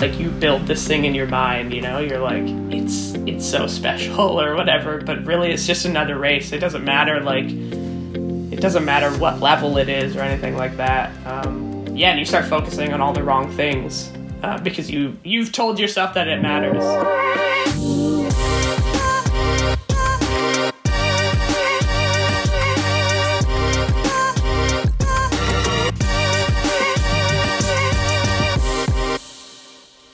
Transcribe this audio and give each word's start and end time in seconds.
like 0.00 0.18
you 0.18 0.30
build 0.30 0.66
this 0.66 0.86
thing 0.86 1.04
in 1.04 1.14
your 1.14 1.26
mind, 1.26 1.72
you 1.72 1.80
know, 1.80 1.98
you're 1.98 2.20
like, 2.20 2.44
it's 2.72 3.14
it's 3.26 3.48
so 3.48 3.66
special 3.66 4.40
or 4.40 4.54
whatever, 4.54 5.00
but 5.00 5.24
really 5.24 5.50
it's 5.50 5.66
just 5.66 5.84
another 5.84 6.18
race. 6.18 6.52
It 6.52 6.58
doesn't 6.58 6.84
matter 6.84 7.20
like 7.20 7.46
it 7.48 8.60
doesn't 8.60 8.84
matter 8.84 9.10
what 9.18 9.40
level 9.40 9.78
it 9.78 9.88
is 9.88 10.16
or 10.16 10.20
anything 10.20 10.56
like 10.56 10.76
that. 10.76 11.12
Um, 11.26 11.96
yeah, 11.96 12.10
and 12.10 12.18
you 12.18 12.24
start 12.24 12.44
focusing 12.46 12.92
on 12.92 13.00
all 13.00 13.12
the 13.12 13.22
wrong 13.22 13.50
things 13.52 14.12
uh, 14.42 14.58
because 14.58 14.90
you 14.90 15.16
you've 15.24 15.52
told 15.52 15.78
yourself 15.78 16.14
that 16.14 16.28
it 16.28 16.40
matters. 16.40 17.97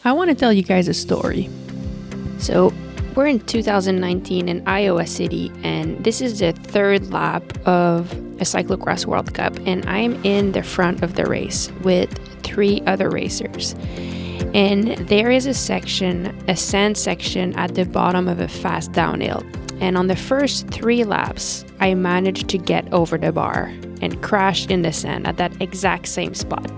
I 0.07 0.13
want 0.13 0.29
to 0.29 0.35
tell 0.35 0.53
you 0.53 0.63
guys 0.63 0.87
a 0.87 0.93
story. 0.93 1.49
So, 2.37 2.75
we're 3.15 3.27
in 3.27 3.41
2019 3.41 4.51
in 4.51 4.69
Iowa 4.69 5.07
City, 5.07 5.51
and 5.63 6.05
this 6.05 6.21
is 6.21 6.41
the 6.41 6.53
third 6.53 7.11
lap 7.11 7.43
of 7.67 8.13
a 8.13 8.45
cyclocross 8.45 9.07
World 9.07 9.33
Cup, 9.33 9.57
and 9.65 9.83
I'm 9.87 10.23
in 10.23 10.53
the 10.53 10.63
front 10.63 11.03
of 11.03 11.15
the 11.15 11.25
race 11.25 11.73
with 11.85 12.13
three 12.43 12.83
other 12.83 13.09
racers. 13.09 13.75
And 14.53 14.89
there 15.09 15.31
is 15.31 15.47
a 15.47 15.55
section, 15.55 16.37
a 16.51 16.57
sand 16.57 16.99
section 16.99 17.55
at 17.55 17.75
the 17.75 17.87
bottom 17.87 18.29
of 18.29 18.41
a 18.41 18.49
fast 18.49 18.93
downhill. 18.93 19.43
And 19.81 19.97
on 19.97 20.09
the 20.09 20.17
first 20.17 20.69
three 20.69 21.05
laps, 21.05 21.65
I 21.81 21.95
managed 21.95 22.49
to 22.51 22.59
get 22.59 22.93
over 22.93 23.17
the 23.17 23.33
bar 23.33 23.73
and 24.03 24.23
crashed 24.23 24.71
in 24.71 24.83
the 24.83 24.93
sand 24.93 25.27
at 25.27 25.39
that 25.39 25.63
exact 25.63 26.09
same 26.09 26.35
spot. 26.35 26.71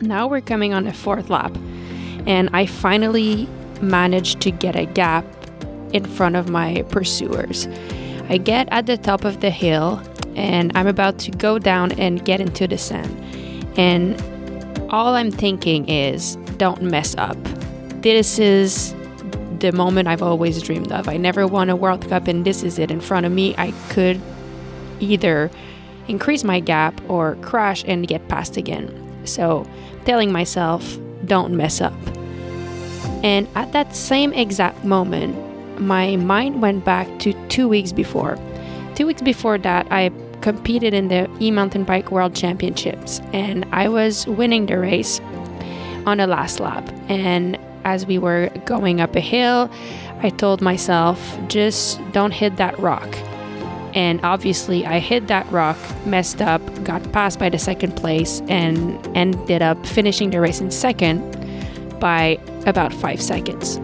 Now 0.00 0.26
we're 0.26 0.40
coming 0.40 0.72
on 0.72 0.84
the 0.84 0.94
fourth 0.94 1.28
lap 1.28 1.54
and 2.26 2.50
I 2.52 2.66
finally 2.66 3.48
managed 3.80 4.40
to 4.42 4.50
get 4.50 4.76
a 4.76 4.86
gap 4.86 5.24
in 5.92 6.04
front 6.04 6.36
of 6.36 6.48
my 6.48 6.82
pursuers. 6.90 7.66
I 8.28 8.38
get 8.38 8.68
at 8.70 8.86
the 8.86 8.96
top 8.96 9.24
of 9.24 9.40
the 9.40 9.50
hill 9.50 10.02
and 10.36 10.72
I'm 10.74 10.86
about 10.86 11.18
to 11.20 11.30
go 11.30 11.58
down 11.58 11.92
and 11.92 12.24
get 12.24 12.40
into 12.40 12.66
the 12.68 12.78
sand. 12.78 13.10
And 13.78 14.20
all 14.90 15.14
I'm 15.14 15.30
thinking 15.30 15.88
is, 15.88 16.36
don't 16.56 16.82
mess 16.82 17.14
up. 17.16 17.36
This 18.02 18.38
is 18.38 18.94
the 19.58 19.72
moment 19.72 20.08
I've 20.08 20.22
always 20.22 20.62
dreamed 20.62 20.92
of. 20.92 21.08
I 21.08 21.16
never 21.16 21.46
won 21.46 21.70
a 21.70 21.76
World 21.76 22.08
Cup, 22.08 22.26
and 22.28 22.44
this 22.44 22.62
is 22.62 22.78
it 22.78 22.90
in 22.90 23.00
front 23.00 23.26
of 23.26 23.32
me. 23.32 23.54
I 23.58 23.72
could 23.90 24.20
either 25.00 25.50
increase 26.08 26.44
my 26.44 26.60
gap 26.60 26.98
or 27.08 27.36
crash 27.36 27.84
and 27.86 28.06
get 28.06 28.26
past 28.28 28.56
again. 28.56 28.88
So, 29.24 29.66
telling 30.04 30.32
myself, 30.32 30.98
don't 31.26 31.54
mess 31.54 31.80
up. 31.80 31.92
And 33.22 33.48
at 33.54 33.72
that 33.72 33.94
same 33.94 34.32
exact 34.32 34.84
moment, 34.84 35.36
my 35.80 36.16
mind 36.16 36.62
went 36.62 36.84
back 36.84 37.06
to 37.20 37.32
two 37.48 37.68
weeks 37.68 37.92
before. 37.92 38.38
Two 38.94 39.06
weeks 39.06 39.22
before 39.22 39.58
that, 39.58 39.86
I 39.90 40.10
competed 40.40 40.94
in 40.94 41.08
the 41.08 41.28
e 41.40 41.50
mountain 41.50 41.84
bike 41.84 42.10
world 42.10 42.34
championships 42.34 43.20
and 43.32 43.66
I 43.72 43.88
was 43.88 44.26
winning 44.26 44.66
the 44.66 44.78
race 44.78 45.20
on 46.06 46.18
the 46.18 46.26
last 46.26 46.60
lap. 46.60 46.88
And 47.08 47.58
as 47.84 48.06
we 48.06 48.18
were 48.18 48.50
going 48.64 49.00
up 49.00 49.16
a 49.16 49.20
hill, 49.20 49.70
I 50.22 50.30
told 50.30 50.60
myself, 50.60 51.18
just 51.48 52.00
don't 52.12 52.32
hit 52.32 52.56
that 52.56 52.78
rock. 52.78 53.16
And 53.94 54.20
obviously, 54.22 54.86
I 54.86 55.00
hit 55.00 55.26
that 55.26 55.50
rock, 55.50 55.76
messed 56.06 56.40
up, 56.40 56.62
got 56.84 57.10
passed 57.12 57.38
by 57.38 57.48
the 57.48 57.58
second 57.58 57.96
place, 57.96 58.40
and 58.48 59.04
ended 59.16 59.62
up 59.62 59.84
finishing 59.84 60.30
the 60.30 60.40
race 60.40 60.60
in 60.60 60.70
second 60.70 61.39
by 62.00 62.40
about 62.66 62.92
five 62.92 63.22
seconds. 63.22 63.80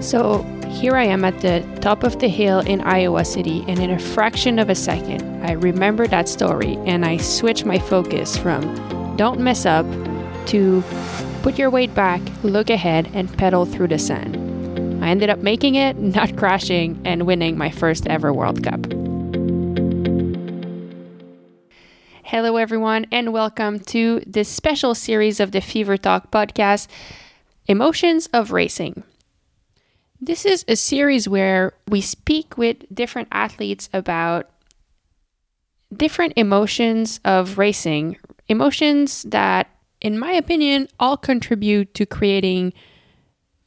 So 0.00 0.42
here 0.68 0.96
I 0.96 1.04
am 1.04 1.24
at 1.24 1.40
the 1.40 1.64
top 1.80 2.02
of 2.02 2.18
the 2.18 2.28
hill 2.28 2.60
in 2.60 2.80
Iowa 2.80 3.24
City, 3.24 3.64
and 3.68 3.78
in 3.78 3.90
a 3.90 3.98
fraction 3.98 4.58
of 4.58 4.68
a 4.68 4.74
second, 4.74 5.44
I 5.44 5.52
remember 5.52 6.06
that 6.08 6.28
story 6.28 6.76
and 6.86 7.04
I 7.04 7.18
switch 7.18 7.64
my 7.64 7.78
focus 7.78 8.36
from 8.36 9.16
don't 9.16 9.40
mess 9.40 9.66
up 9.66 9.86
to 10.46 10.82
put 11.42 11.58
your 11.58 11.70
weight 11.70 11.94
back, 11.94 12.20
look 12.42 12.70
ahead, 12.70 13.10
and 13.14 13.32
pedal 13.36 13.66
through 13.66 13.88
the 13.88 13.98
sand. 13.98 14.36
I 15.04 15.08
ended 15.08 15.30
up 15.30 15.40
making 15.40 15.74
it, 15.74 15.96
not 15.98 16.36
crashing, 16.36 17.00
and 17.04 17.26
winning 17.26 17.58
my 17.58 17.70
first 17.70 18.06
ever 18.06 18.32
World 18.32 18.64
Cup. 18.64 19.01
Hello, 22.32 22.56
everyone, 22.56 23.04
and 23.12 23.30
welcome 23.30 23.78
to 23.78 24.22
this 24.26 24.48
special 24.48 24.94
series 24.94 25.38
of 25.38 25.52
the 25.52 25.60
Fever 25.60 25.98
Talk 25.98 26.30
podcast 26.30 26.88
Emotions 27.66 28.26
of 28.32 28.52
Racing. 28.52 29.02
This 30.18 30.46
is 30.46 30.64
a 30.66 30.74
series 30.74 31.28
where 31.28 31.74
we 31.88 32.00
speak 32.00 32.56
with 32.56 32.86
different 32.90 33.28
athletes 33.32 33.90
about 33.92 34.48
different 35.94 36.32
emotions 36.38 37.20
of 37.22 37.58
racing, 37.58 38.16
emotions 38.48 39.24
that, 39.24 39.68
in 40.00 40.18
my 40.18 40.32
opinion, 40.32 40.88
all 40.98 41.18
contribute 41.18 41.92
to 41.92 42.06
creating 42.06 42.72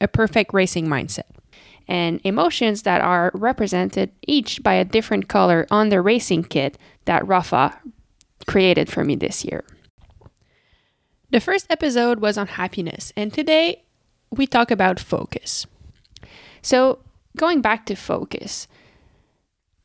a 0.01 0.07
perfect 0.07 0.55
racing 0.55 0.87
mindset. 0.87 1.29
And 1.87 2.19
emotions 2.23 2.81
that 2.81 3.01
are 3.01 3.29
represented 3.35 4.11
each 4.25 4.63
by 4.63 4.73
a 4.73 4.83
different 4.83 5.27
color 5.27 5.67
on 5.69 5.89
the 5.89 6.01
racing 6.01 6.45
kit 6.45 6.79
that 7.05 7.27
Rafa 7.27 7.79
created 8.45 8.91
for 8.91 9.03
me 9.03 9.15
this 9.15 9.43
year. 9.43 9.63
The 11.31 11.39
first 11.39 11.65
episode 11.69 12.19
was 12.19 12.37
on 12.37 12.47
happiness, 12.47 13.11
and 13.15 13.33
today 13.33 13.83
we 14.29 14.47
talk 14.47 14.71
about 14.71 14.99
focus. 14.99 15.65
So, 16.61 16.99
going 17.37 17.61
back 17.61 17.85
to 17.87 17.95
focus, 17.95 18.67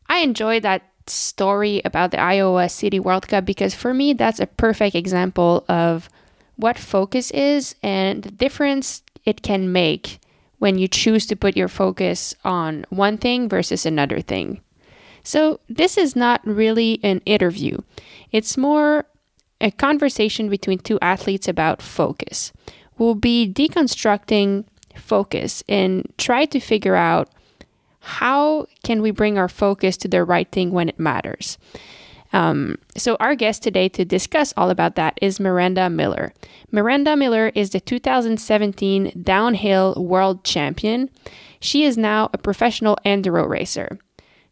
I 0.09 0.19
enjoy 0.19 0.61
that 0.61 0.83
story 1.07 1.83
about 1.85 2.11
the 2.11 2.21
Iowa 2.21 2.69
City 2.69 3.01
World 3.01 3.29
Cup 3.29 3.45
because 3.45 3.75
for 3.75 3.93
me, 3.93 4.13
that's 4.13 4.41
a 4.41 4.47
perfect 4.47 4.95
example 4.95 5.65
of 5.69 6.09
what 6.57 6.79
focus 6.79 7.31
is 7.31 7.75
and 7.83 8.23
the 8.23 8.31
difference 8.31 9.03
it 9.25 9.43
can 9.43 9.73
make 9.73 10.21
when 10.59 10.79
you 10.79 10.89
choose 10.89 11.27
to 11.27 11.37
put 11.37 11.57
your 11.57 11.69
focus 11.69 12.35
on 12.45 12.85
one 12.91 13.17
thing 13.17 13.49
versus 13.49 13.87
another 13.87 14.21
thing. 14.21 14.61
So, 15.31 15.61
this 15.69 15.97
is 15.97 16.17
not 16.17 16.45
really 16.45 16.99
an 17.05 17.21
interview, 17.25 17.79
it's 18.33 18.57
more 18.57 19.05
a 19.61 19.71
conversation 19.71 20.49
between 20.49 20.81
two 20.81 20.99
athletes 21.01 21.47
about 21.47 21.81
focus. 21.81 22.53
We'll 22.99 23.15
be 23.15 23.49
deconstructing 23.49 24.65
focus 24.97 25.63
and 25.69 26.13
try 26.19 26.47
to 26.47 26.59
figure 26.59 26.97
out 26.97 27.29
how 28.01 28.67
can 28.83 29.03
we 29.03 29.13
bring 29.13 29.39
our 29.39 29.47
focus 29.49 29.97
to 29.99 30.09
the 30.09 30.25
right 30.25 30.51
thing 30.51 30.73
when 30.73 30.89
it 30.89 30.99
matters. 30.99 31.59
Um, 32.33 32.79
so 32.97 33.17
our 33.21 33.37
guest 33.37 33.63
today 33.63 33.89
to 33.91 34.05
discuss 34.05 34.53
all 34.57 34.69
about 34.69 34.97
that 34.97 35.17
is 35.23 35.39
Miranda 35.39 35.89
Miller. 35.91 36.33
Miranda 36.73 37.15
Miller 37.15 37.53
is 37.55 37.71
the 37.71 37.79
2017 37.79 39.23
downhill 39.23 39.95
world 39.97 40.43
champion. 40.43 41.09
She 41.61 41.85
is 41.85 41.97
now 41.97 42.31
a 42.33 42.39
professional 42.39 42.99
enduro 43.07 43.49
racer. 43.49 44.01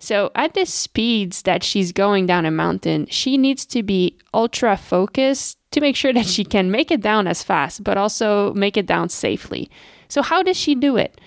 So, 0.01 0.31
at 0.37 0.55
the 0.55 0.65
speeds 0.65 1.43
that 1.43 1.65
she's 1.65 1.91
going 1.91 2.27
down 2.27 2.47
a 2.47 2.53
mountain, 2.53 3.07
she 3.11 3.37
needs 3.37 3.67
to 3.67 3.83
be 3.83 4.17
ultra 4.33 4.77
focused 4.77 5.59
to 5.73 5.81
make 5.81 5.97
sure 5.97 6.13
that 6.13 6.27
she 6.27 6.45
can 6.45 6.71
make 6.71 6.93
it 6.93 7.01
down 7.01 7.27
as 7.27 7.43
fast, 7.43 7.83
but 7.83 7.99
also 7.99 8.55
make 8.55 8.77
it 8.77 8.87
down 8.87 9.09
safely. 9.09 9.69
So, 10.09 10.23
how 10.23 10.43
does 10.45 10.57
she 10.57 10.77
do 10.77 10.97
it? 10.97 11.21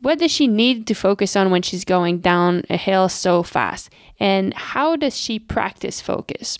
What 0.00 0.18
does 0.18 0.30
she 0.30 0.46
need 0.46 0.86
to 0.86 0.94
focus 0.94 1.36
on 1.36 1.50
when 1.50 1.62
she's 1.62 1.84
going 1.84 2.18
down 2.18 2.62
a 2.70 2.76
hill 2.76 3.08
so 3.08 3.42
fast? 3.42 3.90
And 4.18 4.54
how 4.54 4.96
does 4.96 5.16
she 5.16 5.38
practice 5.38 6.00
focus? 6.00 6.58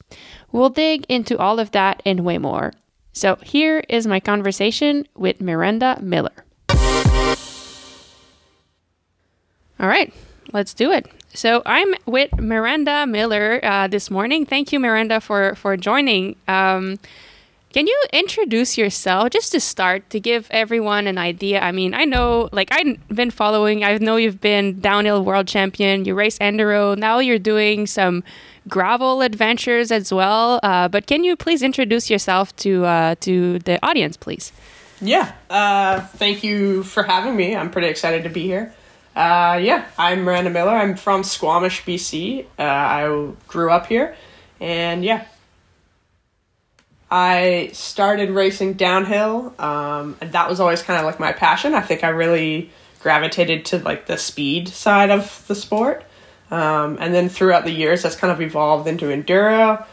We'll 0.52 0.70
dig 0.70 1.06
into 1.08 1.38
all 1.38 1.58
of 1.58 1.70
that 1.72 2.02
and 2.04 2.20
way 2.20 2.36
more. 2.36 2.72
So, 3.14 3.36
here 3.36 3.82
is 3.88 4.06
my 4.06 4.20
conversation 4.20 5.08
with 5.14 5.40
Miranda 5.40 5.98
Miller. 6.02 6.44
All 9.80 9.88
right, 9.88 10.12
let's 10.52 10.74
do 10.74 10.92
it. 10.92 11.06
So 11.34 11.62
I'm 11.66 11.94
with 12.06 12.32
Miranda 12.38 13.06
Miller 13.06 13.60
uh, 13.62 13.88
this 13.88 14.10
morning. 14.10 14.46
Thank 14.46 14.72
you, 14.72 14.78
Miranda, 14.78 15.20
for 15.20 15.56
for 15.56 15.76
joining. 15.76 16.36
Um, 16.46 16.98
can 17.74 17.88
you 17.88 18.02
introduce 18.12 18.78
yourself 18.78 19.30
just 19.30 19.50
to 19.50 19.58
start 19.58 20.08
to 20.10 20.20
give 20.20 20.46
everyone 20.52 21.08
an 21.08 21.18
idea? 21.18 21.58
I 21.58 21.72
mean, 21.72 21.92
I 21.92 22.04
know, 22.04 22.48
like, 22.52 22.68
I've 22.70 23.00
been 23.08 23.32
following, 23.32 23.82
I 23.82 23.98
know 23.98 24.14
you've 24.14 24.40
been 24.40 24.78
downhill 24.78 25.24
world 25.24 25.48
champion, 25.48 26.04
you 26.04 26.14
race 26.14 26.38
enduro, 26.38 26.96
now 26.96 27.18
you're 27.18 27.40
doing 27.40 27.88
some 27.88 28.22
gravel 28.68 29.22
adventures 29.22 29.90
as 29.90 30.12
well. 30.12 30.60
Uh, 30.62 30.86
but 30.86 31.08
can 31.08 31.24
you 31.24 31.34
please 31.34 31.64
introduce 31.64 32.08
yourself 32.08 32.54
to, 32.58 32.84
uh, 32.84 33.16
to 33.22 33.58
the 33.58 33.84
audience, 33.84 34.16
please? 34.16 34.52
Yeah, 35.00 35.32
uh, 35.50 36.00
thank 36.14 36.44
you 36.44 36.84
for 36.84 37.02
having 37.02 37.34
me. 37.34 37.56
I'm 37.56 37.72
pretty 37.72 37.88
excited 37.88 38.22
to 38.22 38.30
be 38.30 38.44
here. 38.44 38.72
Uh, 39.14 39.60
yeah, 39.62 39.86
I'm 39.96 40.22
Miranda 40.22 40.50
Miller. 40.50 40.72
I'm 40.72 40.96
from 40.96 41.22
Squamish, 41.22 41.84
BC. 41.84 42.46
Uh, 42.58 42.62
I 42.62 43.32
grew 43.46 43.70
up 43.70 43.86
here, 43.86 44.16
and 44.60 45.04
yeah, 45.04 45.26
I 47.10 47.70
started 47.72 48.30
racing 48.30 48.72
downhill, 48.72 49.54
um, 49.58 50.16
and 50.20 50.32
that 50.32 50.48
was 50.48 50.58
always 50.58 50.82
kind 50.82 50.98
of 50.98 51.06
like 51.06 51.20
my 51.20 51.32
passion. 51.32 51.74
I 51.74 51.80
think 51.80 52.02
I 52.02 52.08
really 52.08 52.70
gravitated 53.00 53.66
to 53.66 53.78
like 53.78 54.06
the 54.06 54.16
speed 54.16 54.68
side 54.68 55.10
of 55.10 55.44
the 55.46 55.54
sport. 55.54 56.04
Um, 56.50 56.98
and 57.00 57.14
then 57.14 57.28
throughout 57.28 57.64
the 57.64 57.70
years, 57.70 58.02
that's 58.02 58.16
kind 58.16 58.32
of 58.32 58.40
evolved 58.40 58.88
into 58.88 59.06
enduro. 59.06 59.84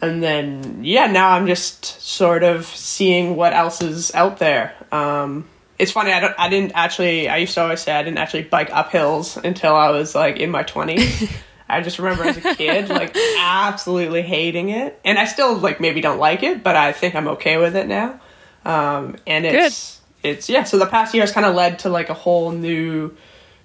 And 0.00 0.22
then, 0.22 0.80
yeah, 0.82 1.06
now 1.06 1.30
I'm 1.30 1.46
just 1.46 1.84
sort 2.00 2.42
of 2.42 2.66
seeing 2.66 3.36
what 3.36 3.52
else 3.52 3.82
is 3.82 4.14
out 4.14 4.38
there. 4.38 4.74
Um, 4.90 5.48
it's 5.78 5.92
funny, 5.92 6.12
I, 6.12 6.20
don't, 6.20 6.34
I 6.38 6.48
didn't 6.48 6.72
actually, 6.74 7.28
I 7.28 7.36
used 7.36 7.54
to 7.54 7.62
always 7.62 7.80
say 7.80 7.92
I 7.92 8.02
didn't 8.02 8.18
actually 8.18 8.42
bike 8.42 8.70
up 8.72 8.90
hills 8.90 9.36
until 9.36 9.74
I 9.74 9.90
was 9.90 10.14
like 10.14 10.38
in 10.38 10.50
my 10.50 10.64
20s. 10.64 11.30
I 11.68 11.82
just 11.82 11.98
remember 11.98 12.24
as 12.24 12.38
a 12.38 12.54
kid, 12.54 12.88
like 12.88 13.16
absolutely 13.38 14.22
hating 14.22 14.70
it. 14.70 14.98
And 15.04 15.18
I 15.18 15.26
still 15.26 15.56
like 15.56 15.80
maybe 15.80 16.00
don't 16.00 16.18
like 16.18 16.42
it, 16.42 16.64
but 16.64 16.76
I 16.76 16.92
think 16.92 17.14
I'm 17.14 17.28
okay 17.28 17.58
with 17.58 17.76
it 17.76 17.86
now. 17.86 18.20
Um, 18.64 19.16
and 19.26 19.44
it's, 19.44 20.00
Good. 20.22 20.28
it's, 20.30 20.48
yeah, 20.48 20.64
so 20.64 20.78
the 20.78 20.86
past 20.86 21.14
year 21.14 21.22
has 21.22 21.30
kind 21.30 21.46
of 21.46 21.54
led 21.54 21.80
to 21.80 21.90
like 21.90 22.08
a 22.08 22.14
whole 22.14 22.52
new 22.52 23.14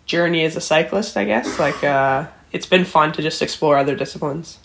journey 0.06 0.44
as 0.44 0.56
a 0.56 0.62
cyclist, 0.62 1.16
I 1.16 1.24
guess. 1.24 1.60
Like, 1.60 1.82
uh, 1.84 2.28
it's 2.52 2.66
been 2.66 2.86
fun 2.86 3.14
to 3.14 3.22
just 3.22 3.42
explore 3.42 3.78
other 3.78 3.96
disciplines. 3.96 4.60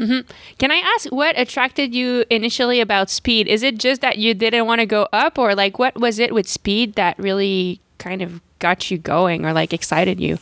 Mm-hmm. 0.00 0.30
Can 0.58 0.70
I 0.70 0.76
ask 0.76 1.10
what 1.10 1.38
attracted 1.38 1.94
you 1.94 2.24
initially 2.30 2.80
about 2.80 3.10
speed? 3.10 3.46
Is 3.46 3.62
it 3.62 3.78
just 3.78 4.00
that 4.00 4.16
you 4.16 4.32
didn't 4.32 4.66
want 4.66 4.80
to 4.80 4.86
go 4.86 5.06
up, 5.12 5.38
or 5.38 5.54
like 5.54 5.78
what 5.78 6.00
was 6.00 6.18
it 6.18 6.32
with 6.32 6.48
speed 6.48 6.94
that 6.94 7.18
really 7.18 7.80
kind 7.98 8.22
of 8.22 8.40
got 8.60 8.90
you 8.90 8.96
going 8.96 9.44
or 9.44 9.52
like 9.52 9.72
excited 9.72 10.18
you? 10.18 10.38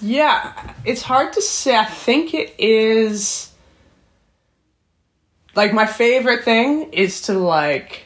Yeah, 0.00 0.74
it's 0.84 1.02
hard 1.02 1.32
to 1.34 1.42
say. 1.42 1.76
I 1.76 1.84
think 1.84 2.34
it 2.34 2.54
is 2.58 3.52
like 5.54 5.72
my 5.72 5.86
favorite 5.86 6.44
thing 6.44 6.92
is 6.92 7.22
to 7.22 7.34
like 7.34 8.04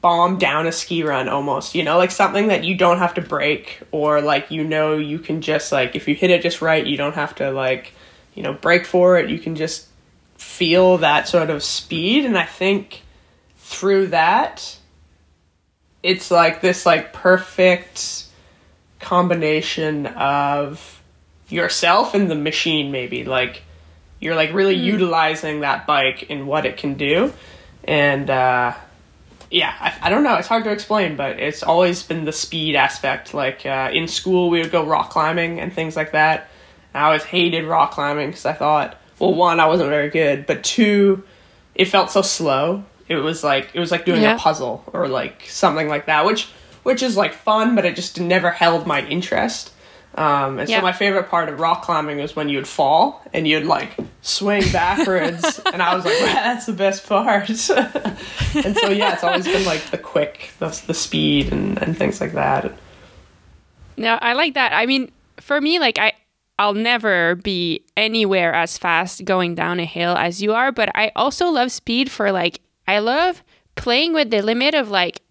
bomb 0.00 0.36
down 0.36 0.66
a 0.66 0.72
ski 0.72 1.02
run 1.02 1.28
almost, 1.28 1.74
you 1.74 1.84
know, 1.84 1.96
like 1.96 2.10
something 2.10 2.48
that 2.48 2.64
you 2.64 2.76
don't 2.76 2.98
have 2.98 3.14
to 3.14 3.22
brake 3.22 3.80
or 3.92 4.20
like 4.20 4.50
you 4.50 4.64
know 4.64 4.96
you 4.96 5.18
can 5.18 5.40
just 5.40 5.70
like 5.72 5.94
if 5.94 6.08
you 6.08 6.14
hit 6.14 6.30
it 6.30 6.42
just 6.42 6.60
right, 6.60 6.86
you 6.86 6.96
don't 6.96 7.14
have 7.14 7.34
to 7.36 7.50
like, 7.50 7.92
you 8.34 8.42
know, 8.42 8.52
brake 8.52 8.84
for 8.84 9.18
it. 9.18 9.30
You 9.30 9.38
can 9.38 9.54
just 9.54 9.86
feel 10.42 10.98
that 10.98 11.28
sort 11.28 11.50
of 11.50 11.62
speed 11.62 12.24
and 12.24 12.36
I 12.36 12.44
think 12.44 13.02
through 13.58 14.08
that 14.08 14.76
it's 16.02 16.30
like 16.30 16.60
this 16.60 16.84
like 16.84 17.12
perfect 17.12 18.26
combination 18.98 20.06
of 20.06 21.00
yourself 21.48 22.14
and 22.14 22.28
the 22.28 22.34
machine 22.34 22.90
maybe. 22.90 23.24
Like 23.24 23.62
you're 24.18 24.34
like 24.34 24.52
really 24.52 24.76
mm. 24.76 24.82
utilizing 24.82 25.60
that 25.60 25.86
bike 25.86 26.26
and 26.28 26.46
what 26.46 26.66
it 26.66 26.76
can 26.76 26.94
do. 26.94 27.32
And 27.84 28.28
uh 28.28 28.74
yeah 29.48 29.74
I, 29.80 30.06
I, 30.06 30.10
don't 30.10 30.24
know. 30.24 30.34
It's 30.36 30.48
hard 30.48 30.64
to 30.64 30.70
explain 30.70 31.16
but 31.16 31.38
it's 31.38 31.62
always 31.62 32.02
been 32.02 32.24
the 32.24 32.32
speed 32.32 32.74
aspect. 32.74 33.32
Like 33.32 33.64
uh, 33.64 33.90
in 33.92 34.08
school 34.08 34.50
we 34.50 34.60
would 34.60 34.72
go 34.72 34.84
rock 34.84 35.10
climbing 35.10 35.60
and 35.60 35.72
things 35.72 35.94
like 35.94 36.12
that. 36.12 36.48
I 36.94 37.04
always 37.04 37.22
hated 37.22 37.64
rock 37.64 37.92
climbing 37.92 38.30
because 38.30 38.44
i 38.44 38.52
thought 38.52 38.98
well, 39.22 39.34
one, 39.34 39.60
I 39.60 39.66
wasn't 39.66 39.88
very 39.88 40.10
good, 40.10 40.46
but 40.46 40.64
two, 40.64 41.22
it 41.76 41.84
felt 41.84 42.10
so 42.10 42.22
slow. 42.22 42.84
It 43.06 43.16
was 43.16 43.44
like 43.44 43.70
it 43.72 43.78
was 43.78 43.92
like 43.92 44.04
doing 44.04 44.20
yeah. 44.20 44.34
a 44.34 44.38
puzzle 44.38 44.82
or 44.92 45.06
like 45.06 45.44
something 45.48 45.86
like 45.86 46.06
that, 46.06 46.24
which 46.24 46.48
which 46.82 47.04
is 47.04 47.16
like 47.16 47.32
fun, 47.32 47.76
but 47.76 47.84
it 47.84 47.94
just 47.94 48.18
never 48.18 48.50
held 48.50 48.84
my 48.84 49.06
interest. 49.06 49.72
Um, 50.16 50.58
and 50.58 50.68
yeah. 50.68 50.78
so 50.78 50.82
my 50.82 50.92
favorite 50.92 51.28
part 51.28 51.48
of 51.48 51.60
rock 51.60 51.84
climbing 51.84 52.18
was 52.18 52.34
when 52.34 52.48
you'd 52.48 52.66
fall 52.66 53.22
and 53.32 53.46
you'd 53.46 53.64
like 53.64 53.96
swing 54.22 54.64
backwards, 54.72 55.60
and 55.72 55.80
I 55.80 55.94
was 55.94 56.04
like, 56.04 56.18
well, 56.18 56.34
that's 56.34 56.66
the 56.66 56.72
best 56.72 57.08
part. 57.08 57.48
and 57.48 58.76
so 58.76 58.90
yeah, 58.90 59.14
it's 59.14 59.22
always 59.22 59.44
been 59.44 59.64
like 59.64 59.82
the 59.92 59.98
quick, 59.98 60.50
the, 60.58 60.68
the 60.88 60.94
speed, 60.94 61.52
and, 61.52 61.80
and 61.80 61.96
things 61.96 62.20
like 62.20 62.32
that. 62.32 62.72
No, 63.96 64.18
I 64.20 64.32
like 64.32 64.54
that. 64.54 64.72
I 64.72 64.86
mean, 64.86 65.12
for 65.38 65.60
me, 65.60 65.78
like 65.78 66.00
I 66.00 66.12
I'll 66.62 66.74
never 66.74 67.34
be 67.34 67.82
anywhere 67.96 68.54
as 68.54 68.78
fast 68.78 69.24
going 69.24 69.56
down 69.56 69.80
a 69.80 69.84
hill 69.84 70.14
as 70.16 70.40
you 70.40 70.54
are, 70.54 70.70
but 70.70 70.90
I 70.94 71.10
also 71.16 71.48
love 71.48 71.72
speed 71.72 72.08
for 72.08 72.30
like 72.30 72.60
I 72.86 73.00
love 73.00 73.42
playing 73.74 74.12
with 74.12 74.30
the 74.30 74.42
limit 74.42 74.72
of 74.72 74.88
like 74.88 75.22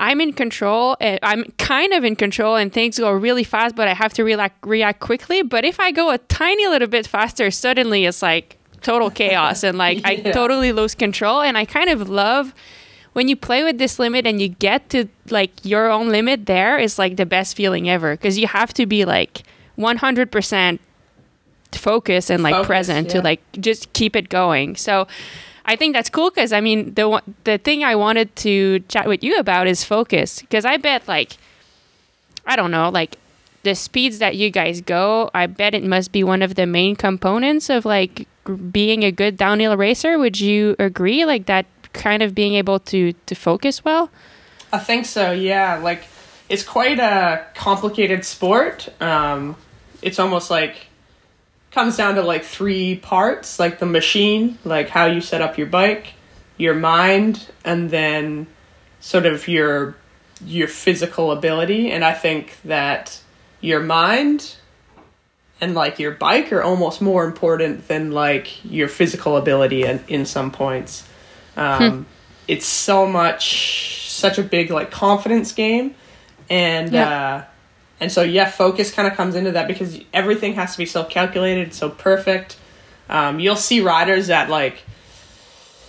I'm 0.00 0.20
in 0.20 0.32
control 0.32 0.96
and 1.00 1.20
I'm 1.22 1.44
kind 1.56 1.92
of 1.92 2.02
in 2.02 2.16
control 2.16 2.56
and 2.56 2.72
things 2.72 2.98
go 2.98 3.12
really 3.12 3.44
fast, 3.44 3.76
but 3.76 3.86
I 3.86 3.94
have 3.94 4.12
to 4.14 4.24
react 4.24 4.66
react 4.66 4.98
quickly. 4.98 5.42
But 5.42 5.64
if 5.64 5.78
I 5.78 5.92
go 5.92 6.10
a 6.10 6.18
tiny 6.18 6.66
little 6.66 6.88
bit 6.88 7.06
faster, 7.06 7.52
suddenly 7.52 8.04
it's 8.04 8.20
like 8.20 8.58
total 8.82 9.08
chaos 9.08 9.62
and 9.62 9.78
like 9.78 9.98
yeah. 10.00 10.08
I 10.08 10.16
totally 10.32 10.72
lose 10.72 10.96
control. 10.96 11.42
And 11.42 11.56
I 11.56 11.64
kind 11.64 11.90
of 11.90 12.08
love 12.08 12.52
when 13.12 13.28
you 13.28 13.36
play 13.36 13.62
with 13.62 13.78
this 13.78 14.00
limit 14.00 14.26
and 14.26 14.42
you 14.42 14.48
get 14.48 14.90
to 14.90 15.06
like 15.30 15.52
your 15.64 15.88
own 15.88 16.08
limit 16.08 16.46
there 16.46 16.76
is 16.76 16.98
like 16.98 17.16
the 17.16 17.24
best 17.24 17.56
feeling 17.56 17.88
ever 17.88 18.14
because 18.14 18.36
you 18.36 18.48
have 18.48 18.74
to 18.74 18.84
be 18.84 19.04
like 19.04 19.44
100% 19.78 20.78
focus 21.72 22.30
and 22.30 22.42
like 22.42 22.54
focus, 22.54 22.66
present 22.66 23.06
yeah. 23.08 23.12
to 23.12 23.22
like 23.22 23.40
just 23.52 23.92
keep 23.92 24.16
it 24.16 24.28
going. 24.28 24.76
So 24.76 25.06
I 25.64 25.76
think 25.76 25.94
that's 25.94 26.10
cool 26.10 26.30
because 26.30 26.52
I 26.52 26.60
mean 26.60 26.94
the 26.94 27.22
the 27.44 27.58
thing 27.58 27.84
I 27.84 27.94
wanted 27.94 28.34
to 28.36 28.80
chat 28.88 29.06
with 29.06 29.22
you 29.22 29.38
about 29.38 29.66
is 29.66 29.84
focus 29.84 30.40
because 30.40 30.64
I 30.64 30.76
bet 30.76 31.06
like 31.08 31.36
I 32.46 32.56
don't 32.56 32.70
know 32.70 32.88
like 32.88 33.18
the 33.62 33.74
speeds 33.74 34.18
that 34.20 34.36
you 34.36 34.50
guys 34.50 34.80
go 34.80 35.30
I 35.34 35.46
bet 35.46 35.74
it 35.74 35.82
must 35.82 36.12
be 36.12 36.22
one 36.22 36.40
of 36.40 36.54
the 36.54 36.66
main 36.66 36.94
components 36.94 37.68
of 37.68 37.84
like 37.84 38.28
being 38.70 39.02
a 39.02 39.10
good 39.10 39.36
downhill 39.36 39.76
racer. 39.76 40.18
Would 40.18 40.40
you 40.40 40.76
agree 40.78 41.24
like 41.24 41.46
that 41.46 41.66
kind 41.92 42.22
of 42.22 42.34
being 42.34 42.54
able 42.54 42.78
to 42.80 43.12
to 43.12 43.34
focus 43.34 43.84
well? 43.84 44.10
I 44.72 44.78
think 44.78 45.06
so. 45.06 45.32
Yeah, 45.32 45.78
like 45.78 46.04
it's 46.48 46.62
quite 46.62 47.00
a 47.00 47.44
complicated 47.54 48.24
sport. 48.24 48.88
Um, 49.00 49.56
it's 50.06 50.20
almost 50.20 50.52
like 50.52 50.86
comes 51.72 51.96
down 51.96 52.14
to 52.14 52.22
like 52.22 52.44
three 52.44 52.96
parts 52.96 53.58
like 53.58 53.80
the 53.80 53.86
machine 53.86 54.56
like 54.64 54.88
how 54.88 55.04
you 55.04 55.20
set 55.20 55.42
up 55.42 55.58
your 55.58 55.66
bike 55.66 56.14
your 56.56 56.74
mind 56.74 57.50
and 57.64 57.90
then 57.90 58.46
sort 59.00 59.26
of 59.26 59.48
your 59.48 59.96
your 60.44 60.68
physical 60.68 61.32
ability 61.32 61.90
and 61.90 62.04
i 62.04 62.12
think 62.12 62.56
that 62.64 63.20
your 63.60 63.80
mind 63.80 64.54
and 65.60 65.74
like 65.74 65.98
your 65.98 66.12
bike 66.12 66.52
are 66.52 66.62
almost 66.62 67.02
more 67.02 67.24
important 67.24 67.88
than 67.88 68.12
like 68.12 68.64
your 68.64 68.88
physical 68.88 69.36
ability 69.36 69.82
in, 69.82 70.02
in 70.06 70.24
some 70.24 70.52
points 70.52 71.06
um, 71.56 71.90
hmm. 71.90 72.02
it's 72.46 72.66
so 72.66 73.08
much 73.08 74.08
such 74.08 74.38
a 74.38 74.42
big 74.42 74.70
like 74.70 74.92
confidence 74.92 75.52
game 75.52 75.96
and 76.48 76.92
yeah. 76.92 77.34
uh, 77.34 77.44
and 78.00 78.12
so, 78.12 78.22
yeah, 78.22 78.48
focus 78.50 78.92
kind 78.92 79.08
of 79.08 79.14
comes 79.14 79.34
into 79.34 79.52
that 79.52 79.68
because 79.68 80.00
everything 80.12 80.54
has 80.54 80.72
to 80.72 80.78
be 80.78 80.86
so 80.86 81.04
calculated, 81.04 81.72
so 81.72 81.88
perfect. 81.88 82.58
Um, 83.08 83.40
you'll 83.40 83.56
see 83.56 83.80
riders 83.80 84.26
that, 84.26 84.50
like, 84.50 84.82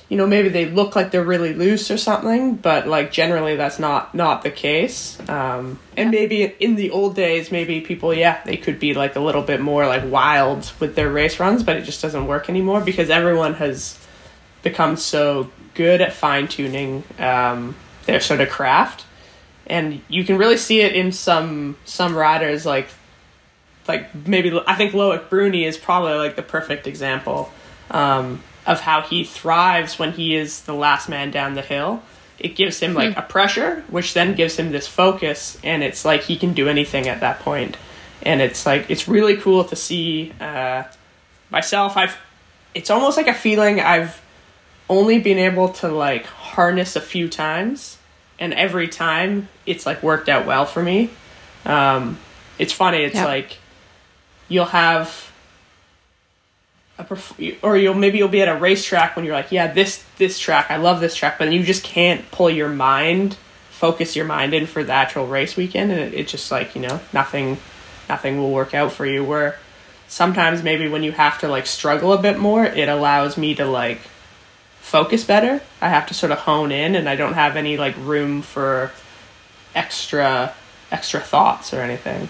you 0.09 0.15
know, 0.15 0.25
maybe 0.25 0.47
they 0.47 0.69
look 0.69 0.95
like 0.95 1.11
they're 1.11 1.23
really 1.23 1.53
loose 1.53 1.91
or 1.91 1.97
something, 1.97 2.55
but 2.55 2.87
like 2.87 3.11
generally 3.11 3.57
that's 3.57 3.77
not 3.77 4.15
not 4.15 4.41
the 4.41 4.49
case. 4.49 5.19
Um, 5.27 5.79
and 5.97 6.11
maybe 6.11 6.43
in 6.43 6.75
the 6.75 6.91
old 6.91 7.13
days, 7.13 7.51
maybe 7.51 7.81
people, 7.81 8.13
yeah, 8.13 8.41
they 8.45 8.55
could 8.55 8.79
be 8.79 8.93
like 8.93 9.17
a 9.17 9.19
little 9.19 9.41
bit 9.41 9.59
more 9.59 9.85
like 9.85 10.09
wild 10.09 10.71
with 10.79 10.95
their 10.95 11.09
race 11.09 11.41
runs, 11.41 11.61
but 11.61 11.75
it 11.75 11.81
just 11.81 12.01
doesn't 12.01 12.25
work 12.25 12.47
anymore 12.47 12.79
because 12.79 13.09
everyone 13.09 13.55
has 13.55 13.99
become 14.63 14.95
so 14.95 15.51
good 15.73 15.99
at 15.99 16.13
fine 16.13 16.47
tuning 16.47 17.03
um, 17.19 17.75
their 18.05 18.21
sort 18.21 18.39
of 18.39 18.49
craft 18.49 19.03
and 19.67 20.01
you 20.07 20.23
can 20.23 20.37
really 20.37 20.57
see 20.57 20.81
it 20.81 20.95
in 20.95 21.11
some 21.11 21.77
some 21.85 22.15
riders 22.15 22.65
like 22.65 22.87
like 23.87 24.13
maybe 24.27 24.59
I 24.65 24.75
think 24.75 24.93
Loic 24.93 25.29
Bruni 25.29 25.65
is 25.65 25.77
probably 25.77 26.15
like 26.15 26.35
the 26.35 26.41
perfect 26.41 26.87
example 26.87 27.51
um, 27.91 28.43
of 28.65 28.81
how 28.81 29.01
he 29.01 29.23
thrives 29.23 29.97
when 29.97 30.11
he 30.11 30.35
is 30.35 30.61
the 30.61 30.73
last 30.73 31.07
man 31.07 31.31
down 31.31 31.53
the 31.53 31.61
hill. 31.61 32.01
It 32.39 32.55
gives 32.55 32.79
him 32.79 32.93
like 32.93 33.15
mm. 33.15 33.17
a 33.17 33.21
pressure, 33.21 33.83
which 33.89 34.13
then 34.13 34.35
gives 34.35 34.57
him 34.57 34.71
this 34.71 34.87
focus, 34.87 35.57
and 35.63 35.83
it's 35.83 36.05
like 36.05 36.23
he 36.23 36.37
can 36.37 36.53
do 36.53 36.67
anything 36.67 37.07
at 37.07 37.21
that 37.21 37.39
point. 37.39 37.77
And 38.21 38.41
it's 38.41 38.65
like 38.65 38.89
it's 38.89 39.07
really 39.07 39.37
cool 39.37 39.63
to 39.65 39.75
see 39.75 40.33
uh, 40.39 40.83
myself. 41.49 41.97
I've 41.97 42.17
it's 42.75 42.89
almost 42.89 43.17
like 43.17 43.27
a 43.27 43.33
feeling 43.33 43.79
I've 43.79 44.21
only 44.89 45.19
been 45.19 45.39
able 45.39 45.69
to 45.69 45.87
like 45.87 46.25
harness 46.25 46.95
a 46.95 47.01
few 47.01 47.27
times 47.27 47.97
and 48.39 48.53
every 48.53 48.87
time 48.87 49.49
it's 49.65 49.85
like 49.85 50.03
worked 50.03 50.29
out 50.29 50.45
well 50.45 50.65
for 50.65 50.81
me. 50.81 51.09
Um, 51.65 52.17
it's 52.59 52.73
funny. 52.73 53.03
It's 53.03 53.15
yeah. 53.15 53.25
like 53.25 53.57
you'll 54.47 54.65
have 54.65 55.31
a 56.97 57.03
perf- 57.03 57.57
or 57.61 57.77
you'll 57.77 57.93
maybe 57.93 58.17
you'll 58.17 58.27
be 58.27 58.41
at 58.41 58.47
a 58.47 58.55
racetrack 58.55 59.15
when 59.15 59.25
you're 59.25 59.35
like, 59.35 59.51
yeah, 59.51 59.71
this 59.71 60.03
this 60.17 60.39
track, 60.39 60.67
I 60.69 60.77
love 60.77 60.99
this 60.99 61.15
track, 61.15 61.37
but 61.37 61.51
you 61.51 61.63
just 61.63 61.83
can't 61.83 62.29
pull 62.31 62.49
your 62.49 62.69
mind, 62.69 63.37
focus 63.69 64.15
your 64.15 64.25
mind 64.25 64.53
in 64.53 64.65
for 64.65 64.83
the 64.83 64.93
actual 64.93 65.27
race 65.27 65.55
weekend, 65.55 65.91
and 65.91 65.99
it, 65.99 66.13
it's 66.13 66.31
just 66.31 66.51
like 66.51 66.75
you 66.75 66.81
know 66.81 66.99
nothing, 67.13 67.57
nothing 68.09 68.37
will 68.37 68.51
work 68.51 68.73
out 68.73 68.91
for 68.91 69.05
you. 69.05 69.23
Where 69.23 69.57
sometimes 70.07 70.63
maybe 70.63 70.87
when 70.87 71.03
you 71.03 71.11
have 71.11 71.39
to 71.39 71.47
like 71.47 71.67
struggle 71.67 72.13
a 72.13 72.21
bit 72.21 72.39
more, 72.39 72.65
it 72.65 72.89
allows 72.89 73.37
me 73.37 73.55
to 73.55 73.65
like 73.65 73.99
focus 74.87 75.25
better. 75.25 75.61
I 75.81 75.89
have 75.89 76.07
to 76.07 76.13
sort 76.13 76.31
of 76.31 76.39
hone 76.39 76.71
in, 76.71 76.95
and 76.95 77.09
I 77.09 77.15
don't 77.15 77.33
have 77.33 77.57
any 77.57 77.77
like 77.77 77.95
room 77.97 78.41
for 78.41 78.91
extra 79.75 80.53
extra 80.91 81.19
thoughts 81.19 81.73
or 81.73 81.81
anything. 81.81 82.29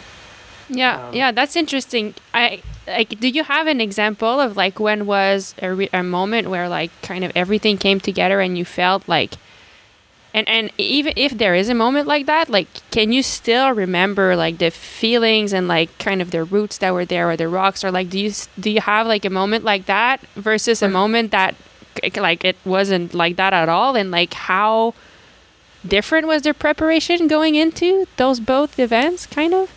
Yeah, 0.68 1.08
um, 1.08 1.14
yeah, 1.14 1.32
that's 1.32 1.56
interesting. 1.56 2.16
I 2.34 2.62
like. 2.88 3.20
Do 3.20 3.30
you 3.30 3.44
have 3.44 3.68
an 3.68 3.80
example 3.80 4.40
of 4.40 4.58
like 4.58 4.80
when 4.80 5.06
was 5.06 5.54
a, 5.62 5.72
re- 5.72 5.90
a 5.94 6.04
moment 6.04 6.50
where 6.50 6.68
like 6.68 6.92
kind 7.04 7.24
of 7.24 7.32
everything 7.36 7.78
came 7.78 8.00
together 8.00 8.42
and 8.42 8.58
you 8.58 8.66
felt 8.66 9.08
like, 9.08 9.36
and 10.34 10.50
and 10.50 10.72
even 10.80 11.14
if 11.16 11.38
there 11.38 11.54
is 11.54 11.70
a 11.70 11.76
moment 11.76 12.08
like 12.08 12.26
that, 12.26 12.50
like 12.50 12.68
can 12.90 13.12
you 13.12 13.22
still 13.22 13.70
remember 13.72 14.36
like 14.36 14.58
the 14.58 14.72
feelings 14.72 15.54
and 15.54 15.68
like 15.68 15.96
kind 16.00 16.24
of 16.24 16.32
the 16.32 16.44
roots 16.44 16.80
that 16.80 16.92
were 16.92 17.06
there 17.06 17.30
or 17.30 17.38
the 17.38 17.48
rocks 17.48 17.84
or 17.84 17.92
like 17.92 18.10
do 18.10 18.20
you 18.20 18.32
do 18.60 18.72
you 18.72 18.82
have 18.82 19.06
like 19.06 19.26
a 19.26 19.30
moment 19.30 19.64
like 19.64 19.86
that 19.86 20.20
versus 20.36 20.82
a 20.82 20.90
moment 20.90 21.30
that 21.32 21.56
like 22.18 22.46
it 22.46 22.58
wasn't 22.66 23.14
like 23.14 23.36
that 23.36 23.54
at 23.54 23.70
all 23.70 23.96
and 23.96 24.12
like 24.12 24.34
how 24.34 24.94
different 25.86 26.28
was 26.28 26.42
their 26.42 26.54
preparation 26.54 27.28
going 27.28 27.56
into 27.56 28.06
those 28.18 28.40
both 28.40 28.80
events 28.80 29.26
kind 29.26 29.54
of 29.54 29.72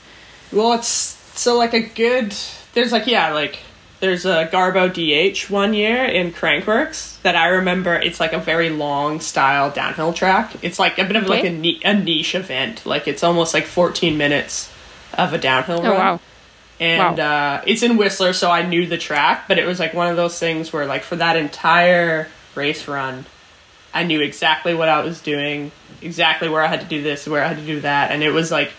well, 0.53 0.73
it's 0.73 0.89
so 1.39 1.57
like 1.57 1.75
a 1.75 1.81
good. 1.81 2.35
There's 2.75 2.93
like 2.93 3.07
yeah, 3.07 3.33
like 3.33 3.59
there's 4.01 4.25
a 4.25 4.49
Garbo 4.53 4.89
DH 4.89 5.51
one 5.51 5.75
year 5.75 6.05
in 6.05 6.33
Crankworx 6.33 7.21
that 7.23 7.37
I 7.37 7.49
remember. 7.49 7.95
It's 7.95 8.19
like 8.19 8.33
a 8.33 8.39
very 8.39 8.71
long 8.71 9.21
style 9.21 9.71
downhill 9.71 10.13
track. 10.13 10.53
It's 10.63 10.79
like 10.79 10.99
a 10.99 11.05
bit 11.05 11.17
of 11.17 11.25
okay. 11.25 11.51
like 11.51 11.85
a, 11.85 11.89
a 11.89 11.95
niche 11.95 12.35
event. 12.35 12.85
Like 12.85 13.07
it's 13.07 13.23
almost 13.23 13.55
like 13.55 13.67
14 13.67 14.17
minutes 14.17 14.73
of 15.15 15.33
a 15.33 15.39
downhill 15.39 15.81
oh, 15.81 15.91
run. 15.91 15.97
Wow. 15.97 16.21
And 16.81 17.19
wow. 17.19 17.57
Uh, 17.59 17.63
it's 17.67 17.83
in 17.83 17.99
Whistler, 17.99 18.33
so 18.33 18.51
I 18.51 18.67
knew 18.67 18.87
the 18.87 18.99
track, 18.99 19.47
but 19.47 19.59
it 19.59 19.67
was 19.67 19.79
like 19.79 19.95
one 19.95 20.09
of 20.09 20.17
those 20.17 20.39
things 20.39 20.73
where, 20.73 20.87
like, 20.87 21.03
for 21.03 21.17
that 21.17 21.37
entire 21.37 22.27
race 22.55 22.89
run, 22.89 23.27
I 23.93 24.05
knew 24.05 24.21
exactly 24.21 24.75
what 24.75 24.89
I 24.89 25.03
was 25.03 25.21
doing, 25.21 25.73
exactly 26.01 26.49
where 26.49 26.63
I 26.63 26.69
had 26.69 26.81
to 26.81 26.87
do 26.87 27.03
this, 27.03 27.29
where 27.29 27.45
I 27.45 27.49
had 27.49 27.59
to 27.59 27.67
do 27.67 27.81
that, 27.83 28.13
and 28.13 28.23
it 28.23 28.31
was 28.31 28.51
like 28.51 28.73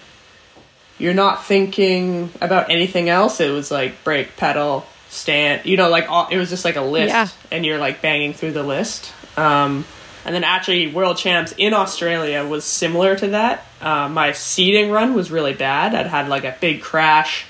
you're 1.02 1.14
not 1.16 1.46
thinking 1.46 2.30
about 2.42 2.70
anything 2.70 3.10
else. 3.10 3.40
It 3.40 3.50
was 3.50 3.72
like 3.72 4.04
brake, 4.04 4.38
pedal, 4.38 4.86
stand. 5.10 5.66
You 5.66 5.76
know, 5.76 5.90
like 5.90 6.10
all, 6.10 6.28
it 6.30 6.38
was 6.38 6.50
just 6.50 6.64
like 6.64 6.76
a 6.76 6.82
list, 6.82 7.10
yeah. 7.10 7.28
and 7.52 7.66
you're 7.66 7.80
like 7.80 8.02
banging 8.02 8.34
through 8.34 8.52
the 8.52 8.64
list. 8.64 9.12
Um, 9.36 9.86
and 10.26 10.36
then 10.36 10.44
actually, 10.44 10.94
World 10.94 11.18
Champs 11.18 11.54
in 11.58 11.74
Australia 11.74 12.46
was 12.46 12.64
similar 12.64 13.16
to 13.16 13.28
that. 13.30 13.66
Uh, 13.82 14.10
my 14.10 14.34
seeding 14.34 14.92
run 14.92 15.16
was 15.16 15.32
really 15.32 15.54
bad. 15.54 15.96
I'd 15.96 16.06
had 16.06 16.30
like 16.30 16.44
a 16.44 16.56
big 16.62 16.82
crash, 16.82 17.46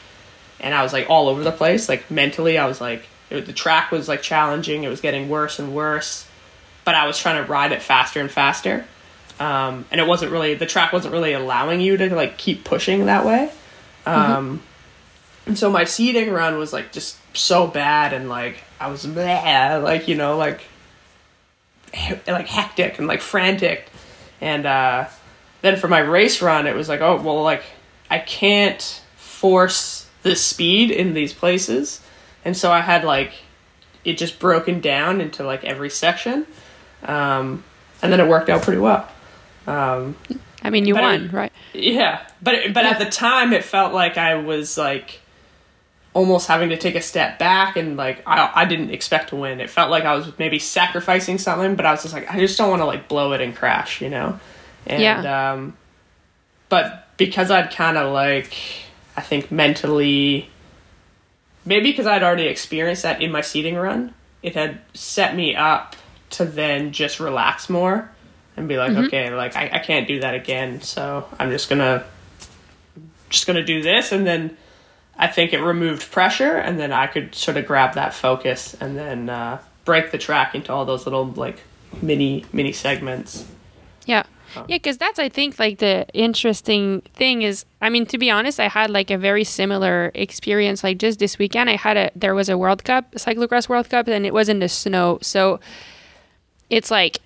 and 0.61 0.73
I 0.73 0.83
was 0.83 0.93
like 0.93 1.09
all 1.09 1.27
over 1.27 1.43
the 1.43 1.51
place. 1.51 1.89
Like 1.89 2.09
mentally, 2.09 2.57
I 2.57 2.65
was 2.65 2.79
like 2.79 3.03
it, 3.29 3.45
the 3.45 3.53
track 3.53 3.91
was 3.91 4.07
like 4.07 4.21
challenging. 4.21 4.83
It 4.83 4.89
was 4.89 5.01
getting 5.01 5.27
worse 5.27 5.59
and 5.59 5.75
worse, 5.75 6.27
but 6.85 6.95
I 6.95 7.05
was 7.07 7.17
trying 7.19 7.43
to 7.43 7.51
ride 7.51 7.71
it 7.71 7.81
faster 7.81 8.21
and 8.21 8.31
faster 8.31 8.85
um, 9.41 9.85
and 9.89 9.99
it 9.99 10.05
wasn't 10.05 10.31
really 10.31 10.53
the 10.53 10.67
track 10.67 10.93
wasn't 10.93 11.13
really 11.13 11.33
allowing 11.33 11.81
you 11.81 11.97
to 11.97 12.15
like 12.15 12.37
keep 12.37 12.63
pushing 12.63 13.07
that 13.07 13.25
way. 13.25 13.51
Um, 14.05 14.15
mm-hmm. 14.15 14.57
And 15.47 15.57
so 15.57 15.71
my 15.71 15.85
seeding 15.85 16.29
run 16.29 16.59
was 16.59 16.71
like 16.71 16.91
just 16.91 17.17
so 17.35 17.65
bad, 17.65 18.13
and 18.13 18.29
like 18.29 18.63
I 18.79 18.87
was 18.91 19.03
bleh, 19.03 19.81
like 19.81 20.07
you 20.07 20.15
know 20.15 20.37
like 20.37 20.61
like 22.27 22.47
hectic 22.47 22.99
and 22.99 23.07
like 23.07 23.21
frantic, 23.21 23.89
and 24.39 24.67
uh, 24.67 25.07
then 25.63 25.77
for 25.77 25.87
my 25.87 25.99
race 25.99 26.41
run 26.43 26.67
it 26.67 26.75
was 26.75 26.87
like 26.87 27.01
oh 27.01 27.19
well 27.19 27.41
like 27.41 27.63
I 28.11 28.19
can't 28.19 29.01
force 29.15 30.00
the 30.23 30.35
speed 30.35 30.91
in 30.91 31.13
these 31.13 31.33
places, 31.33 32.01
and 32.45 32.55
so 32.55 32.71
I 32.71 32.81
had 32.81 33.03
like 33.03 33.33
it 34.03 34.17
just 34.17 34.39
broken 34.39 34.81
down 34.81 35.21
into 35.21 35.43
like 35.43 35.63
every 35.63 35.89
section, 35.89 36.45
um, 37.03 37.63
and 38.01 38.11
then 38.11 38.19
it 38.19 38.27
worked 38.27 38.49
out 38.49 38.61
pretty 38.61 38.79
well. 38.79 39.07
Um, 39.67 40.15
I 40.63 40.69
mean, 40.69 40.85
you 40.85 40.95
won, 40.95 41.25
it, 41.25 41.33
right? 41.33 41.51
Yeah, 41.73 42.25
but 42.41 42.73
but 42.73 42.83
yeah. 42.83 42.91
at 42.91 42.99
the 42.99 43.09
time, 43.09 43.53
it 43.53 43.63
felt 43.63 43.93
like 43.93 44.17
I 44.17 44.35
was 44.35 44.77
like 44.77 45.19
almost 46.13 46.47
having 46.47 46.69
to 46.69 46.77
take 46.77 46.95
a 46.95 47.01
step 47.01 47.39
back, 47.39 47.77
and 47.77 47.97
like 47.97 48.23
I 48.27 48.51
I 48.53 48.65
didn't 48.65 48.91
expect 48.91 49.29
to 49.29 49.35
win. 49.35 49.59
It 49.59 49.69
felt 49.69 49.89
like 49.89 50.03
I 50.03 50.15
was 50.15 50.37
maybe 50.37 50.59
sacrificing 50.59 51.37
something, 51.37 51.75
but 51.75 51.85
I 51.85 51.91
was 51.91 52.03
just 52.03 52.13
like 52.13 52.29
I 52.31 52.39
just 52.39 52.57
don't 52.57 52.69
want 52.69 52.81
to 52.81 52.85
like 52.85 53.07
blow 53.07 53.33
it 53.33 53.41
and 53.41 53.55
crash, 53.55 54.01
you 54.01 54.09
know? 54.09 54.39
And 54.85 55.01
yeah. 55.01 55.53
um, 55.53 55.77
but 56.69 57.07
because 57.17 57.51
I'd 57.51 57.71
kind 57.71 57.97
of 57.97 58.11
like 58.13 58.55
I 59.15 59.21
think 59.21 59.51
mentally, 59.51 60.49
maybe 61.65 61.91
because 61.91 62.07
I'd 62.07 62.23
already 62.23 62.47
experienced 62.47 63.03
that 63.03 63.21
in 63.21 63.31
my 63.31 63.41
seeding 63.41 63.75
run, 63.75 64.13
it 64.41 64.55
had 64.55 64.81
set 64.93 65.35
me 65.35 65.55
up 65.55 65.95
to 66.31 66.45
then 66.45 66.91
just 66.91 67.19
relax 67.19 67.69
more 67.69 68.09
and 68.57 68.67
be 68.67 68.77
like, 68.77 68.91
mm-hmm. 68.91 69.05
okay, 69.05 69.33
like 69.33 69.55
I, 69.55 69.69
I 69.73 69.79
can't 69.79 70.07
do 70.07 70.21
that 70.21 70.33
again, 70.33 70.81
so 70.81 71.27
I'm 71.39 71.51
just 71.51 71.69
gonna 71.69 72.05
just 73.29 73.47
gonna 73.47 73.63
do 73.63 73.81
this, 73.81 74.11
and 74.11 74.25
then 74.25 74.57
I 75.17 75.27
think 75.27 75.53
it 75.53 75.61
removed 75.61 76.11
pressure, 76.11 76.57
and 76.57 76.79
then 76.79 76.91
I 76.91 77.07
could 77.07 77.35
sort 77.35 77.57
of 77.57 77.65
grab 77.65 77.95
that 77.95 78.13
focus 78.13 78.75
and 78.79 78.97
then 78.97 79.29
uh, 79.29 79.61
break 79.85 80.11
the 80.11 80.17
track 80.17 80.55
into 80.55 80.71
all 80.71 80.85
those 80.85 81.05
little 81.05 81.25
like 81.25 81.59
mini 82.01 82.45
mini 82.51 82.71
segments. 82.71 83.45
Yeah. 84.05 84.23
Yeah, 84.55 84.77
because 84.77 84.97
that's 84.97 85.19
I 85.19 85.29
think 85.29 85.59
like 85.59 85.79
the 85.79 86.05
interesting 86.13 87.01
thing 87.13 87.41
is 87.41 87.65
I 87.81 87.89
mean 87.89 88.05
to 88.07 88.17
be 88.17 88.29
honest 88.29 88.59
I 88.59 88.67
had 88.67 88.89
like 88.89 89.09
a 89.11 89.17
very 89.17 89.43
similar 89.43 90.11
experience 90.15 90.83
like 90.83 90.97
just 90.97 91.19
this 91.19 91.37
weekend. 91.37 91.69
I 91.69 91.75
had 91.75 91.97
a 91.97 92.11
there 92.15 92.35
was 92.35 92.49
a 92.49 92.57
World 92.57 92.83
Cup 92.83 93.11
cyclocross 93.13 93.69
World 93.69 93.89
Cup 93.89 94.07
and 94.07 94.25
it 94.25 94.33
was 94.33 94.49
in 94.49 94.59
the 94.59 94.69
snow. 94.69 95.19
So 95.21 95.59
it's 96.69 96.91
like 96.91 97.19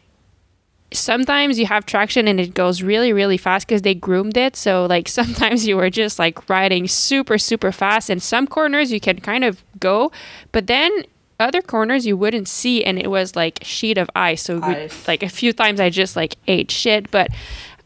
sometimes 0.91 1.59
you 1.59 1.65
have 1.65 1.85
traction 1.85 2.27
and 2.27 2.39
it 2.39 2.53
goes 2.53 2.81
really 2.81 3.11
really 3.11 3.37
fast 3.37 3.67
because 3.67 3.81
they 3.81 3.95
groomed 3.95 4.37
it. 4.37 4.55
So 4.55 4.85
like 4.85 5.07
sometimes 5.19 5.67
you 5.67 5.77
were 5.77 5.89
just 5.89 6.19
like 6.19 6.49
riding 6.49 6.87
super 6.87 7.37
super 7.37 7.71
fast. 7.71 8.09
And 8.09 8.21
some 8.21 8.47
corners 8.47 8.91
you 8.91 8.99
can 8.99 9.19
kind 9.19 9.43
of 9.43 9.63
go 9.79 10.11
but 10.51 10.67
then 10.67 10.91
other 11.39 11.61
corners 11.61 12.05
you 12.05 12.15
wouldn't 12.17 12.47
see 12.47 12.83
and 12.83 12.97
it 12.97 13.09
was 13.09 13.35
like 13.35 13.59
sheet 13.63 13.97
of 13.97 14.09
ice. 14.15 14.43
So 14.43 14.61
ice. 14.61 15.07
like 15.07 15.23
a 15.23 15.29
few 15.29 15.53
times 15.53 15.79
i 15.79 15.89
just 15.89 16.15
like 16.15 16.35
ate 16.47 16.71
shit. 16.71 17.11
But 17.11 17.29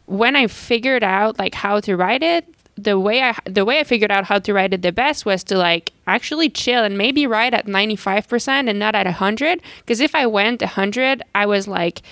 when 0.06 0.34
i 0.34 0.46
figured 0.46 1.04
out 1.04 1.38
like 1.38 1.54
how 1.54 1.78
to 1.80 1.96
ride 1.96 2.22
it 2.22 2.44
the 2.76 2.98
way 2.98 3.22
i 3.22 3.36
the 3.44 3.64
way 3.64 3.78
i 3.78 3.84
figured 3.84 4.10
out 4.10 4.24
how 4.24 4.38
to 4.38 4.52
ride 4.52 4.74
it 4.74 4.82
the 4.82 4.90
best 4.90 5.24
was 5.24 5.44
to 5.44 5.56
like 5.56 5.92
actually 6.06 6.48
chill 6.48 6.82
and 6.82 6.98
maybe 6.98 7.26
ride 7.26 7.54
at 7.54 7.66
95% 7.66 8.68
and 8.68 8.78
not 8.78 8.94
at 8.94 9.06
100 9.06 9.60
because 9.80 10.00
if 10.00 10.14
i 10.14 10.26
went 10.26 10.60
100 10.62 11.22
i 11.34 11.46
was 11.46 11.68
like 11.68 12.02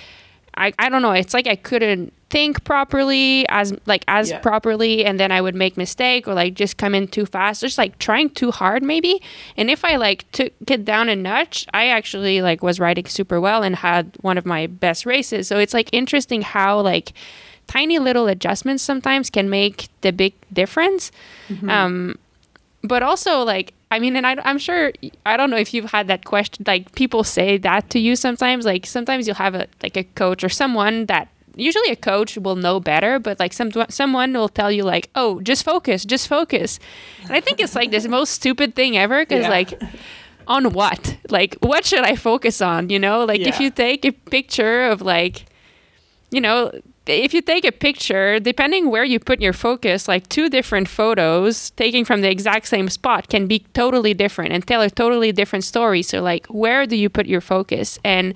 I, 0.59 0.73
I 0.77 0.89
don't 0.89 1.03
know. 1.03 1.13
It's 1.13 1.35
like 1.35 1.47
i 1.47 1.57
couldn't 1.57 2.13
think 2.31 2.63
properly 2.65 3.49
as 3.49 3.75
like 3.87 4.05
as 4.07 4.31
yeah. 4.31 4.39
properly 4.41 5.05
and 5.05 5.19
then 5.19 5.33
i 5.33 5.41
would 5.41 5.55
make 5.55 5.77
mistake 5.77 6.29
or 6.29 6.35
like 6.35 6.55
just 6.55 6.77
come 6.77 6.95
in 6.95 7.09
too 7.09 7.25
fast 7.25 7.63
just 7.63 7.79
like 7.79 7.99
trying 7.99 8.29
too 8.31 8.51
hard 8.51 8.83
maybe 8.83 9.21
and 9.57 9.71
if 9.71 9.85
i 9.85 9.97
like 9.97 10.31
took 10.33 10.53
it 10.67 10.85
down 10.85 11.09
a 11.09 11.17
notch 11.17 11.67
i 11.73 11.87
actually 11.87 12.43
like 12.43 12.63
was 12.63 12.79
riding 12.79 13.07
super 13.07 13.41
well 13.41 13.63
and 13.63 13.77
had 13.77 14.15
one 14.21 14.37
of 14.37 14.45
my 14.45 14.67
best 14.67 15.07
races 15.07 15.49
so 15.49 15.59
it's 15.59 15.73
like 15.73 15.89
interesting 15.93 16.43
how 16.43 16.79
like 16.81 17.13
tiny 17.67 17.99
little 17.99 18.27
adjustments 18.27 18.83
sometimes 18.83 19.31
can 19.31 19.49
make 19.49 19.89
the 20.03 20.13
big 20.13 20.35
difference 20.53 21.11
mm-hmm. 21.49 21.69
um 21.71 22.15
but 22.83 23.03
also 23.03 23.43
like 23.43 23.73
I 23.91 24.01
mean, 24.01 24.17
and 24.17 24.27
I, 24.27 24.37
I'm 24.45 24.59
sure 24.59 24.93
I 25.25 25.39
don't 25.39 25.49
know 25.49 25.57
if 25.57 25.73
you've 25.73 25.91
had 25.91 26.09
that 26.09 26.27
question. 26.27 26.65
Like 26.67 26.95
people 26.95 27.25
say 27.25 27.57
that 27.57 27.89
to 27.89 27.99
you 27.99 28.17
sometimes. 28.17 28.67
Like 28.67 28.85
sometimes 28.85 29.27
you'll 29.27 29.37
have 29.37 29.55
a 29.55 29.67
like 29.83 29.97
a 29.97 30.05
coach 30.05 30.45
or 30.45 30.51
someone 30.51 31.07
that 31.07 31.29
usually 31.59 31.91
a 31.91 31.97
coach 31.97 32.39
will 32.39 32.57
know 32.57 32.81
better, 32.81 33.19
but 33.19 33.39
like 33.39 33.53
some 33.53 33.71
someone 33.91 34.33
will 34.33 34.49
tell 34.49 34.71
you 34.73 34.85
like, 34.85 35.11
oh, 35.15 35.41
just 35.41 35.65
focus, 35.65 36.05
just 36.05 36.29
focus. 36.29 36.79
And 37.25 37.33
I 37.33 37.41
think 37.41 37.61
it's 37.61 37.75
like 37.75 37.91
this 37.91 38.07
most 38.07 38.31
stupid 38.31 38.75
thing 38.75 38.97
ever 38.97 39.23
because 39.23 39.43
yeah. 39.43 39.51
like. 39.51 39.83
On 40.49 40.73
what? 40.73 41.19
Like, 41.29 41.57
what 41.61 41.85
should 41.85 42.05
I 42.05 42.17
focus 42.17 42.63
on? 42.63 42.89
You 42.89 42.99
know, 42.99 43.27
like 43.27 43.41
yeah. 43.41 43.49
if 43.49 43.61
you 43.61 43.71
take 43.71 44.07
a 44.07 44.13
picture 44.13 44.85
of 44.85 45.03
like, 45.03 45.45
you 46.31 46.41
know, 46.41 46.73
if 47.07 47.35
you 47.35 47.43
take 47.43 47.67
a 47.67 47.73
picture, 47.73 48.41
depending 48.41 48.91
where 48.91 49.05
you 49.05 49.19
put 49.19 49.41
your 49.41 49.53
focus, 49.53 50.09
like 50.09 50.29
two 50.29 50.49
different 50.49 50.89
photos 50.89 51.71
taken 51.73 52.05
from 52.05 52.21
the 52.21 52.31
exact 52.31 52.69
same 52.69 52.89
spot 52.89 53.29
can 53.29 53.47
be 53.47 53.61
totally 53.75 54.15
different 54.15 54.53
and 54.53 54.67
tell 54.67 54.81
a 54.81 54.89
totally 54.89 55.33
different 55.33 55.65
story. 55.65 56.03
So 56.03 56.23
like 56.23 56.47
where 56.47 56.87
do 56.87 56.97
you 56.97 57.11
put 57.11 57.27
your 57.27 57.43
focus? 57.43 57.99
And 58.03 58.35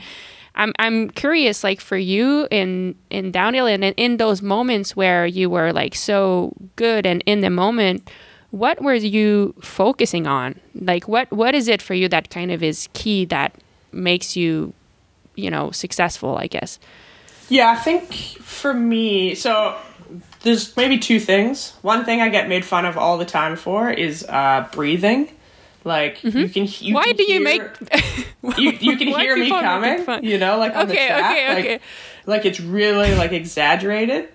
I'm 0.54 0.72
I'm 0.78 1.10
curious, 1.10 1.64
like 1.64 1.80
for 1.80 1.96
you 1.96 2.46
in 2.50 2.94
in 3.10 3.32
downhill 3.32 3.66
and 3.66 3.84
in 3.84 4.16
those 4.18 4.42
moments 4.42 4.94
where 4.94 5.26
you 5.26 5.48
were 5.48 5.72
like 5.72 5.94
so 5.94 6.52
good 6.76 7.06
and 7.06 7.22
in 7.26 7.40
the 7.40 7.50
moment, 7.50 8.10
what 8.50 8.82
were 8.82 8.94
you 8.94 9.54
focusing 9.62 10.26
on? 10.26 10.60
Like 10.74 11.08
what 11.08 11.30
what 11.32 11.54
is 11.54 11.68
it 11.68 11.80
for 11.80 11.94
you 11.94 12.08
that 12.08 12.30
kind 12.30 12.50
of 12.50 12.62
is 12.62 12.88
key 12.92 13.24
that 13.26 13.54
makes 13.92 14.36
you, 14.36 14.74
you 15.34 15.50
know, 15.50 15.70
successful, 15.70 16.36
I 16.36 16.46
guess? 16.46 16.78
Yeah, 17.48 17.70
I 17.70 17.76
think 17.76 18.12
for 18.12 18.72
me, 18.72 19.34
so 19.34 19.76
there's 20.42 20.76
maybe 20.76 20.98
two 20.98 21.20
things. 21.20 21.72
One 21.82 22.04
thing 22.04 22.20
I 22.20 22.28
get 22.28 22.48
made 22.48 22.64
fun 22.64 22.84
of 22.84 22.96
all 22.96 23.18
the 23.18 23.24
time 23.24 23.56
for 23.56 23.90
is 23.90 24.24
uh, 24.28 24.68
breathing. 24.72 25.30
Like 25.84 26.18
mm-hmm. 26.18 26.38
you 26.38 26.48
can. 26.48 26.68
You 26.80 26.94
Why 26.94 27.04
can 27.04 27.16
do 27.16 27.24
hear... 27.24 27.38
you 27.38 27.44
make? 27.44 27.62
you 28.58 28.70
you 28.70 28.96
can 28.96 29.08
hear 29.08 29.36
me 29.36 29.44
people 29.44 29.58
are 29.58 29.80
making 29.80 30.04
coming, 30.04 30.24
you 30.24 30.38
know, 30.38 30.58
like 30.58 30.74
on 30.76 30.86
the 30.88 30.94
Okay, 30.94 31.06
track, 31.08 31.30
okay, 31.32 31.48
like, 31.48 31.64
okay. 31.64 31.80
like 32.26 32.44
it's 32.44 32.60
really 32.60 33.14
like 33.14 33.32
exaggerated, 33.32 34.28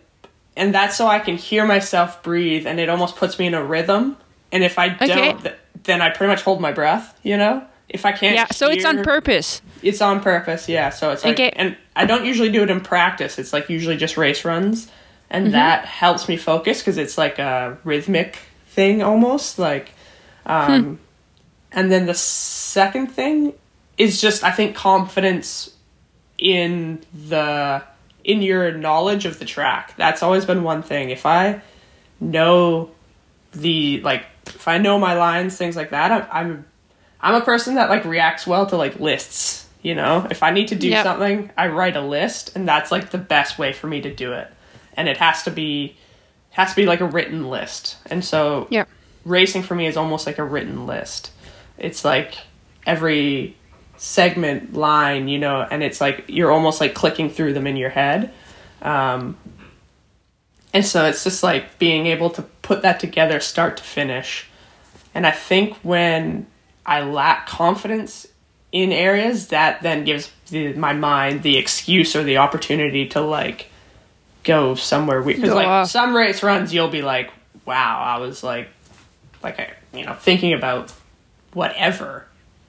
and 0.55 0.73
that's 0.75 0.97
so 0.97 1.07
I 1.07 1.19
can 1.19 1.37
hear 1.37 1.65
myself 1.65 2.21
breathe, 2.23 2.67
and 2.67 2.79
it 2.79 2.89
almost 2.89 3.15
puts 3.15 3.39
me 3.39 3.47
in 3.47 3.53
a 3.53 3.63
rhythm. 3.63 4.17
And 4.51 4.63
if 4.63 4.79
I 4.79 4.95
Okay. 4.95 5.07
don't, 5.07 5.41
th- 5.41 5.55
then 5.83 6.01
I 6.01 6.09
pretty 6.09 6.31
much 6.31 6.41
hold 6.41 6.61
my 6.61 6.71
breath, 6.71 7.17
you 7.23 7.37
know. 7.37 7.63
If 7.89 8.05
I 8.05 8.11
can't, 8.11 8.35
Yeah, 8.35 8.47
so 8.51 8.69
it's 8.69 8.83
on 8.83 9.01
purpose. 9.03 9.61
It's 9.81 10.01
on 10.01 10.19
purpose, 10.21 10.67
yeah. 10.67 10.89
So 10.89 11.11
it's 11.11 11.23
like, 11.23 11.35
Okay. 11.35 11.51
and 11.55 11.77
I 11.95 12.05
don't 12.05 12.25
usually 12.25 12.49
do 12.51 12.63
it 12.63 12.69
in 12.69 12.81
practice. 12.81 13.39
It's 13.39 13.53
like 13.53 13.69
usually 13.69 13.95
just 13.95 14.17
race 14.17 14.43
runs, 14.43 14.89
and 15.29 15.45
Mm-hmm. 15.45 15.51
that 15.53 15.85
helps 15.85 16.27
me 16.27 16.35
focus 16.35 16.79
because 16.79 16.97
it's 16.97 17.17
like 17.17 17.39
a 17.39 17.77
rhythmic 17.85 18.37
thing 18.67 19.01
almost. 19.03 19.57
Like, 19.59 19.93
um, 20.45 20.83
Hmm. 20.83 20.95
And 21.77 21.91
then 21.91 22.07
the 22.07 22.13
second 22.13 23.07
thing 23.07 23.53
is 23.97 24.19
just 24.19 24.43
I 24.43 24.51
think 24.51 24.75
confidence 24.75 25.73
in 26.37 26.99
the 27.29 27.83
in 28.23 28.41
your 28.41 28.71
knowledge 28.73 29.25
of 29.25 29.39
the 29.39 29.45
track. 29.45 29.95
That's 29.95 30.21
always 30.23 30.43
been 30.43 30.63
one 30.63 30.83
thing. 30.83 31.11
If 31.11 31.25
I 31.25 31.61
know 32.19 32.89
the 33.53 34.01
like, 34.01 34.25
if 34.47 34.67
I 34.67 34.77
know 34.79 34.99
my 34.99 35.13
lines, 35.13 35.55
things 35.55 35.75
like 35.75 35.91
that, 35.91 36.11
I'm 36.11 36.25
I'm, 36.31 36.65
I'm 37.21 37.41
a 37.41 37.45
person 37.45 37.75
that 37.75 37.89
like 37.89 38.05
reacts 38.05 38.45
well 38.45 38.65
to 38.67 38.75
like 38.75 38.99
lists. 38.99 39.65
You 39.83 39.95
know, 39.95 40.27
if 40.31 40.41
I 40.43 40.51
need 40.51 40.69
to 40.69 40.75
do 40.75 40.89
Yep. 40.89 41.03
something, 41.05 41.51
I 41.57 41.67
write 41.67 41.95
a 41.95 42.01
list, 42.01 42.55
and 42.55 42.67
that's 42.67 42.91
like 42.91 43.11
the 43.11 43.17
best 43.19 43.57
way 43.59 43.71
for 43.71 43.87
me 43.87 44.01
to 44.01 44.13
do 44.13 44.33
it. 44.33 44.47
And 44.95 45.07
it 45.07 45.17
has 45.17 45.43
to 45.43 45.51
be 45.51 45.95
has 46.51 46.71
to 46.71 46.75
be 46.75 46.85
like 46.87 47.01
a 47.01 47.05
written 47.05 47.47
list. 47.49 47.97
And 48.07 48.25
so 48.25 48.67
Yeah. 48.71 48.85
racing 49.25 49.61
for 49.61 49.75
me 49.75 49.85
is 49.85 49.95
almost 49.95 50.25
like 50.25 50.39
a 50.39 50.43
written 50.43 50.87
list. 50.87 51.31
It's 51.77 52.03
like 52.03 52.37
every 52.85 53.55
segment 53.97 54.73
line, 54.73 55.27
you 55.27 55.39
know, 55.39 55.61
and 55.61 55.83
it's 55.83 55.99
like 55.99 56.25
you're 56.27 56.51
almost 56.51 56.79
like 56.79 56.93
clicking 56.93 57.29
through 57.29 57.53
them 57.53 57.67
in 57.67 57.75
your 57.75 57.89
head. 57.89 58.31
Um, 58.81 59.37
and 60.73 60.85
so 60.85 61.05
it's 61.05 61.23
just 61.23 61.43
like 61.43 61.79
being 61.79 62.07
able 62.07 62.29
to 62.31 62.41
put 62.61 62.83
that 62.83 62.99
together 62.99 63.39
start 63.39 63.77
to 63.77 63.83
finish. 63.83 64.47
And 65.15 65.25
I 65.25 65.31
think 65.31 65.75
when 65.77 66.45
I 66.85 67.01
lack 67.01 67.47
confidence 67.47 68.27
in 68.71 68.91
areas, 68.91 69.47
that 69.47 69.81
then 69.81 70.03
gives 70.03 70.31
the, 70.49 70.73
my 70.73 70.93
mind 70.93 71.41
the 71.41 71.57
excuse 71.57 72.15
or 72.15 72.23
the 72.23 72.37
opportunity 72.37 73.07
to 73.09 73.21
like 73.21 73.69
go 74.43 74.75
somewhere 74.75 75.21
weird. 75.21 75.41
Because 75.41 75.55
like 75.55 75.87
some 75.87 76.15
race 76.15 76.43
runs, 76.43 76.73
you'll 76.73 76.89
be 76.89 77.01
like, 77.01 77.31
"Wow, 77.65 77.99
I 77.99 78.19
was 78.19 78.43
like, 78.43 78.69
like 79.41 79.59
I, 79.59 79.73
you 79.93 80.05
know, 80.05 80.13
thinking 80.13 80.53
about 80.53 80.93
whatever 81.57 82.25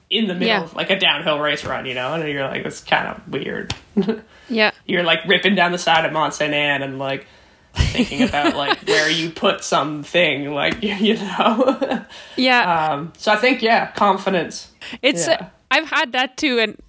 in 0.09 0.27
the 0.27 0.33
middle 0.33 0.47
Yeah. 0.47 0.63
of 0.63 0.75
like 0.75 0.89
a 0.89 0.99
downhill 0.99 1.39
race 1.39 1.63
run, 1.63 1.85
you 1.85 1.93
know, 1.93 2.13
and 2.15 2.27
you're 2.27 2.43
like, 2.47 2.65
it's 2.65 2.81
kind 2.81 3.07
of 3.07 3.27
weird. 3.27 3.73
Yeah. 4.51 4.71
you're 4.87 5.03
like 5.03 5.19
ripping 5.27 5.53
down 5.53 5.71
the 5.71 5.77
side 5.77 6.05
of 6.05 6.11
Mont 6.11 6.33
Sainte 6.33 6.55
Anne 6.55 6.81
and 6.81 6.97
like 6.97 7.27
thinking 7.75 8.23
about 8.23 8.55
like 8.55 8.79
where 8.87 9.07
you 9.07 9.29
put 9.29 9.63
something, 9.63 10.51
like 10.51 10.81
you 10.81 11.15
know. 11.17 12.03
Yeah. 12.35 12.91
um, 12.93 13.13
so 13.15 13.31
I 13.31 13.35
think 13.35 13.61
yeah, 13.61 13.91
confidence. 13.91 14.71
It's 15.03 15.27
Yeah. 15.27 15.49
I've 15.69 15.87
had 15.87 16.13
that 16.13 16.35
too 16.37 16.57
and 16.57 16.81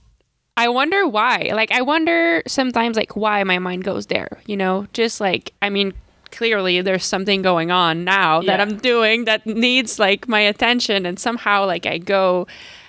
I 0.56 0.68
wonder 0.68 1.06
why. 1.06 1.50
Like 1.54 1.70
I 1.70 1.82
wonder 1.82 2.42
sometimes 2.46 2.96
like 2.96 3.14
why 3.14 3.44
my 3.44 3.58
mind 3.58 3.84
goes 3.84 4.06
there, 4.06 4.40
you 4.46 4.56
know? 4.56 4.86
Just 4.94 5.20
like 5.20 5.52
I 5.60 5.68
mean 5.68 5.92
clearly 6.32 6.80
there's 6.80 7.04
something 7.04 7.42
going 7.42 7.70
on 7.70 8.04
now 8.04 8.40
that 8.42 8.60
I'm 8.60 8.76
doing 8.78 9.24
that 9.24 9.46
needs 9.46 9.98
like 9.98 10.28
my 10.28 10.40
attention 10.40 11.06
and 11.06 11.18
somehow 11.18 11.66
like 11.66 11.86
I 11.86 11.98
go 11.98 12.46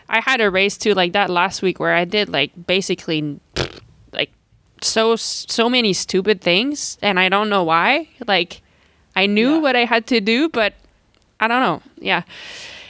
I 0.09 0.19
had 0.21 0.41
a 0.41 0.49
race 0.49 0.77
too 0.77 0.93
like 0.93 1.13
that 1.13 1.29
last 1.29 1.61
week 1.61 1.79
where 1.79 1.93
I 1.95 2.05
did 2.05 2.29
like 2.29 2.51
basically 2.67 3.39
like 4.11 4.31
so 4.81 5.15
so 5.15 5.69
many 5.69 5.93
stupid 5.93 6.41
things 6.41 6.97
and 7.01 7.19
I 7.19 7.29
don't 7.29 7.49
know 7.49 7.63
why. 7.63 8.09
Like 8.27 8.61
I 9.15 9.25
knew 9.25 9.55
Yeah. 9.55 9.59
what 9.59 9.75
I 9.75 9.85
had 9.85 10.07
to 10.07 10.19
do 10.21 10.49
but 10.49 10.73
I 11.39 11.47
don't 11.47 11.61
know. 11.61 11.81
Yeah 11.97 12.23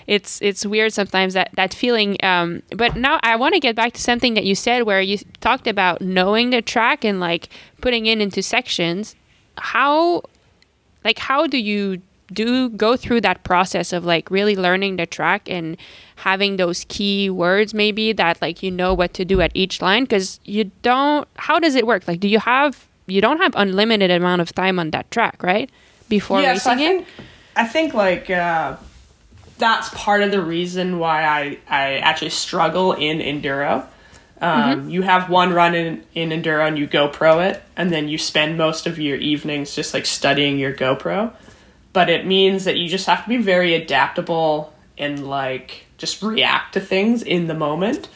it's 0.07 0.41
it's 0.41 0.65
weird 0.65 0.91
sometimes 0.91 1.35
that 1.35 1.51
that 1.53 1.73
feeling 1.75 2.17
um 2.23 2.63
but 2.75 2.95
now 2.95 3.19
i 3.21 3.35
want 3.35 3.53
to 3.53 3.59
get 3.59 3.75
back 3.75 3.93
to 3.93 4.01
something 4.01 4.33
that 4.33 4.43
you 4.43 4.55
said 4.55 4.81
where 4.81 4.99
you 4.99 5.15
talked 5.41 5.67
about 5.67 6.01
knowing 6.01 6.49
the 6.49 6.59
track 6.59 7.05
and 7.05 7.19
like 7.19 7.49
putting 7.81 8.07
it 8.07 8.19
into 8.19 8.41
sections 8.41 9.15
how 9.59 10.23
like 11.03 11.19
how 11.19 11.47
do 11.47 11.57
you 11.57 12.01
do 12.33 12.69
go 12.69 12.95
through 12.95 13.21
that 13.21 13.43
process 13.43 13.91
of 13.91 14.05
like 14.05 14.31
really 14.31 14.55
learning 14.55 14.95
the 14.95 15.05
track 15.05 15.49
and 15.49 15.75
having 16.15 16.55
those 16.57 16.85
key 16.87 17.29
words 17.29 17.73
maybe 17.73 18.13
that 18.13 18.41
like 18.41 18.63
you 18.63 18.71
know 18.71 18.93
what 18.93 19.13
to 19.13 19.25
do 19.25 19.41
at 19.41 19.51
each 19.53 19.81
line? 19.81 20.03
Because 20.03 20.39
you 20.45 20.71
don't 20.81 21.27
how 21.35 21.59
does 21.59 21.75
it 21.75 21.85
work? 21.85 22.07
Like 22.07 22.19
do 22.19 22.27
you 22.27 22.39
have 22.39 22.87
you 23.07 23.21
don't 23.21 23.39
have 23.39 23.53
unlimited 23.55 24.11
amount 24.11 24.41
of 24.41 24.53
time 24.53 24.79
on 24.79 24.91
that 24.91 25.09
track 25.11 25.41
right? 25.43 25.69
Before 26.09 26.41
yeah, 26.41 26.55
so 26.55 26.71
I 26.71 26.73
racing 26.75 26.85
it? 26.85 27.05
think 27.05 27.07
I 27.55 27.65
think 27.65 27.93
like 27.93 28.29
uh, 28.29 28.77
that's 29.57 29.89
part 29.89 30.23
of 30.23 30.31
the 30.31 30.41
reason 30.41 30.99
why 30.99 31.23
I 31.23 31.57
I 31.67 31.97
actually 31.97 32.31
struggle 32.31 32.93
in 32.93 33.19
enduro. 33.19 33.85
Um, 34.41 34.89
You 34.89 35.03
have 35.03 35.29
one 35.29 35.53
run 35.53 35.75
in 35.75 36.03
in 36.13 36.29
enduro 36.29 36.67
and 36.67 36.77
you 36.77 36.87
GoPro 36.87 37.49
it, 37.49 37.61
and 37.77 37.91
then 37.91 38.07
you 38.07 38.17
spend 38.17 38.57
most 38.57 38.87
of 38.87 38.97
your 38.99 39.17
evenings 39.17 39.75
just 39.75 39.93
like 39.93 40.05
studying 40.05 40.57
your 40.57 40.73
GoPro. 40.73 41.31
But 41.93 42.09
it 42.09 42.25
means 42.25 42.65
that 42.65 42.77
you 42.77 42.89
just 42.89 43.05
have 43.05 43.23
to 43.23 43.29
be 43.29 43.37
very 43.37 43.75
adaptable 43.75 44.73
and 44.97 45.27
like 45.27 45.85
just 45.97 46.23
react 46.23 46.73
to 46.73 46.79
things 46.79 47.21
in 47.21 47.47
the 47.47 47.53
moment. 47.53 48.09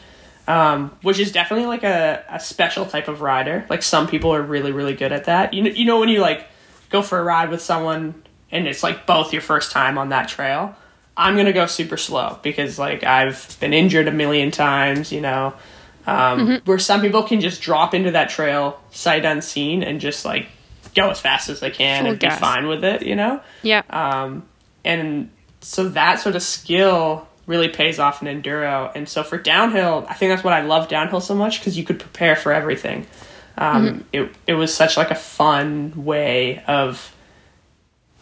Um, 0.48 0.96
which 1.02 1.18
is 1.18 1.32
definitely 1.32 1.66
like 1.66 1.82
a, 1.82 2.24
a 2.28 2.38
special 2.38 2.86
type 2.86 3.08
of 3.08 3.20
rider. 3.20 3.66
Like 3.68 3.82
some 3.82 4.06
people 4.06 4.32
are 4.32 4.42
really, 4.42 4.70
really 4.70 4.94
good 4.94 5.10
at 5.10 5.24
that. 5.24 5.52
You 5.54 5.64
know, 5.64 5.70
you 5.70 5.84
know 5.84 5.98
when 5.98 6.08
you 6.08 6.20
like 6.20 6.46
go 6.88 7.02
for 7.02 7.18
a 7.18 7.22
ride 7.22 7.50
with 7.50 7.60
someone 7.60 8.22
and 8.52 8.68
it's 8.68 8.82
like 8.82 9.06
both 9.06 9.32
your 9.32 9.42
first 9.42 9.72
time 9.72 9.98
on 9.98 10.10
that 10.10 10.28
trail. 10.28 10.76
I'm 11.16 11.36
gonna 11.36 11.52
go 11.52 11.66
super 11.66 11.96
slow 11.96 12.38
because 12.42 12.78
like 12.78 13.02
I've 13.02 13.56
been 13.58 13.72
injured 13.72 14.06
a 14.06 14.12
million 14.12 14.50
times, 14.50 15.10
you 15.10 15.20
know. 15.20 15.54
Um, 16.06 16.60
Where 16.64 16.78
some 16.78 17.00
people 17.00 17.24
can 17.24 17.40
just 17.40 17.60
drop 17.62 17.92
into 17.94 18.12
that 18.12 18.28
trail 18.30 18.80
sight 18.92 19.24
unseen 19.24 19.82
and 19.82 20.00
just 20.00 20.24
like 20.24 20.46
go 20.94 21.10
as 21.10 21.18
fast 21.20 21.48
as 21.48 21.60
they 21.60 21.70
can 21.70 22.04
Full 22.04 22.12
and 22.12 22.20
gas. 22.20 22.36
be 22.36 22.40
fine 22.40 22.68
with 22.68 22.84
it, 22.84 23.02
you 23.02 23.16
know. 23.16 23.40
yeah 23.62 23.82
Um, 23.90 24.44
and 24.84 25.30
so 25.60 25.88
that 25.90 26.20
sort 26.20 26.36
of 26.36 26.42
skill 26.42 27.26
really 27.46 27.68
pays 27.68 27.98
off 27.98 28.22
in 28.22 28.42
enduro. 28.42 28.90
And 28.94 29.08
so 29.08 29.22
for 29.24 29.36
downhill, 29.36 30.06
I 30.08 30.14
think 30.14 30.30
that's 30.30 30.44
what 30.44 30.52
I 30.52 30.62
love 30.62 30.88
downhill 30.88 31.20
so 31.20 31.34
much 31.34 31.58
because 31.60 31.76
you 31.76 31.84
could 31.84 31.98
prepare 31.98 32.36
for 32.36 32.52
everything. 32.52 33.06
Um, 33.58 34.04
It 34.12 34.30
it 34.46 34.54
was 34.54 34.72
such 34.74 34.96
like 34.96 35.10
a 35.10 35.14
fun 35.16 36.04
way 36.04 36.62
of 36.66 37.12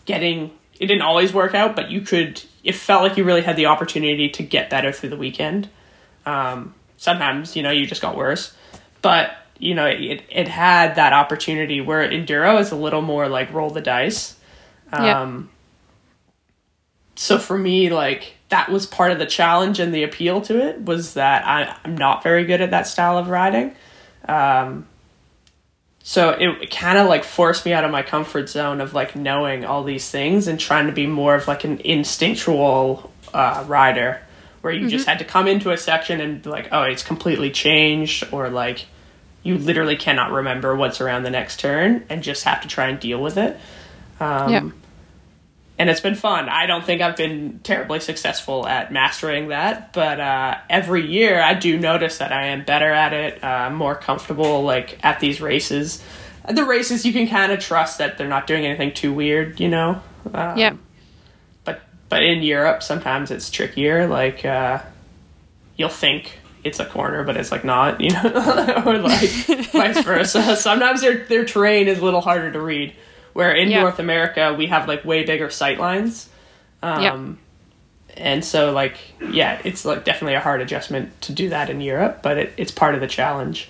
getting. 0.04 0.50
It 0.78 0.86
didn't 0.86 1.02
always 1.02 1.32
work 1.32 1.54
out, 1.54 1.76
but 1.76 1.90
you 1.90 2.00
could. 2.00 2.42
It 2.62 2.74
felt 2.74 3.02
like 3.02 3.16
you 3.16 3.24
really 3.24 3.42
had 3.42 3.56
the 3.56 3.66
opportunity 3.66 4.28
to 4.30 4.42
get 4.42 4.70
better 4.70 4.90
through 4.92 5.10
the 5.10 5.16
weekend. 5.16 5.68
Um, 6.26 6.74
sometimes 7.04 7.54
you 7.54 7.62
know 7.62 7.70
you 7.70 7.86
just 7.86 8.00
got 8.00 8.16
worse, 8.16 8.54
but 9.02 9.36
you 9.58 9.74
know 9.74 9.86
it 9.86 10.22
it 10.30 10.48
had 10.48 10.96
that 10.96 11.12
opportunity 11.12 11.80
where 11.80 12.08
enduro 12.08 12.58
is 12.58 12.72
a 12.72 12.76
little 12.76 13.02
more 13.02 13.28
like 13.28 13.52
roll 13.52 13.70
the 13.70 13.82
dice. 13.82 14.36
Um, 14.92 15.50
so 17.14 17.38
for 17.38 17.58
me, 17.58 17.90
like 17.90 18.34
that 18.48 18.70
was 18.70 18.86
part 18.86 19.12
of 19.12 19.18
the 19.18 19.26
challenge 19.26 19.78
and 19.80 19.94
the 19.94 20.02
appeal 20.02 20.40
to 20.42 20.66
it 20.66 20.84
was 20.84 21.14
that 21.14 21.46
I, 21.46 21.76
I'm 21.84 21.96
not 21.96 22.22
very 22.22 22.44
good 22.44 22.60
at 22.60 22.70
that 22.70 22.86
style 22.86 23.18
of 23.18 23.28
riding. 23.28 23.76
Um, 24.26 24.86
so 26.02 26.30
it, 26.30 26.70
kind 26.70 26.98
of 26.98 27.06
like 27.06 27.24
forced 27.24 27.64
me 27.64 27.72
out 27.72 27.84
of 27.84 27.90
my 27.90 28.02
comfort 28.02 28.48
zone 28.48 28.80
of 28.80 28.94
like 28.94 29.14
knowing 29.14 29.64
all 29.64 29.84
these 29.84 30.10
things 30.10 30.48
and 30.48 30.58
trying 30.58 30.86
to 30.86 30.92
be 30.92 31.06
more 31.06 31.34
of 31.34 31.48
like 31.48 31.64
an 31.64 31.80
instinctual 31.80 33.12
uh, 33.32 33.64
rider 33.66 34.20
where 34.64 34.72
you 34.72 34.88
just 34.88 35.06
had 35.06 35.18
to 35.18 35.24
come 35.24 35.46
into 35.46 35.70
a 35.70 35.76
section 35.76 36.20
and 36.20 36.42
be 36.42 36.48
like, 36.48 36.68
oh, 36.72 36.82
it's 36.82 37.02
completely 37.02 37.50
changed, 37.50 38.26
or 38.32 38.48
like 38.48 38.86
you 39.42 39.58
literally 39.58 39.96
cannot 39.96 40.32
remember 40.32 40.74
what's 40.74 41.00
around 41.00 41.22
the 41.22 41.30
next 41.30 41.60
turn 41.60 42.04
and 42.08 42.22
just 42.22 42.44
have 42.44 42.62
to 42.62 42.68
try 42.68 42.88
and 42.88 42.98
deal 42.98 43.22
with 43.22 43.36
it. 43.36 43.58
Um, 44.20 44.52
yeah 44.52 44.70
and 45.78 45.90
it's 45.90 46.00
been 46.00 46.14
fun. 46.14 46.48
I 46.48 46.66
don't 46.66 46.84
think 46.84 47.02
I've 47.02 47.16
been 47.16 47.60
terribly 47.64 47.98
successful 47.98 48.66
at 48.66 48.92
mastering 48.92 49.48
that, 49.48 49.92
but 49.92 50.20
uh, 50.20 50.58
every 50.70 51.04
year 51.04 51.40
I 51.40 51.54
do 51.54 51.78
notice 51.78 52.18
that 52.18 52.32
I 52.32 52.46
am 52.46 52.64
better 52.64 52.90
at 52.90 53.12
it, 53.12 53.42
uh, 53.42 53.70
more 53.70 53.96
comfortable 53.96 54.62
like 54.62 55.04
at 55.04 55.18
these 55.18 55.40
races. 55.40 56.02
At 56.44 56.54
the 56.54 56.64
races, 56.64 57.04
you 57.04 57.12
can 57.12 57.26
kind 57.26 57.50
of 57.50 57.58
trust 57.58 57.98
that 57.98 58.18
they're 58.18 58.28
not 58.28 58.46
doing 58.46 58.64
anything 58.64 58.94
too 58.94 59.12
weird, 59.12 59.58
you 59.58 59.68
know. 59.68 60.00
Um, 60.32 60.56
yeah 60.56 60.76
But 62.14 62.22
in 62.22 62.44
Europe, 62.44 62.84
sometimes 62.84 63.32
it's 63.32 63.50
trickier. 63.50 64.06
Like 64.06 64.44
uh, 64.44 64.78
you'll 65.76 65.88
think 65.88 66.38
it's 66.62 66.78
a 66.78 66.84
corner, 66.84 67.24
but 67.24 67.36
it's 67.36 67.50
like 67.50 67.64
not, 67.64 68.00
you 68.00 68.10
know, 68.10 68.22
or 68.86 68.98
like 68.98 69.28
vice 69.72 70.00
versa. 70.04 70.54
Sometimes 70.54 71.00
their 71.00 71.24
their 71.24 71.44
terrain 71.44 71.88
is 71.88 71.98
a 71.98 72.04
little 72.04 72.20
harder 72.20 72.52
to 72.52 72.60
read. 72.60 72.94
Where 73.32 73.52
in 73.52 73.68
Yeah. 73.68 73.80
North 73.80 73.98
America 73.98 74.54
we 74.56 74.66
have 74.68 74.86
like 74.86 75.04
way 75.04 75.24
bigger 75.24 75.50
sight 75.50 75.80
lines. 75.80 76.28
Um, 76.84 77.02
and 78.16 78.44
so 78.44 78.70
like 78.70 78.96
yeah, 79.32 79.60
it's 79.64 79.84
like 79.84 80.04
definitely 80.04 80.34
a 80.34 80.40
hard 80.40 80.60
adjustment 80.60 81.20
to 81.22 81.32
do 81.32 81.48
that 81.48 81.68
in 81.68 81.80
Europe, 81.80 82.20
but 82.22 82.38
it, 82.38 82.52
it's 82.56 82.70
part 82.70 82.94
of 82.94 83.00
the 83.00 83.08
challenge. 83.08 83.68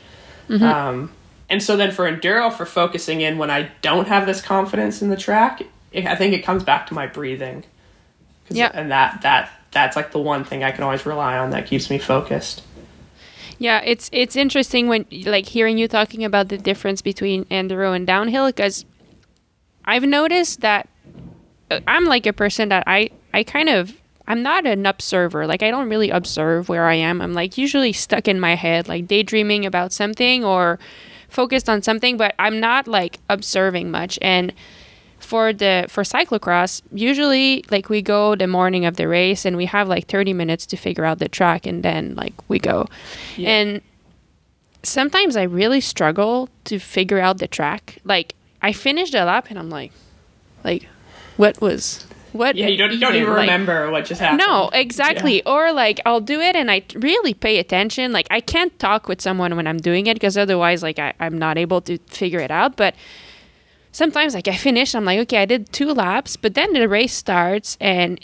Um, 0.51 1.11
and 1.49 1.63
so 1.63 1.79
then 1.79 1.93
for 1.93 2.05
enduro, 2.05 2.53
for 2.53 2.67
focusing 2.67 3.23
in 3.23 3.39
when 3.39 3.51
I 3.51 3.71
don't 3.81 4.07
have 4.09 4.27
this 4.27 4.43
confidence 4.43 5.01
in 5.01 5.09
the 5.09 5.17
track, 5.17 5.63
it, 5.93 6.05
I 6.05 6.15
think 6.15 6.35
it 6.35 6.43
comes 6.45 6.63
back 6.63 6.89
to 6.89 6.95
my 6.95 7.07
breathing. 7.07 7.65
Yeah. 8.49 8.71
and 8.75 8.91
that 8.91 9.23
that 9.23 9.51
that's 9.71 9.97
like 9.97 10.13
the 10.13 10.19
one 10.19 10.45
thing 10.45 10.65
I 10.65 10.71
can 10.71 10.85
always 10.85 11.05
rely 11.05 11.37
on 11.37 11.51
that 11.51 11.67
keeps 11.67 11.91
me 11.91 11.99
focused. 11.99 12.63
Yeah, 13.59 13.81
it's 13.85 14.09
it's 14.13 14.37
interesting 14.37 14.89
when 14.89 15.07
like 15.27 15.47
hearing 15.47 15.79
you 15.79 15.89
talking 15.89 16.25
about 16.25 16.49
the 16.49 16.59
difference 16.59 17.03
between 17.03 17.45
enduro 17.47 17.95
and 17.95 18.07
downhill 18.07 18.47
because 18.47 18.85
I've 19.85 20.03
noticed 20.03 20.61
that 20.61 20.89
uh, 21.71 21.81
I'm 21.87 22.05
like 22.05 22.27
a 22.27 22.33
person 22.33 22.69
that 22.71 22.85
I 22.87 23.11
I 23.33 23.45
kind 23.45 23.69
of 23.69 23.95
I'm 24.27 24.43
not 24.43 24.67
an 24.67 24.87
observer. 24.87 25.47
Like 25.47 25.63
I 25.63 25.71
don't 25.71 25.89
really 25.89 26.11
observe 26.11 26.69
where 26.69 26.87
I 26.87 26.95
am. 26.95 27.21
I'm 27.21 27.35
like 27.35 27.59
usually 27.59 27.93
stuck 27.93 28.27
in 28.27 28.41
my 28.41 28.55
head, 28.55 28.89
like 28.89 29.07
daydreaming 29.07 29.67
about 29.67 29.93
something 29.93 30.45
or 30.45 30.79
focused 31.29 31.69
on 31.69 31.83
something, 31.83 32.17
but 32.17 32.35
I'm 32.39 32.61
not 32.61 32.89
like 32.89 33.19
observing 33.29 33.91
much. 33.91 34.19
And 34.23 34.53
for 35.35 35.53
the 35.53 35.87
for 35.89 36.05
cyclocross, 36.05 36.81
usually 36.93 37.65
like 37.75 37.89
we 37.89 38.01
go 38.03 38.37
the 38.37 38.47
morning 38.47 38.85
of 38.87 38.95
the 38.97 39.09
race 39.09 39.45
and 39.45 39.57
we 39.57 39.67
have 39.67 39.89
like 39.89 40.07
30 40.07 40.33
minutes 40.33 40.65
to 40.67 40.77
figure 40.77 41.05
out 41.05 41.19
the 41.19 41.29
track 41.29 41.67
and 41.67 41.83
then 41.83 42.15
like 42.15 42.35
we 42.49 42.61
go. 42.61 42.87
Yeah. 43.37 43.49
And 43.51 43.81
sometimes 44.85 45.37
I 45.37 45.43
really 45.43 45.81
struggle 45.81 46.49
to 46.67 46.79
figure 46.79 47.19
out 47.19 47.39
the 47.39 47.49
track. 47.49 47.99
Like 48.05 48.35
I 48.63 48.73
finished 48.73 49.13
a 49.15 49.25
lap 49.25 49.47
and 49.51 49.59
I'm 49.59 49.71
like 49.71 49.91
like 50.63 50.87
what 51.37 51.61
was 51.61 52.07
what 52.33 52.55
Yeah, 52.57 52.69
you 52.69 52.77
don't, 52.77 53.01
don't 53.01 53.15
even 53.17 53.31
like- 53.31 53.41
remember 53.51 53.91
what 53.91 54.05
just 54.05 54.21
happened. 54.21 54.43
no, 54.47 54.71
exactly. 54.73 55.43
Or 55.47 55.73
like 55.73 56.01
I'll 56.07 56.21
do 56.21 56.41
it 56.41 56.55
and 56.55 56.71
I 56.71 56.83
really 56.95 57.35
pay 57.35 57.59
attention. 57.59 58.13
Like 58.13 58.29
I 58.31 58.41
can't 58.41 58.77
talk 58.79 59.09
with 59.09 59.21
someone 59.21 59.57
when 59.57 59.67
I'm 59.67 59.79
doing 59.79 60.07
it 60.07 60.15
because 60.15 60.37
otherwise 60.39 60.81
like 60.83 60.99
I, 61.01 61.13
I'm 61.19 61.39
not 61.39 61.59
able 61.59 61.81
to 61.83 61.99
figure 62.07 62.41
it 62.41 62.51
out. 62.51 62.77
But 62.77 62.95
sometimes 63.95 64.35
like 64.35 64.49
I 64.49 64.57
finish, 64.57 64.95
I'm 64.95 65.05
like, 65.05 65.21
okay, 65.21 65.39
I 65.39 65.45
did 65.47 65.73
two 65.73 65.93
laps, 65.95 66.37
but 66.37 66.55
then 66.55 66.73
the 66.73 66.89
race 66.89 67.15
starts 67.15 67.79
and 67.81 68.21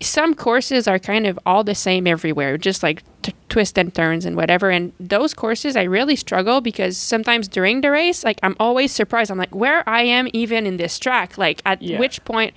some 0.00 0.32
courses 0.34 0.86
are 0.88 0.98
kind 0.98 1.26
of 1.26 1.38
all 1.44 1.62
the 1.64 1.74
same 1.74 2.06
everywhere, 2.06 2.56
just 2.56 2.82
like 2.84 3.02
t- 3.22 3.34
twists 3.48 3.76
and 3.76 3.92
turns 3.92 4.24
and 4.24 4.36
whatever. 4.36 4.70
And 4.70 4.92
those 5.00 5.34
courses, 5.34 5.76
I 5.76 5.82
really 5.82 6.14
struggle 6.16 6.60
because 6.60 6.96
sometimes 6.96 7.48
during 7.48 7.80
the 7.82 7.90
race, 7.90 8.24
like 8.24 8.38
I'm 8.42 8.56
always 8.60 8.92
surprised. 8.92 9.30
I'm 9.30 9.38
like, 9.38 9.54
where 9.54 9.86
I 9.88 10.02
am 10.02 10.28
even 10.32 10.66
in 10.66 10.76
this 10.78 10.98
track, 10.98 11.36
like 11.36 11.60
at 11.66 11.82
Yeah. 11.82 11.98
which 11.98 12.24
point, 12.24 12.54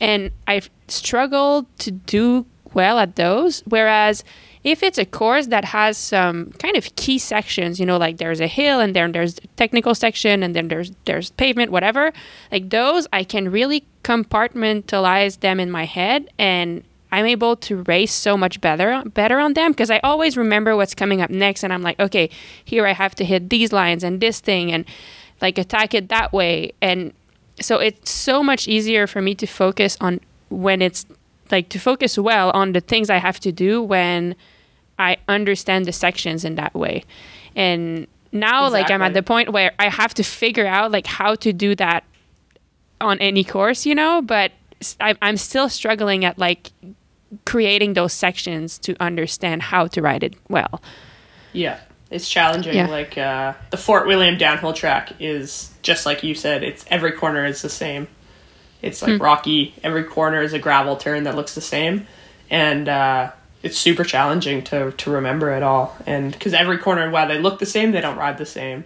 and 0.00 0.32
I've 0.48 0.68
struggled 0.88 1.66
to 1.80 1.90
do 1.92 2.44
well 2.74 2.98
at 2.98 3.14
those. 3.16 3.62
Whereas 3.66 4.22
if 4.62 4.82
it's 4.82 4.98
a 4.98 5.06
course 5.06 5.46
that 5.46 5.64
has 5.64 5.96
some 5.96 6.52
kind 6.58 6.76
of 6.76 6.94
key 6.96 7.18
sections, 7.18 7.80
you 7.80 7.86
know, 7.86 7.96
like 7.96 8.18
there's 8.18 8.40
a 8.40 8.46
hill 8.46 8.80
and 8.80 8.94
then 8.94 9.12
there's 9.12 9.40
technical 9.56 9.94
section 9.94 10.42
and 10.42 10.54
then 10.54 10.68
there's 10.68 10.92
there's 11.06 11.30
pavement, 11.30 11.72
whatever, 11.72 12.12
like 12.52 12.70
those 12.70 13.06
I 13.12 13.24
can 13.24 13.50
really 13.50 13.84
compartmentalize 14.04 15.40
them 15.40 15.60
in 15.60 15.70
my 15.70 15.84
head 15.84 16.28
and 16.38 16.84
I'm 17.12 17.26
able 17.26 17.56
to 17.56 17.82
race 17.82 18.12
so 18.12 18.36
much 18.36 18.60
better 18.60 19.02
better 19.04 19.38
on 19.38 19.54
them 19.54 19.72
because 19.72 19.90
I 19.90 19.98
always 20.00 20.36
remember 20.36 20.76
what's 20.76 20.94
coming 20.94 21.22
up 21.22 21.30
next 21.30 21.64
and 21.64 21.72
I'm 21.72 21.82
like, 21.82 21.98
okay, 21.98 22.30
here 22.64 22.86
I 22.86 22.92
have 22.92 23.14
to 23.16 23.24
hit 23.24 23.48
these 23.48 23.72
lines 23.72 24.04
and 24.04 24.20
this 24.20 24.40
thing 24.40 24.72
and 24.72 24.84
like 25.40 25.56
attack 25.56 25.94
it 25.94 26.10
that 26.10 26.32
way. 26.32 26.72
And 26.82 27.14
so 27.60 27.78
it's 27.78 28.10
so 28.10 28.42
much 28.42 28.68
easier 28.68 29.06
for 29.06 29.22
me 29.22 29.34
to 29.36 29.46
focus 29.46 29.96
on 30.00 30.20
when 30.50 30.82
it's 30.82 31.06
like 31.52 31.68
to 31.70 31.78
focus 31.78 32.18
well 32.18 32.50
on 32.50 32.72
the 32.72 32.80
things 32.80 33.10
I 33.10 33.18
have 33.18 33.40
to 33.40 33.52
do 33.52 33.82
when 33.82 34.36
I 34.98 35.16
understand 35.28 35.86
the 35.86 35.92
sections 35.92 36.44
in 36.44 36.56
that 36.56 36.74
way. 36.74 37.04
And 37.56 38.06
now 38.32 38.68
like 38.68 38.90
I'm 38.90 39.02
at 39.02 39.14
the 39.14 39.22
point 39.22 39.52
where 39.52 39.72
I 39.78 39.88
have 39.88 40.14
to 40.14 40.22
figure 40.22 40.66
out 40.66 40.92
like 40.92 41.06
how 41.06 41.34
to 41.36 41.52
do 41.52 41.74
that 41.76 42.04
on 43.00 43.18
any 43.18 43.44
course, 43.44 43.86
you 43.86 43.94
know, 43.94 44.22
but 44.22 44.52
I'm 45.00 45.36
still 45.36 45.68
struggling 45.68 46.24
at 46.24 46.38
like 46.38 46.70
creating 47.46 47.94
those 47.94 48.12
sections 48.12 48.78
to 48.78 48.96
understand 49.00 49.62
how 49.62 49.86
to 49.88 50.02
write 50.02 50.22
it 50.22 50.34
well. 50.48 50.82
Yeah, 51.52 51.80
it's 52.10 52.28
challenging. 52.28 52.74
Yeah. 52.74 52.86
Like 52.88 53.16
uh, 53.18 53.54
the 53.70 53.76
Fort 53.76 54.06
William 54.06 54.36
downhill 54.36 54.72
track 54.72 55.12
is 55.20 55.72
just 55.82 56.06
like 56.06 56.22
you 56.22 56.34
said. 56.34 56.62
It's 56.62 56.84
every 56.88 57.12
corner 57.12 57.44
is 57.44 57.62
the 57.62 57.68
same. 57.68 58.08
It's 58.82 59.00
Hmm. 59.00 59.12
like 59.12 59.22
rocky. 59.22 59.74
Every 59.82 60.04
corner 60.04 60.40
is 60.42 60.52
a 60.52 60.58
gravel 60.58 60.96
turn 60.96 61.24
that 61.24 61.36
looks 61.36 61.54
the 61.54 61.60
same, 61.60 62.06
and 62.50 62.88
uh, 62.88 63.30
it's 63.62 63.78
super 63.78 64.04
challenging 64.04 64.62
to 64.64 64.92
to 64.92 65.10
remember 65.10 65.50
it 65.52 65.62
all. 65.62 65.96
And 66.06 66.32
because 66.32 66.54
every 66.54 66.78
corner, 66.78 67.10
while 67.10 67.28
they 67.28 67.38
look 67.38 67.58
the 67.58 67.66
same, 67.66 67.92
they 67.92 68.00
don't 68.00 68.16
ride 68.16 68.38
the 68.38 68.46
same. 68.46 68.84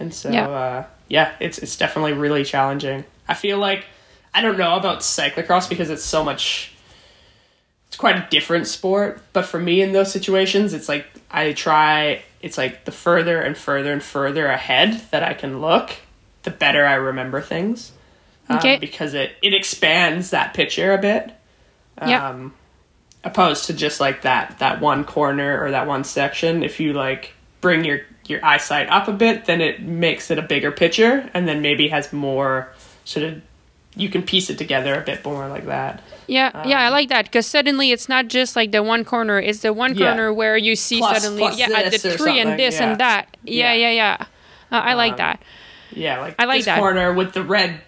And 0.00 0.12
so, 0.14 0.30
Yeah. 0.30 0.48
uh, 0.48 0.84
yeah, 1.08 1.32
it's 1.40 1.58
it's 1.58 1.76
definitely 1.76 2.14
really 2.14 2.44
challenging. 2.44 3.04
I 3.28 3.34
feel 3.34 3.58
like 3.58 3.84
I 4.32 4.40
don't 4.40 4.58
know 4.58 4.76
about 4.76 5.00
cyclocross 5.00 5.68
because 5.68 5.90
it's 5.90 6.02
so 6.04 6.24
much 6.24 6.72
it's 7.88 7.96
quite 7.96 8.16
a 8.16 8.26
different 8.28 8.66
sport 8.66 9.20
but 9.32 9.44
for 9.44 9.60
me 9.60 9.80
in 9.80 9.92
those 9.92 10.10
situations 10.10 10.74
it's 10.74 10.88
like 10.88 11.06
i 11.30 11.52
try 11.52 12.20
it's 12.42 12.58
like 12.58 12.84
the 12.86 12.90
further 12.90 13.40
and 13.40 13.56
further 13.56 13.92
and 13.92 14.02
further 14.02 14.46
ahead 14.46 15.00
that 15.12 15.22
i 15.22 15.32
can 15.32 15.60
look 15.60 15.92
the 16.42 16.50
better 16.50 16.84
i 16.84 16.94
remember 16.94 17.40
things 17.40 17.92
um, 18.48 18.58
Okay. 18.58 18.78
because 18.78 19.14
it 19.14 19.32
it 19.42 19.54
expands 19.54 20.30
that 20.30 20.54
picture 20.54 20.92
a 20.92 20.98
bit 20.98 21.32
Yeah. 22.06 22.28
um 22.28 22.54
opposed 23.22 23.66
to 23.66 23.72
just 23.72 24.00
like 24.00 24.22
that 24.22 24.58
that 24.58 24.80
one 24.80 25.04
corner 25.04 25.62
or 25.62 25.70
that 25.70 25.86
one 25.86 26.04
section 26.04 26.62
if 26.62 26.78
you 26.80 26.92
like 26.92 27.32
bring 27.60 27.84
your 27.84 28.00
your 28.26 28.44
eyesight 28.44 28.88
up 28.90 29.08
a 29.08 29.12
bit 29.12 29.46
then 29.46 29.60
it 29.60 29.80
makes 29.82 30.30
it 30.30 30.38
a 30.38 30.42
bigger 30.42 30.70
picture 30.70 31.28
and 31.34 31.46
then 31.48 31.62
maybe 31.62 31.88
has 31.88 32.12
more 32.12 32.68
sort 33.04 33.24
of 33.24 33.40
you 33.96 34.08
can 34.08 34.22
piece 34.22 34.50
it 34.50 34.58
together 34.58 34.94
a 34.94 35.00
bit 35.02 35.24
more 35.24 35.46
like 35.48 35.66
that 35.66 36.02
Yeah, 36.26 36.66
yeah, 36.66 36.80
I 36.80 36.88
like 36.88 37.10
that 37.10 37.26
because 37.26 37.46
suddenly 37.46 37.92
it's 37.92 38.08
not 38.08 38.28
just 38.28 38.56
like 38.56 38.72
the 38.72 38.82
one 38.82 39.04
corner; 39.04 39.38
it's 39.38 39.60
the 39.60 39.72
one 39.74 39.94
Yeah. 39.94 40.06
corner 40.08 40.32
where 40.32 40.56
you 40.56 40.74
see 40.74 40.98
Plus- 40.98 41.20
suddenly, 41.22 41.42
plus 41.44 41.58
yeah, 41.58 41.68
at 41.70 41.92
the 41.92 42.16
tree 42.16 42.40
and 42.40 42.58
this 42.58 42.80
yeah. 42.80 42.84
and 42.90 43.00
that. 43.00 43.36
Yeah, 43.44 43.72
yeah, 43.74 43.90
Yeah. 43.90 44.16
yeah. 44.72 44.76
Uh, 44.78 44.80
I 44.82 44.94
like 44.94 45.12
Um, 45.12 45.18
that. 45.18 45.42
Yeah, 45.92 46.20
like 46.20 46.34
I 46.38 46.46
like 46.46 46.58
this 46.60 46.64
that. 46.64 46.78
corner 46.80 47.12
with 47.12 47.34
the 47.34 47.42
red 47.44 47.80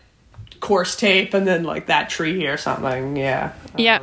course 0.67 0.97
tape, 0.97 1.33
and 1.35 1.47
then 1.47 1.63
like 1.65 1.87
that 1.87 2.11
tree 2.11 2.47
or 2.47 2.57
something. 2.57 3.17
Yeah, 3.17 3.53
Yeah. 3.77 4.01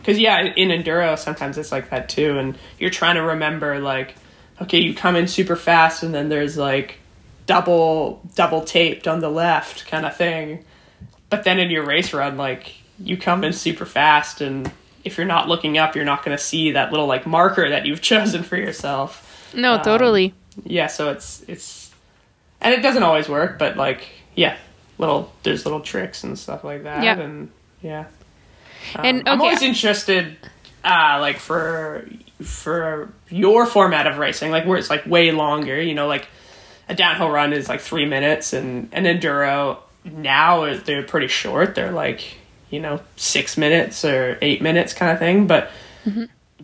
Because 0.00 0.18
yeah, 0.20 0.40
in 0.40 0.68
enduro 0.68 1.18
sometimes 1.18 1.58
it's 1.58 1.72
like 1.72 1.90
that 1.90 2.08
too, 2.08 2.38
and 2.38 2.56
you're 2.78 2.90
trying 2.90 3.16
to 3.16 3.22
remember 3.22 3.80
like, 3.80 4.14
okay, 4.62 4.78
you 4.78 4.94
come 4.94 5.16
in 5.16 5.26
super 5.28 5.56
fast, 5.56 6.02
and 6.02 6.14
then 6.14 6.28
there's 6.28 6.56
like 6.56 6.98
double 7.46 8.22
double 8.34 8.62
taped 8.62 9.06
on 9.06 9.20
the 9.20 9.28
left 9.28 9.86
kind 9.86 10.06
of 10.06 10.16
thing, 10.16 10.64
but 11.28 11.44
then 11.44 11.58
in 11.58 11.70
your 11.70 11.84
race 11.84 12.12
run, 12.12 12.36
like 12.36 12.74
you 12.98 13.16
come 13.16 13.44
in 13.44 13.52
super 13.52 13.84
fast, 13.84 14.40
and 14.40 14.70
if 15.04 15.16
you're 15.18 15.26
not 15.26 15.48
looking 15.48 15.76
up, 15.78 15.94
you're 15.94 16.04
not 16.04 16.24
going 16.24 16.36
to 16.36 16.42
see 16.42 16.72
that 16.72 16.90
little 16.92 17.06
like 17.06 17.26
marker 17.26 17.68
that 17.68 17.84
you've 17.86 18.00
chosen 18.12 18.42
for 18.42 18.56
yourself 18.56 19.50
No, 19.54 19.74
um, 19.74 19.82
totally. 19.82 20.34
yeah 20.64 20.86
so 20.86 21.10
it's 21.10 21.44
it's 21.48 21.92
and 22.60 22.72
it 22.74 22.80
doesn't 22.82 23.02
always 23.02 23.28
work 23.28 23.58
but 23.58 23.76
like 23.76 24.08
yeah 24.34 24.56
little 24.98 25.32
there's 25.42 25.64
little 25.64 25.80
tricks 25.80 26.24
and 26.24 26.38
stuff 26.38 26.64
like 26.64 26.82
that 26.84 27.02
Yeah. 27.04 27.18
and 27.18 27.50
yeah. 27.82 28.06
Um, 28.94 29.04
And, 29.04 29.28
i'm 29.28 29.40
always 29.40 29.62
interested 29.62 30.36
uh 30.84 31.18
like 31.20 31.38
for 31.38 32.06
for 32.42 33.12
your 33.28 33.66
format 33.66 34.06
of 34.06 34.18
racing 34.18 34.50
like 34.50 34.66
where 34.66 34.78
it's 34.78 34.90
like 34.90 35.06
way 35.06 35.32
longer 35.32 35.80
you 35.80 35.94
know 35.94 36.06
like 36.06 36.28
a 36.88 36.94
downhill 36.94 37.30
run 37.30 37.52
is 37.52 37.68
like 37.68 37.80
three 37.80 38.06
minutes 38.06 38.52
and 38.52 38.88
an 38.92 39.04
enduro 39.04 39.78
now 40.04 40.72
they're 40.84 41.02
pretty 41.02 41.26
short. 41.26 41.74
They're 41.74 41.90
like 41.90 42.36
you 42.70 42.78
know 42.78 43.00
six 43.16 43.56
minutes 43.56 44.04
or 44.04 44.38
eight 44.40 44.62
minutes 44.62 44.92
kind 44.94 45.10
of 45.10 45.18
thing. 45.18 45.48
But 45.48 45.70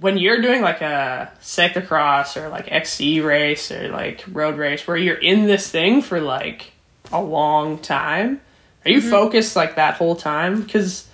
when 0.01 0.17
you're 0.19 0.41
doing 0.41 0.63
like 0.63 0.81
a 0.81 1.33
cyclocross 1.41 2.41
or 2.41 2.49
like 2.51 2.71
XC 2.71 3.21
race 3.21 3.73
or 3.73 3.89
like 3.89 4.25
road 4.31 4.59
race 4.59 4.87
where 4.87 4.97
you're 4.97 5.17
in 5.17 5.47
this 5.47 5.69
thing 5.69 6.03
for 6.03 6.21
like 6.21 6.72
a 7.13 7.21
long 7.21 7.79
time, 7.79 8.41
are 8.85 8.91
you 8.91 9.01
focused 9.01 9.55
like 9.57 9.77
that 9.77 9.95
whole 9.95 10.17
time? 10.17 10.63
Because 10.63 11.09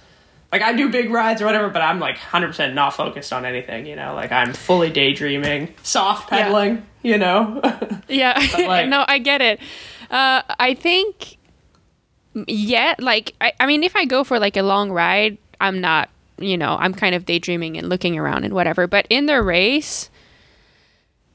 like 0.53 0.63
I 0.63 0.73
do 0.73 0.89
big 0.89 1.11
rides 1.11 1.43
or 1.43 1.45
whatever, 1.47 1.69
but 1.69 1.83
I'm 1.83 2.01
like 2.01 2.17
100% 2.17 2.73
not 2.75 2.95
focused 2.95 3.33
on 3.33 3.45
anything, 3.45 3.85
you 3.87 3.97
know? 3.97 4.15
Like 4.15 4.33
I'm 4.33 4.53
fully 4.55 4.91
daydreaming, 4.91 5.75
soft 5.83 6.31
Yeah. 6.33 6.45
pedaling, 6.45 6.87
you 7.03 7.19
know? 7.19 7.61
Yeah, 8.09 8.39
like- 8.67 8.89
no, 8.89 9.05
I 9.07 9.19
get 9.19 9.43
it. 9.43 9.61
Uh, 10.11 10.41
I 10.59 10.73
think, 10.73 11.37
yeah, 12.47 12.95
like 12.99 13.35
I, 13.41 13.53
I 13.61 13.67
mean, 13.67 13.83
if 13.83 13.95
I 13.95 14.07
go 14.07 14.25
for 14.25 14.39
like 14.39 14.57
a 14.57 14.63
long 14.63 14.91
ride, 14.91 15.37
I'm 15.61 15.81
not, 15.83 16.09
you 16.39 16.57
know, 16.57 16.77
I'm 16.81 16.95
kind 16.95 17.15
of 17.15 17.27
daydreaming 17.27 17.77
and 17.77 17.89
looking 17.91 18.17
around 18.19 18.45
and 18.45 18.55
whatever. 18.55 18.87
But 18.87 19.07
in 19.11 19.27
the 19.27 19.43
race, 19.43 20.09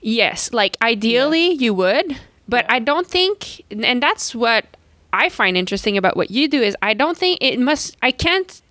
yes, 0.02 0.52
like 0.52 0.78
ideally 0.82 1.52
you 1.52 1.73
would, 1.76 2.17
but. 2.47 2.65
I 2.69 2.79
don't 2.79 3.08
think, 3.08 3.63
and 3.71 4.01
that's 4.01 4.34
what 4.36 4.65
I 5.12 5.29
find 5.29 5.56
interesting 5.58 5.97
about 5.97 6.17
what 6.17 6.32
you 6.32 6.47
do 6.47 6.62
is 6.62 6.75
I 6.82 6.93
don't 6.93 7.17
think 7.17 7.39
it 7.41 7.60
must, 7.60 7.97
I 8.01 8.12
can't 8.12 8.62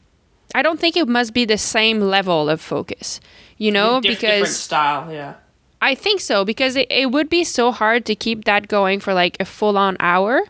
I 0.55 0.63
don't 0.63 0.79
think 0.79 0.97
it 0.97 1.09
must 1.09 1.33
be 1.33 1.45
the 1.45 1.59
same 1.59 2.01
level 2.01 2.49
of 2.51 2.61
focus, 2.61 3.21
you 3.59 3.73
know, 3.73 4.01
Diff- 4.01 4.21
because 4.21 4.31
different 4.31 4.55
style, 4.55 5.13
yeah. 5.13 5.35
I 5.81 5.95
think 5.95 6.21
so 6.21 6.45
because 6.45 6.77
it, 6.77 6.87
it 6.91 7.11
would 7.11 7.29
be 7.29 7.43
so 7.43 7.73
hard 7.73 8.05
to 8.07 8.15
keep 8.15 8.45
that 8.45 8.69
going 8.69 9.01
for 9.01 9.15
like 9.15 9.37
a 9.41 9.45
full 9.45 9.77
on 9.77 9.97
hour. 9.99 10.43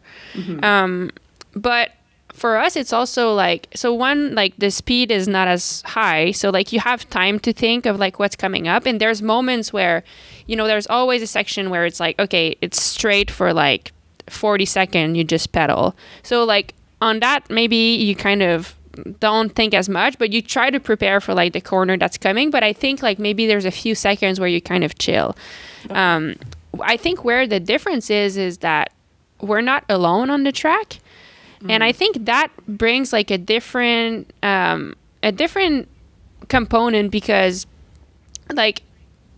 Um, 0.63 1.11
but 1.55 1.91
for 2.33 2.57
us, 2.57 2.77
it's 2.77 2.93
also 2.93 3.35
like 3.35 3.69
so 3.75 3.93
one 3.93 4.35
like 4.35 4.57
the 4.57 4.71
speed 4.71 5.11
is 5.11 5.29
not 5.29 5.49
as 5.49 5.83
high, 5.83 6.33
so 6.33 6.51
like 6.51 6.73
you 6.73 6.81
have 6.81 7.09
time 7.11 7.39
to 7.41 7.53
think 7.53 7.87
of 7.87 7.99
like 7.99 8.19
what's 8.19 8.37
coming 8.37 8.67
up, 8.69 8.87
and 8.87 9.01
there's 9.01 9.23
moments 9.23 9.73
where, 9.73 10.03
you 10.47 10.57
know, 10.57 10.67
there's 10.67 10.87
always 10.87 11.23
a 11.23 11.27
section 11.27 11.71
where 11.71 11.85
it's 11.87 12.01
like 12.01 12.19
okay, 12.19 12.57
it's 12.61 12.83
straight 12.83 13.31
for 13.31 13.53
like 13.53 13.93
40 14.29 14.65
second, 14.65 15.15
you 15.15 15.25
just 15.25 15.53
pedal. 15.53 15.95
So 16.23 16.45
like 16.45 16.75
on 17.01 17.21
that, 17.21 17.49
maybe 17.51 17.77
you 17.77 18.15
kind 18.17 18.43
of 18.43 18.75
don't 19.21 19.55
think 19.55 19.75
as 19.75 19.89
much, 19.89 20.19
but 20.19 20.33
you 20.33 20.43
try 20.43 20.71
to 20.71 20.81
prepare 20.81 21.21
for 21.21 21.35
like 21.35 21.53
the 21.53 21.61
corner 21.61 21.97
that's 21.97 22.19
coming. 22.19 22.51
But 22.51 22.63
I 22.63 22.73
think 22.73 23.03
like 23.03 23.19
maybe 23.19 23.47
there's 23.47 23.65
a 23.65 23.71
few 23.71 23.95
seconds 23.95 24.39
where 24.39 24.49
you 24.49 24.61
kind 24.61 24.85
of 24.85 24.99
chill. 24.99 25.37
Um, 25.91 26.37
I 26.81 26.97
think 26.97 27.25
where 27.25 27.47
the 27.47 27.61
difference 27.61 28.11
is 28.11 28.37
is 28.37 28.59
that 28.59 28.93
we're 29.41 29.61
not 29.61 29.85
alone 29.89 30.31
on 30.31 30.45
the 30.45 30.53
track, 30.53 30.99
and 31.69 31.85
I 31.85 31.93
think 31.93 32.25
that 32.25 32.49
brings 32.67 33.13
like 33.13 33.31
a 33.31 33.39
different 33.39 34.33
um, 34.43 34.95
a 35.23 35.33
different 35.33 35.89
component 36.49 37.11
because 37.11 37.67
like 38.53 38.83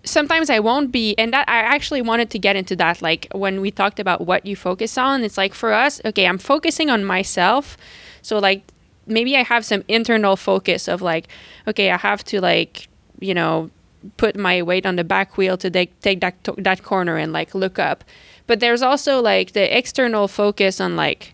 sometimes 0.05 0.51
I 0.51 0.61
won't 0.61 0.93
be, 0.93 1.15
and 1.19 1.33
that 1.33 1.49
I 1.49 1.59
actually 1.59 2.03
wanted 2.03 2.31
to 2.31 2.39
get 2.39 2.57
into 2.57 2.77
that. 2.77 3.03
Like 3.03 3.27
when 3.33 3.61
we 3.61 3.71
talked 3.71 3.99
about 3.99 4.27
what 4.27 4.47
you 4.47 4.57
focus 4.57 4.97
on, 4.97 5.25
it's 5.25 5.37
like 5.37 5.55
for 5.55 5.73
us, 5.73 6.01
okay, 6.05 6.27
I'm 6.27 6.39
focusing 6.39 6.91
on 6.91 7.05
myself. 7.05 7.77
So 8.23 8.39
like 8.39 8.63
maybe 9.07 9.37
I 9.37 9.43
have 9.43 9.65
some 9.65 9.83
internal 9.89 10.37
focus 10.37 10.89
of 10.89 11.03
like, 11.03 11.29
okay, 11.67 11.91
I 11.91 11.97
have 11.97 12.25
to 12.25 12.41
like, 12.41 12.89
you 13.21 13.35
know, 13.35 13.71
put 14.17 14.37
my 14.37 14.63
weight 14.63 14.85
on 14.87 14.97
the 14.97 15.05
back 15.05 15.37
wheel 15.37 15.57
to 15.57 15.71
take 15.71 15.99
take 16.01 16.21
that 16.21 16.43
to- 16.45 16.55
that 16.59 16.83
corner 16.83 17.17
and 17.17 17.33
like 17.33 17.55
look 17.55 17.79
up. 17.79 18.05
But 18.47 18.61
there's 18.61 18.83
also 18.83 19.21
like 19.21 19.53
the 19.53 19.77
external 19.77 20.29
focus 20.29 20.81
on 20.81 20.97
like 20.97 21.34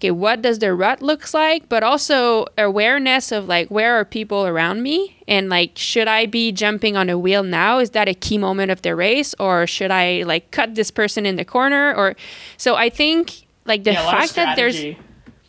okay, 0.00 0.10
what 0.10 0.40
does 0.40 0.60
the 0.60 0.72
rut 0.72 1.02
looks 1.02 1.34
like, 1.34 1.68
but 1.68 1.82
also 1.82 2.46
awareness 2.56 3.30
of 3.30 3.46
like 3.46 3.68
where 3.68 3.94
are 4.00 4.04
people 4.04 4.46
around 4.46 4.82
me 4.82 5.18
and 5.28 5.50
like 5.50 5.76
should 5.76 6.08
I 6.08 6.24
be 6.24 6.52
jumping 6.52 6.96
on 6.96 7.10
a 7.10 7.18
wheel 7.18 7.42
now? 7.42 7.78
Is 7.78 7.90
that 7.90 8.08
a 8.08 8.14
key 8.14 8.38
moment 8.38 8.70
of 8.70 8.80
the 8.80 8.96
race 8.96 9.34
or 9.38 9.66
should 9.66 9.90
I 9.90 10.22
like 10.22 10.50
cut 10.52 10.74
this 10.74 10.90
person 10.90 11.26
in 11.26 11.36
the 11.36 11.44
corner 11.44 11.94
or 11.94 12.16
so 12.56 12.76
I 12.76 12.88
think 12.88 13.46
like 13.66 13.84
the 13.84 13.92
yeah, 13.92 14.02
a 14.02 14.06
lot 14.06 14.14
of 14.14 14.20
fact 14.20 14.34
that 14.36 14.56
there's. 14.56 14.96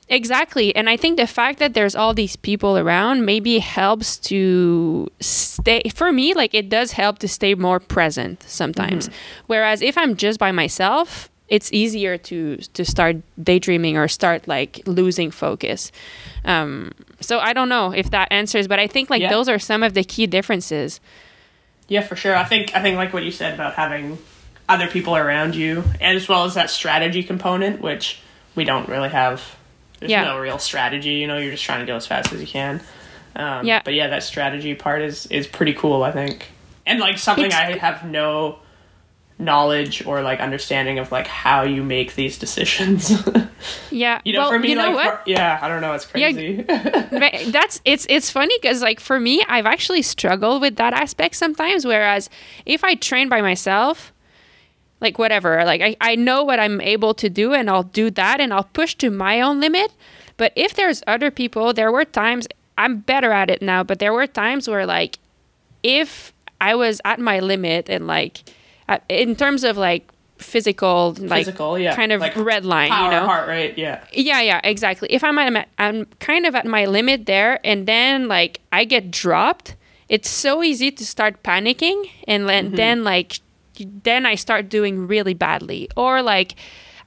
Exactly. 0.09 0.75
And 0.75 0.89
I 0.89 0.97
think 0.97 1.15
the 1.15 1.25
fact 1.25 1.59
that 1.59 1.73
there's 1.73 1.95
all 1.95 2.13
these 2.13 2.35
people 2.35 2.77
around 2.77 3.25
maybe 3.25 3.59
helps 3.59 4.17
to 4.27 5.09
stay, 5.21 5.83
for 5.95 6.11
me, 6.11 6.33
like 6.33 6.53
it 6.53 6.67
does 6.67 6.91
help 6.91 7.19
to 7.19 7.29
stay 7.29 7.55
more 7.55 7.79
present 7.79 8.43
sometimes. 8.43 9.07
Mm-hmm. 9.07 9.43
Whereas 9.47 9.81
if 9.81 9.97
I'm 9.97 10.17
just 10.17 10.37
by 10.37 10.51
myself, 10.51 11.30
it's 11.51 11.71
easier 11.73 12.17
to 12.17 12.57
to 12.77 12.83
start 12.83 13.17
daydreaming 13.43 13.97
or 13.97 14.07
start 14.07 14.47
like 14.47 14.81
losing 14.87 15.29
focus. 15.31 15.91
Um, 16.45 16.91
so 17.19 17.37
I 17.39 17.53
don't 17.53 17.69
know 17.69 17.91
if 17.91 18.09
that 18.11 18.29
answers, 18.31 18.67
but 18.67 18.79
I 18.79 18.87
think 18.87 19.09
like 19.11 19.21
Yeah. 19.21 19.29
those 19.29 19.47
are 19.49 19.59
some 19.59 19.83
of 19.83 19.93
the 19.93 20.03
key 20.03 20.25
differences. 20.27 20.99
Yeah, 21.87 22.01
for 22.01 22.15
sure. 22.15 22.35
I 22.35 22.45
think 22.45 22.73
I 22.75 22.81
think 22.81 22.95
like 22.95 23.13
what 23.13 23.23
you 23.23 23.31
said 23.31 23.53
about 23.53 23.73
having 23.75 24.17
other 24.69 24.87
people 24.87 25.15
around 25.17 25.53
you, 25.55 25.83
and 25.99 26.15
as 26.17 26.27
well 26.29 26.45
as 26.45 26.53
that 26.53 26.69
strategy 26.69 27.21
component, 27.21 27.81
which 27.81 28.19
we 28.55 28.63
don't 28.63 28.87
really 28.87 29.09
have. 29.09 29.41
There's 29.99 30.11
Yeah. 30.11 30.23
no 30.23 30.39
real 30.39 30.57
strategy. 30.57 31.15
You 31.21 31.27
know, 31.27 31.37
you're 31.37 31.51
just 31.51 31.63
trying 31.65 31.81
to 31.81 31.85
go 31.85 31.95
as 31.97 32.07
fast 32.07 32.31
as 32.33 32.39
you 32.39 32.47
can. 32.47 32.79
Um, 33.35 33.65
Yeah. 33.67 33.81
But 33.83 33.93
yeah, 33.93 34.07
that 34.07 34.23
strategy 34.23 34.73
part 34.73 35.01
is 35.01 35.25
is 35.27 35.47
pretty 35.47 35.73
cool. 35.73 36.01
I 36.03 36.11
think, 36.11 36.47
and 36.85 36.99
like 36.99 37.17
something 37.19 37.45
It's- 37.51 37.59
I 37.75 37.77
have 37.77 38.05
no 38.05 38.59
knowledge 39.41 40.05
or 40.05 40.21
like 40.21 40.39
understanding 40.39 40.99
of 40.99 41.11
like 41.11 41.27
how 41.27 41.63
you 41.63 41.83
make 41.83 42.15
these 42.15 42.37
decisions. 42.37 43.11
Yeah. 43.91 44.21
you 44.23 44.33
know, 44.33 44.39
well, 44.39 44.51
for 44.51 44.59
me, 44.59 44.69
you 44.69 44.75
know 44.75 44.91
like, 44.91 44.95
what? 44.95 45.23
for- 45.23 45.29
yeah, 45.29 45.59
I 45.61 45.67
don't 45.67 45.81
know. 45.81 45.93
It's 45.93 46.05
crazy. 46.05 46.65
Right, 46.67 47.45
that's 47.51 47.79
it's 47.85 48.07
it's 48.09 48.31
funny 48.31 48.57
because 48.59 48.81
like 48.81 48.99
for 48.99 49.19
me 49.19 49.43
i've 49.47 49.65
actually 49.65 50.01
struggled 50.01 50.61
with 50.61 50.77
that 50.77 50.93
aspect 50.93 51.35
sometimes 51.35 51.85
whereas 51.85 52.29
if 52.65 52.83
i 52.83 52.95
train 52.95 53.29
by 53.29 53.41
myself 53.41 54.11
like 54.99 55.17
whatever 55.19 55.63
like 55.65 55.81
I, 55.81 55.95
I 56.01 56.15
know 56.15 56.43
what 56.43 56.59
i'm 56.59 56.79
able 56.81 57.13
to 57.15 57.29
do 57.29 57.53
and 57.53 57.69
i'll 57.69 57.83
do 57.83 58.09
that 58.11 58.39
and 58.39 58.53
i'll 58.53 58.63
push 58.63 58.95
to 58.95 59.09
my 59.11 59.41
own 59.41 59.59
limit 59.59 59.91
but 60.37 60.53
if 60.55 60.73
there's 60.73 61.03
other 61.07 61.31
people 61.31 61.73
there 61.73 61.91
were 61.91 62.05
times 62.05 62.47
i'm 62.77 62.99
better 62.99 63.31
at 63.31 63.49
it 63.49 63.61
now 63.61 63.83
but 63.83 63.99
there 63.99 64.13
were 64.13 64.27
times 64.27 64.67
where 64.67 64.85
like 64.85 65.19
if 65.83 66.33
i 66.59 66.73
was 66.75 67.01
at 67.05 67.19
my 67.19 67.39
limit 67.39 67.89
and 67.89 68.07
like 68.07 68.43
at, 68.91 69.03
in 69.09 69.35
terms 69.35 69.63
of 69.63 69.77
like 69.77 70.07
physical 70.37 71.15
like 71.19 71.45
Physical, 71.45 71.77
yeah, 71.77 71.95
kind 71.95 72.11
of 72.11 72.19
like 72.19 72.35
red 72.35 72.65
line 72.65 72.89
Power, 72.89 73.05
you 73.05 73.11
know? 73.11 73.25
heart 73.25 73.47
rate, 73.47 73.77
yeah. 73.77 74.03
yeah, 74.11 74.41
yeah, 74.41 74.59
exactly. 74.63 75.07
If 75.11 75.23
I'm 75.23 75.37
at, 75.37 75.69
I'm 75.77 76.05
kind 76.19 76.45
of 76.45 76.55
at 76.55 76.65
my 76.65 76.85
limit 76.85 77.25
there, 77.25 77.59
and 77.63 77.87
then 77.87 78.27
like 78.27 78.59
I 78.71 78.85
get 78.85 79.11
dropped, 79.11 79.75
it's 80.09 80.29
so 80.29 80.63
easy 80.63 80.91
to 80.91 81.05
start 81.05 81.43
panicking, 81.43 82.09
and 82.27 82.49
then, 82.49 82.67
mm-hmm. 82.67 82.75
then 82.75 83.03
like 83.03 83.39
then 84.03 84.25
I 84.25 84.35
start 84.35 84.69
doing 84.69 85.07
really 85.07 85.33
badly, 85.33 85.89
or 85.95 86.21
like 86.21 86.55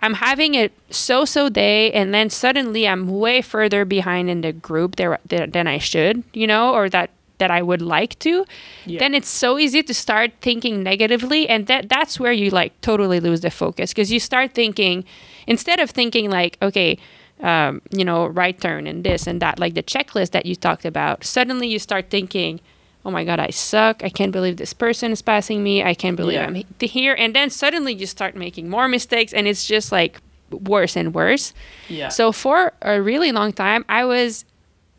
I'm 0.00 0.14
having 0.14 0.54
a 0.54 0.70
so-so 0.90 1.48
day, 1.48 1.92
and 1.92 2.12
then 2.14 2.30
suddenly 2.30 2.86
I'm 2.86 3.08
way 3.08 3.42
further 3.42 3.84
behind 3.84 4.30
in 4.30 4.40
the 4.40 4.52
group 4.52 4.96
there 4.96 5.18
than 5.26 5.66
I 5.66 5.78
should, 5.78 6.22
you 6.32 6.46
know, 6.46 6.74
or 6.74 6.88
that 6.90 7.10
that 7.38 7.50
I 7.50 7.62
would 7.62 7.82
like 7.82 8.18
to. 8.20 8.44
Yeah. 8.86 8.98
Then 8.98 9.14
it's 9.14 9.28
so 9.28 9.58
easy 9.58 9.82
to 9.82 9.94
start 9.94 10.32
thinking 10.40 10.82
negatively, 10.82 11.48
and 11.48 11.66
that 11.66 11.88
that's 11.88 12.18
where 12.20 12.32
you 12.32 12.50
like 12.50 12.78
totally 12.80 13.20
lose 13.20 13.40
the 13.40 13.50
focus 13.50 13.90
because 13.92 14.12
you 14.12 14.20
start 14.20 14.54
thinking 14.54 15.04
instead 15.46 15.80
of 15.80 15.90
thinking 15.90 16.30
like 16.30 16.56
okay. 16.62 16.98
Um, 17.40 17.82
you 17.90 18.04
know, 18.04 18.26
right 18.28 18.58
turn 18.58 18.86
and 18.86 19.02
this 19.02 19.26
and 19.26 19.42
that, 19.42 19.58
like 19.58 19.74
the 19.74 19.82
checklist 19.82 20.30
that 20.30 20.46
you 20.46 20.54
talked 20.54 20.84
about. 20.84 21.24
Suddenly, 21.24 21.66
you 21.66 21.80
start 21.80 22.08
thinking, 22.08 22.60
"Oh 23.04 23.10
my 23.10 23.24
god, 23.24 23.40
I 23.40 23.50
suck! 23.50 24.04
I 24.04 24.08
can't 24.08 24.30
believe 24.30 24.56
this 24.56 24.72
person 24.72 25.10
is 25.10 25.20
passing 25.20 25.64
me! 25.64 25.82
I 25.82 25.94
can't 25.94 26.16
believe 26.16 26.38
Yeah. 26.38 26.46
I'm 26.46 26.54
he- 26.54 26.86
here!" 26.86 27.12
And 27.18 27.34
then 27.34 27.50
suddenly, 27.50 27.92
you 27.92 28.06
start 28.06 28.36
making 28.36 28.70
more 28.70 28.86
mistakes, 28.86 29.32
and 29.34 29.48
it's 29.48 29.66
just 29.66 29.90
like 29.90 30.20
worse 30.52 30.94
and 30.96 31.12
worse. 31.12 31.52
Yeah. 31.88 32.08
So 32.08 32.30
for 32.30 32.72
a 32.82 33.02
really 33.02 33.32
long 33.32 33.52
time, 33.52 33.84
I 33.88 34.04
was 34.04 34.44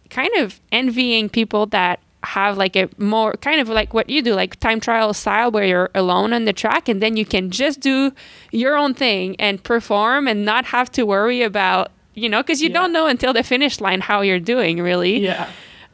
kind 0.09 0.35
of 0.35 0.59
envying 0.73 1.29
people 1.29 1.65
that 1.67 1.99
have 2.25 2.57
like 2.57 2.75
a 2.75 2.89
more 2.97 3.33
kind 3.33 3.61
of 3.61 3.69
like 3.69 3.93
what 3.93 4.09
you 4.09 4.21
do, 4.21 4.33
like 4.35 4.59
time 4.59 4.79
trial 4.79 5.13
style, 5.13 5.51
where 5.51 5.63
you're 5.65 5.89
alone 5.95 6.33
on 6.33 6.45
the 6.45 6.53
track 6.53 6.89
and 6.89 7.01
then 7.01 7.15
you 7.17 7.25
can 7.25 7.49
just 7.51 7.79
do 7.79 8.11
your 8.51 8.75
own 8.77 8.93
thing 8.93 9.35
and 9.39 9.63
perform 9.63 10.27
and 10.27 10.43
not 10.45 10.65
have 10.65 10.91
to 10.91 11.05
worry 11.05 11.41
about, 11.43 11.91
you 12.13 12.27
know, 12.29 12.41
because 12.41 12.61
you 12.61 12.69
Yeah. 12.69 12.73
don't 12.79 12.91
know 12.93 13.07
until 13.07 13.33
the 13.33 13.43
finish 13.43 13.79
line 13.79 14.01
how 14.01 14.21
you're 14.21 14.39
doing, 14.39 14.81
really. 14.81 15.19
yeah. 15.19 15.47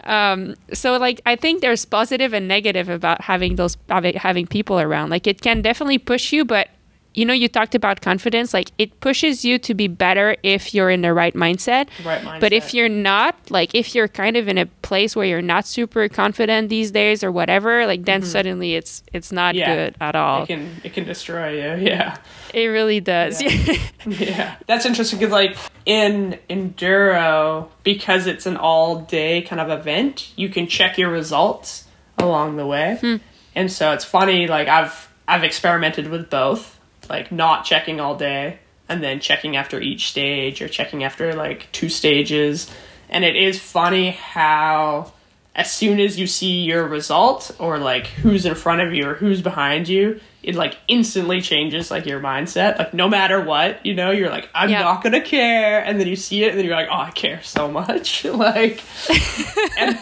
Um, 0.04 0.56
so 0.74 0.98
like 0.98 1.22
I 1.28 1.36
think 1.36 1.62
there's 1.62 1.86
positive 1.86 2.34
and 2.34 2.48
negative 2.48 2.90
about 2.90 3.22
having 3.22 3.56
those 3.56 3.78
having 3.88 4.16
having 4.16 4.48
people 4.48 4.80
around. 4.80 5.12
Like 5.12 5.28
it 5.28 5.42
can 5.42 5.62
definitely 5.62 6.00
push 6.00 6.34
you, 6.34 6.44
but 6.44 6.70
you 7.14 7.26
know, 7.26 7.34
you 7.34 7.48
talked 7.48 7.76
about 7.76 8.02
confidence. 8.02 8.54
Like 8.54 8.72
it 8.78 9.00
pushes 9.02 9.44
you 9.44 9.60
to 9.60 9.74
be 9.74 9.88
better 9.88 10.36
if 10.44 10.74
you're 10.74 10.90
in 10.90 11.02
the 11.02 11.14
right 11.14 11.34
mindset. 11.34 11.90
Right 12.06 12.22
mindset. 12.22 12.40
But 12.40 12.54
if 12.54 12.74
you're 12.74 12.90
not, 12.90 13.36
like 13.50 13.76
if 13.76 13.94
you're 13.94 14.08
kind 14.08 14.38
of 14.38 14.48
in 14.48 14.58
a 14.58 14.66
place 14.82 15.16
where 15.16 15.26
you're 15.26 15.42
not 15.42 15.66
super 15.68 16.08
confident 16.10 16.70
these 16.70 16.92
days 16.92 17.24
or 17.24 17.32
whatever, 17.32 17.86
like 17.86 18.06
then 18.06 18.24
suddenly 18.24 18.76
it's 18.76 19.04
it's 19.14 19.32
not 19.32 19.56
Mm-hmm. 19.56 19.60
Yeah. 19.60 19.76
good 19.76 19.96
at 20.00 20.16
all. 20.16 20.44
It 20.44 20.48
can 20.48 20.82
it 20.84 20.94
can 20.94 21.04
destroy 21.06 21.50
you. 21.78 21.86
Yeah. 21.92 22.18
It 22.54 22.66
really 22.68 23.00
does. 23.00 23.42
Yeah. 23.42 23.78
yeah. 24.06 24.56
That's 24.68 24.86
interesting 24.86 25.20
because 25.20 25.32
like 25.32 25.58
in 25.86 26.38
enduro 26.50 27.68
because 27.84 28.28
it's 28.28 28.46
an 28.46 28.58
all 28.58 29.02
day 29.02 29.42
kind 29.42 29.60
of 29.62 29.70
event, 29.70 30.32
you 30.36 30.50
can 30.50 30.68
check 30.68 30.98
your 30.98 31.10
results 31.10 31.86
along 32.18 32.58
the 32.58 32.66
way. 32.66 32.98
Hmm. 33.02 33.16
And 33.56 33.72
so 33.72 33.92
it's 33.92 34.06
funny 34.06 34.48
like 34.48 34.68
I've 34.68 35.10
I've 35.28 35.44
experimented 35.44 36.10
with 36.10 36.30
both, 36.30 36.80
like 37.10 37.32
not 37.32 37.66
checking 37.66 38.00
all 38.00 38.16
day 38.16 38.60
and 38.90 39.02
then 39.04 39.20
checking 39.20 39.56
after 39.56 39.80
each 39.80 40.10
stage 40.10 40.62
or 40.62 40.68
checking 40.68 41.04
after 41.04 41.34
like 41.34 41.68
two 41.72 41.90
stages. 41.90 42.70
And 43.10 43.24
it 43.24 43.36
is 43.36 43.60
funny 43.60 44.12
how 44.12 45.12
as 45.54 45.70
soon 45.72 46.00
as 46.00 46.18
you 46.18 46.28
see 46.28 46.62
your 46.64 46.88
result 46.88 47.52
or 47.60 47.78
like 47.78 48.08
who's 48.08 48.46
in 48.46 48.56
front 48.56 48.82
of 48.82 48.94
you 48.94 49.06
or 49.10 49.14
who's 49.16 49.42
behind 49.42 49.88
you, 49.90 50.20
it 50.44 50.56
like 50.56 50.78
instantly 50.88 51.42
changes 51.42 51.92
like 51.92 52.06
your 52.06 52.20
mindset. 52.22 52.80
Like 52.80 52.94
no 52.94 53.10
matter 53.10 53.42
what, 53.42 53.86
you 53.86 53.94
know, 53.94 54.12
you're 54.12 54.30
like, 54.30 54.50
I'm 54.56 54.70
Yeah. 54.70 54.82
not 54.84 55.04
gonna 55.04 55.22
care, 55.22 55.84
and 55.84 56.00
then 56.00 56.08
you 56.08 56.16
see 56.16 56.44
it, 56.46 56.50
and 56.50 56.58
then 56.58 56.66
you're 56.66 56.76
like, 56.76 56.88
oh, 56.90 56.96
I 57.02 57.12
care 57.12 57.44
so 57.44 57.70
much, 57.70 58.24
like, 58.26 58.82
and 59.78 60.00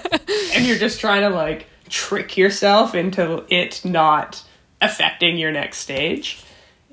and 0.56 0.66
you're 0.66 0.78
just 0.78 1.00
trying 1.02 1.24
to 1.24 1.30
like 1.30 1.66
trick 1.90 2.38
yourself 2.38 2.94
into 2.96 3.44
it 3.50 3.84
not 3.84 4.42
affecting 4.82 5.38
your 5.38 5.52
next 5.52 5.80
stage, 5.80 6.42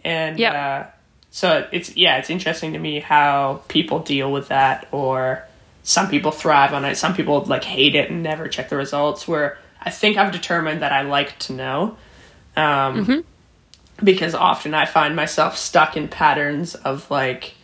and 0.06 0.38
Yep. 0.38 0.54
uh, 0.54 0.84
so 1.30 1.66
it's 1.72 1.96
yeah, 1.96 2.16
it's 2.18 2.30
interesting 2.30 2.72
to 2.72 2.78
me 2.78 3.00
how 3.00 3.62
people 3.68 3.98
deal 3.98 4.32
with 4.32 4.48
that 4.48 4.88
or 4.92 5.44
some 5.82 6.08
people 6.08 6.30
thrive 6.32 6.72
on 6.72 6.84
it. 6.84 6.96
Some 6.96 7.14
people 7.14 7.42
like 7.42 7.64
hate 7.64 7.94
it 7.94 8.10
and 8.10 8.22
never 8.22 8.48
check 8.48 8.68
the 8.70 8.76
results. 8.76 9.28
Where 9.28 9.58
I 9.82 9.90
think 9.90 10.16
I've 10.16 10.32
determined 10.32 10.80
that 10.82 10.92
I 10.92 11.02
like 11.02 11.38
to 11.40 11.52
know. 11.52 11.96
Um, 12.56 13.24
Because 14.02 14.34
often 14.34 14.74
I 14.74 14.84
find 14.84 15.16
myself 15.16 15.56
stuck 15.56 15.96
in 15.96 16.08
patterns 16.08 16.74
of 16.74 17.10
like 17.10 17.54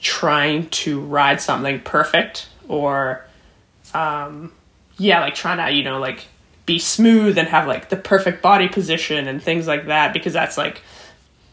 trying 0.00 0.68
to 0.68 1.00
ride 1.00 1.40
something 1.40 1.80
perfect 1.80 2.48
or, 2.68 3.24
um, 3.94 4.52
yeah, 4.98 5.20
like 5.20 5.34
trying 5.34 5.56
to, 5.58 5.72
you 5.74 5.82
know, 5.82 5.98
like 5.98 6.26
be 6.66 6.78
smooth 6.78 7.38
and 7.38 7.48
have 7.48 7.66
like 7.66 7.88
the 7.88 7.96
perfect 7.96 8.42
body 8.42 8.68
position 8.68 9.26
and 9.28 9.42
things 9.42 9.66
like 9.66 9.86
that 9.86 10.12
because 10.12 10.32
that's 10.34 10.58
like 10.58 10.82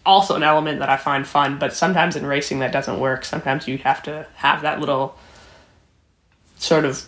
also 0.05 0.35
an 0.35 0.43
element 0.43 0.79
that 0.79 0.89
I 0.89 0.97
find 0.97 1.25
fun. 1.27 1.59
But 1.59 1.73
sometimes 1.73 2.15
in 2.15 2.25
racing 2.25 2.59
that 2.59 2.71
doesn't 2.71 2.99
work. 2.99 3.25
Sometimes 3.25 3.67
you 3.67 3.77
have 3.79 4.01
to 4.03 4.25
have 4.35 4.61
that 4.63 4.79
little 4.79 5.17
sort 6.57 6.85
of 6.85 7.05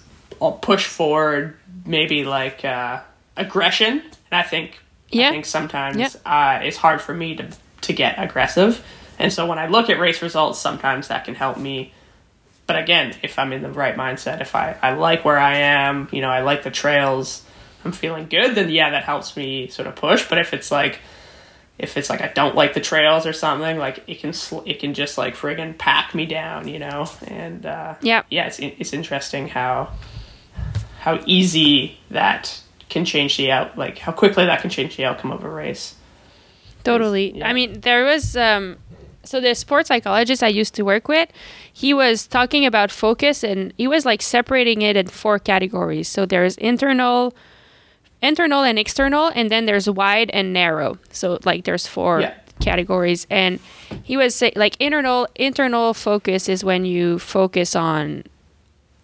push 0.61 0.85
forward, 0.87 1.55
maybe 1.85 2.23
like 2.23 2.65
uh, 2.65 3.01
aggression. 3.37 3.99
And 4.01 4.39
I 4.39 4.43
think 4.43 4.79
Yeah. 5.09 5.29
I 5.29 5.31
think 5.31 5.45
sometimes 5.45 5.97
Yeah. 5.97 6.09
uh, 6.25 6.59
it's 6.63 6.77
hard 6.77 7.01
for 7.01 7.13
me 7.13 7.35
to 7.35 7.47
to 7.81 7.93
get 7.93 8.15
aggressive. 8.17 8.83
And 9.19 9.31
so 9.31 9.45
when 9.45 9.59
I 9.59 9.67
look 9.67 9.89
at 9.89 9.99
race 9.99 10.21
results, 10.21 10.59
sometimes 10.59 11.09
that 11.09 11.25
can 11.25 11.35
help 11.35 11.57
me. 11.57 11.93
But 12.65 12.77
again, 12.79 13.13
if 13.21 13.37
I'm 13.37 13.51
in 13.51 13.61
the 13.61 13.69
right 13.69 13.95
mindset, 13.97 14.39
if 14.41 14.55
I, 14.55 14.77
I 14.81 14.93
like 14.93 15.25
where 15.25 15.37
I 15.37 15.57
am, 15.57 16.07
you 16.11 16.21
know, 16.21 16.29
I 16.29 16.41
like 16.41 16.63
the 16.63 16.71
trails, 16.71 17.43
I'm 17.83 17.91
feeling 17.91 18.27
good, 18.29 18.55
then 18.55 18.69
yeah, 18.69 18.89
that 18.91 19.03
helps 19.03 19.35
me 19.35 19.67
sort 19.67 19.87
of 19.87 19.95
push. 19.97 20.27
But 20.29 20.37
if 20.37 20.53
it's 20.53 20.71
like, 20.71 20.99
if 21.83 21.97
it's 21.97 22.09
like 22.09 22.21
I 22.21 22.29
don't 22.29 22.55
like 22.55 22.73
the 22.73 22.79
trails 22.81 23.25
or 23.27 23.33
something, 23.33 23.77
like 23.77 24.03
it 24.07 24.19
can 24.19 24.33
sl- 24.33 24.63
it 24.65 24.79
can 24.79 24.93
just 24.93 25.17
like 25.17 25.35
friggin' 25.35 25.77
pack 25.77 26.15
me 26.15 26.25
down, 26.25 26.67
you 26.67 26.79
know. 26.79 27.07
And 27.27 27.65
uh, 27.65 27.95
Yeah. 28.01 28.23
yeah, 28.31 28.47
it's 28.47 28.59
it's 28.59 28.93
interesting 28.93 29.49
how 29.49 29.91
how 30.99 31.19
easy 31.25 31.97
that 32.09 32.59
can 32.89 33.05
change 33.05 33.37
the 33.37 33.51
out 33.51 33.77
like 33.77 33.97
how 33.99 34.11
quickly 34.11 34.45
that 34.45 34.61
can 34.61 34.69
change 34.69 34.95
the 34.97 35.05
outcome 35.05 35.31
of 35.31 35.43
a 35.43 35.49
race. 35.49 35.95
Totally. 36.83 37.37
Yeah. 37.37 37.47
I 37.49 37.53
mean, 37.53 37.81
there 37.81 38.03
was 38.05 38.35
um 38.37 38.77
so 39.25 39.39
the 39.39 39.55
sports 39.55 39.87
psychologist 39.87 40.43
I 40.43 40.49
used 40.49 40.75
to 40.75 40.83
work 40.83 41.07
with, 41.07 41.29
he 41.71 41.93
was 41.93 42.27
talking 42.27 42.65
about 42.65 42.91
focus 42.91 43.43
and 43.43 43.73
he 43.77 43.87
was 43.87 44.05
like 44.05 44.21
separating 44.21 44.81
it 44.81 44.97
in 44.97 45.07
four 45.07 45.39
categories. 45.39 46.09
So 46.09 46.25
there's 46.25 46.57
internal 46.57 47.33
internal 48.23 48.63
and 48.63 48.79
external 48.79 49.27
and 49.35 49.51
then 49.51 49.65
there's 49.67 49.87
wide 49.89 50.29
and 50.33 50.53
narrow. 50.53 50.97
So 51.11 51.37
like 51.45 51.65
there's 51.65 51.85
four 51.85 52.21
Yeah. 52.21 52.33
categories 52.59 53.27
and 53.29 53.59
he 54.03 54.15
was 54.17 54.33
say 54.33 54.51
like 54.55 54.75
internal 54.79 55.27
internal 55.35 55.93
focus 55.93 56.47
is 56.49 56.63
when 56.63 56.85
you 56.85 57.19
focus 57.19 57.75
on 57.75 58.23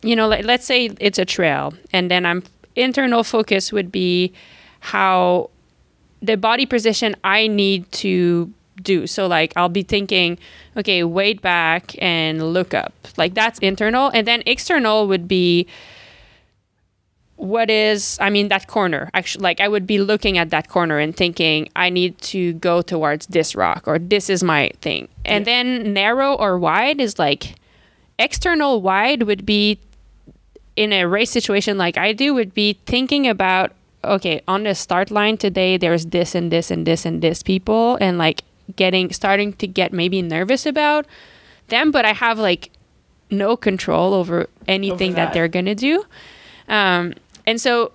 you 0.02 0.16
know 0.16 0.28
like, 0.28 0.46
let's 0.46 0.66
say 0.66 0.90
it's 1.00 1.20
a 1.20 1.26
trail 1.26 1.74
and 1.92 2.10
then 2.10 2.26
I'm 2.26 2.44
internal 2.76 3.24
focus 3.24 3.74
would 3.74 3.92
be 3.92 4.32
how 4.80 5.50
the 6.22 6.38
body 6.38 6.66
position 6.66 7.16
I 7.24 7.48
need 7.48 7.92
to 8.04 8.52
do. 8.82 9.08
So 9.08 9.28
like 9.28 9.52
I'll 9.58 9.68
be 9.82 9.84
thinking, 9.84 10.38
okay, 10.78 11.04
weight 11.04 11.42
back 11.42 11.96
and 12.02 12.54
look 12.54 12.74
up. 12.74 12.94
Like 13.18 13.34
that's 13.34 13.60
internal. 13.60 14.10
And 14.14 14.26
then 14.26 14.42
external 14.46 15.08
would 15.08 15.28
be 15.28 15.68
what 17.40 17.70
is 17.70 18.18
I 18.20 18.30
mean 18.30 18.50
that 18.50 18.68
corner. 18.68 19.10
Actually 19.14 19.44
like 19.44 19.62
I 19.62 19.70
would 19.70 19.88
be 19.88 19.98
looking 19.98 20.38
at 20.38 20.50
that 20.50 20.68
corner 20.68 21.00
and 21.00 21.16
thinking 21.16 21.70
I 21.74 21.90
need 21.90 22.18
to 22.34 22.54
go 22.54 22.82
towards 22.82 23.28
this 23.28 23.56
rock 23.56 23.88
or 23.88 23.98
this 23.98 24.30
is 24.30 24.44
my 24.44 24.72
thing. 24.82 25.08
And 25.24 25.46
then 25.46 25.94
narrow 25.94 26.34
or 26.34 26.60
wide 26.60 27.00
is 27.00 27.18
like 27.18 27.56
external 28.20 28.82
wide 28.82 29.24
would 29.24 29.46
be 29.46 29.80
in 30.76 30.92
a 30.92 31.06
race 31.06 31.32
situation 31.32 31.78
like 31.78 31.98
I 31.98 32.12
do 32.12 32.34
would 32.34 32.54
be 32.54 32.78
thinking 32.86 33.26
about 33.26 33.72
okay 34.04 34.42
on 34.46 34.64
the 34.64 34.76
start 34.76 35.10
line 35.10 35.38
today 35.38 35.78
there's 35.78 36.08
this 36.08 36.36
and 36.36 36.52
this 36.52 36.70
and 36.70 36.86
this 36.86 37.06
and 37.06 37.22
this 37.22 37.42
people 37.42 37.98
and 38.02 38.18
like 38.18 38.42
getting 38.76 39.14
starting 39.14 39.54
to 39.54 39.68
get 39.68 39.94
maybe 39.94 40.22
nervous 40.22 40.66
about 40.66 41.06
them 41.70 41.90
but 41.90 42.04
I 42.04 42.12
have 42.12 42.38
like 42.38 42.70
no 43.32 43.56
control 43.56 44.14
over 44.14 44.50
anything 44.68 45.14
that. 45.14 45.28
that. 45.28 45.34
they're 45.34 45.48
gonna 45.48 45.76
do 45.76 46.04
um, 46.70 47.14
and 47.50 47.60
so 47.60 47.92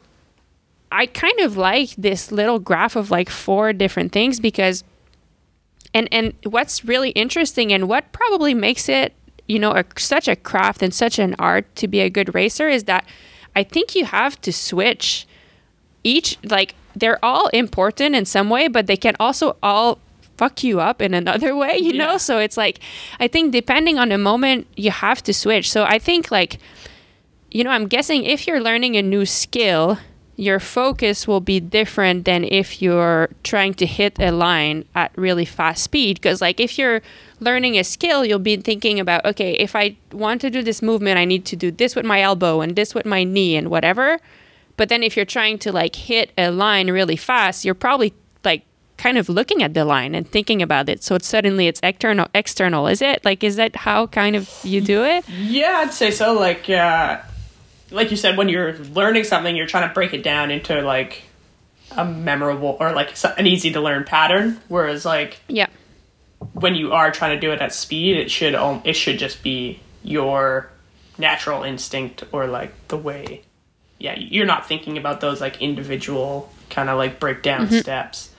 I 0.90 1.06
kind 1.06 1.38
of 1.38 1.56
like 1.56 1.90
this 1.96 2.32
little 2.32 2.58
graph 2.58 2.96
of 2.96 3.12
like 3.12 3.30
four 3.30 3.72
different 3.72 4.10
things 4.10 4.40
because 4.40 4.82
and 5.94 6.08
and 6.10 6.34
what's 6.42 6.84
really 6.84 7.10
interesting 7.10 7.72
and 7.72 7.88
what 7.88 8.10
probably 8.10 8.52
makes 8.52 8.88
it 8.88 9.12
you 9.46 9.60
know 9.60 9.70
a, 9.70 9.84
such 9.96 10.26
a 10.26 10.34
craft 10.34 10.82
and 10.82 10.92
such 10.92 11.20
an 11.20 11.36
art 11.38 11.72
to 11.76 11.86
be 11.86 12.00
a 12.00 12.10
good 12.10 12.34
racer 12.34 12.68
is 12.68 12.84
that 12.84 13.06
I 13.54 13.62
think 13.62 13.94
you 13.94 14.04
have 14.06 14.40
to 14.40 14.52
switch 14.52 15.24
each 16.02 16.36
like 16.42 16.74
they're 16.96 17.24
all 17.24 17.46
important 17.48 18.16
in 18.16 18.24
some 18.24 18.50
way 18.50 18.66
but 18.66 18.88
they 18.88 18.96
can 18.96 19.14
also 19.20 19.56
all 19.62 20.00
fuck 20.36 20.64
you 20.64 20.80
up 20.80 21.00
in 21.00 21.14
another 21.14 21.54
way 21.62 21.78
you 21.78 21.92
know? 21.92 22.18
So 22.18 22.38
it's 22.38 22.56
like 22.56 22.80
I 23.20 23.28
think 23.28 23.52
depending 23.52 24.00
on 24.00 24.08
the 24.08 24.18
moment 24.18 24.66
you 24.74 24.90
have 24.90 25.22
to 25.22 25.32
switch. 25.32 25.70
So 25.70 25.84
I 25.84 26.00
think 26.00 26.32
like 26.32 26.58
you 27.54 27.62
know, 27.62 27.70
I'm 27.70 27.86
guessing 27.86 28.24
if 28.24 28.48
you're 28.48 28.60
learning 28.60 28.96
a 28.96 29.02
new 29.02 29.24
skill, 29.24 29.98
your 30.34 30.58
focus 30.58 31.28
will 31.28 31.40
be 31.40 31.60
different 31.60 32.24
than 32.24 32.42
if 32.42 32.82
you're 32.82 33.30
trying 33.44 33.74
to 33.74 33.86
hit 33.86 34.18
a 34.18 34.32
line 34.32 34.84
at 34.96 35.16
really 35.16 35.44
fast 35.44 35.84
speed. 35.84 36.16
Because, 36.16 36.40
like, 36.40 36.58
if 36.58 36.76
you're 36.76 37.00
learning 37.38 37.78
a 37.78 37.84
skill, 37.84 38.24
you'll 38.24 38.40
be 38.40 38.56
thinking 38.56 38.98
about, 38.98 39.24
okay, 39.24 39.52
if 39.52 39.76
I 39.76 39.96
want 40.10 40.40
to 40.40 40.50
do 40.50 40.64
this 40.64 40.82
movement, 40.82 41.16
I 41.16 41.24
need 41.24 41.44
to 41.44 41.54
do 41.54 41.70
this 41.70 41.94
with 41.94 42.04
my 42.04 42.20
elbow 42.20 42.60
and 42.60 42.74
this 42.74 42.92
with 42.92 43.06
my 43.06 43.22
knee 43.22 43.54
and 43.54 43.70
whatever. 43.70 44.18
But 44.76 44.88
then 44.88 45.04
if 45.04 45.14
you're 45.14 45.24
trying 45.24 45.58
to, 45.60 45.70
like, 45.70 45.94
hit 45.94 46.32
a 46.36 46.50
line 46.50 46.90
really 46.90 47.14
fast, 47.14 47.64
you're 47.64 47.76
probably, 47.76 48.12
like, 48.44 48.64
kind 48.96 49.16
of 49.16 49.28
looking 49.28 49.62
at 49.62 49.74
the 49.74 49.84
line 49.84 50.16
and 50.16 50.28
thinking 50.28 50.60
about 50.60 50.88
it. 50.88 51.04
So 51.04 51.14
it's 51.14 51.28
suddenly 51.28 51.68
it's 51.68 51.78
external. 51.84 52.26
External, 52.34 52.88
is 52.88 53.00
it? 53.00 53.24
Like, 53.24 53.44
is 53.44 53.54
that 53.54 53.76
how 53.76 54.08
kind 54.08 54.34
of 54.34 54.50
you 54.64 54.80
do 54.80 55.04
it? 55.04 55.28
Yeah, 55.28 55.82
I'd 55.84 55.92
say 55.92 56.10
so. 56.10 56.32
Like, 56.32 56.68
uh, 56.68 57.20
like 57.94 58.10
you 58.10 58.16
said, 58.16 58.36
when 58.36 58.48
you're 58.48 58.74
learning 58.78 59.24
something, 59.24 59.54
you're 59.56 59.66
trying 59.66 59.88
to 59.88 59.94
break 59.94 60.12
it 60.12 60.22
down 60.22 60.50
into 60.50 60.80
like 60.82 61.22
a 61.96 62.04
memorable 62.04 62.76
or 62.80 62.92
like 62.92 63.14
an 63.38 63.46
easy 63.46 63.72
to 63.72 63.80
learn 63.80 64.04
pattern. 64.04 64.60
Whereas, 64.68 65.04
like 65.04 65.40
Yeah. 65.48 65.66
when 66.52 66.74
you 66.74 66.92
are 66.92 67.10
trying 67.10 67.36
to 67.38 67.40
do 67.40 67.52
it 67.52 67.60
at 67.60 67.72
speed, 67.72 68.16
it 68.16 68.30
should 68.30 68.54
it 68.84 68.94
should 68.94 69.18
just 69.18 69.42
be 69.42 69.80
your 70.02 70.70
natural 71.18 71.62
instinct 71.62 72.24
or 72.32 72.46
like 72.46 72.72
the 72.88 72.96
way. 72.96 73.42
Yeah, 73.98 74.16
you're 74.18 74.46
not 74.46 74.66
thinking 74.66 74.98
about 74.98 75.20
those 75.20 75.40
like 75.40 75.62
individual 75.62 76.52
kind 76.70 76.90
of 76.90 76.98
like 76.98 77.20
breakdown 77.20 77.70
steps. 77.70 78.30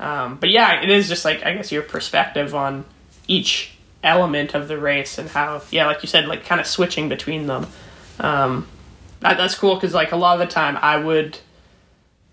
Um, 0.00 0.36
but 0.40 0.48
yeah, 0.50 0.82
it 0.82 0.90
is 0.90 1.08
just 1.08 1.24
like 1.24 1.44
I 1.44 1.54
guess 1.54 1.70
your 1.70 1.82
perspective 1.82 2.54
on 2.54 2.84
each 3.28 3.72
element 4.02 4.54
of 4.54 4.66
the 4.68 4.78
race 4.78 5.18
and 5.18 5.28
how 5.28 5.62
yeah, 5.70 5.86
like 5.86 6.02
you 6.02 6.08
said, 6.08 6.26
like 6.26 6.46
kind 6.46 6.60
of 6.60 6.66
switching 6.66 7.08
between 7.08 7.46
them. 7.46 7.66
Um, 8.18 8.66
that, 9.24 9.36
that's 9.38 9.54
cool 9.54 9.74
because 9.74 9.94
like 9.94 10.12
a 10.12 10.16
lot 10.16 10.40
of 10.40 10.46
the 10.46 10.52
time 10.52 10.76
I 10.80 10.96
would 10.96 11.38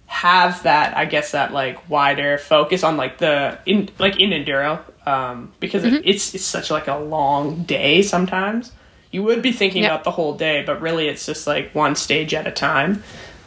have 0.06 0.64
that 0.64 0.96
I 0.98 1.06
guess 1.06 1.32
that 1.32 1.54
like 1.54 1.90
wider 1.90 2.38
focus 2.38 2.84
on 2.84 2.98
like 2.98 3.18
the 3.18 3.58
in 3.66 3.90
like 3.98 4.20
in 4.20 4.32
enduro 4.32 4.82
um, 5.08 5.54
because 5.62 5.86
it, 5.86 6.06
it's 6.06 6.36
it's 6.36 6.44
such 6.44 6.70
like 6.70 6.88
a 6.88 6.98
long 6.98 7.64
day 7.64 8.02
sometimes. 8.02 8.72
You 9.10 9.24
would 9.24 9.42
be 9.42 9.52
thinking 9.52 9.84
Yep. 9.84 9.92
about 9.92 10.04
the 10.04 10.12
whole 10.12 10.36
day, 10.36 10.64
but 10.66 10.82
really 10.82 11.08
it's 11.08 11.26
just 11.26 11.48
like 11.48 11.74
one 11.74 11.96
stage 11.96 12.34
at 12.34 12.46
a 12.48 12.52
time. 12.52 13.04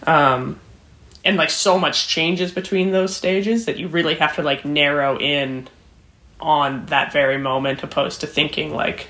Um, 0.07 0.59
and 1.25 1.37
like 1.37 1.51
so 1.51 1.79
much 1.79 2.09
changes 2.09 2.53
between 2.53 2.93
those 2.93 3.15
stages 3.17 3.67
that 3.67 3.79
you 3.79 3.89
really 3.89 4.15
have 4.17 4.37
to 4.37 4.43
like 4.43 4.65
narrow 4.65 5.19
in 5.19 5.69
on 6.41 6.87
that 6.87 7.13
very 7.13 7.39
moment 7.39 7.83
opposed 7.83 8.21
to 8.21 8.27
thinking 8.27 8.75
like 8.75 9.09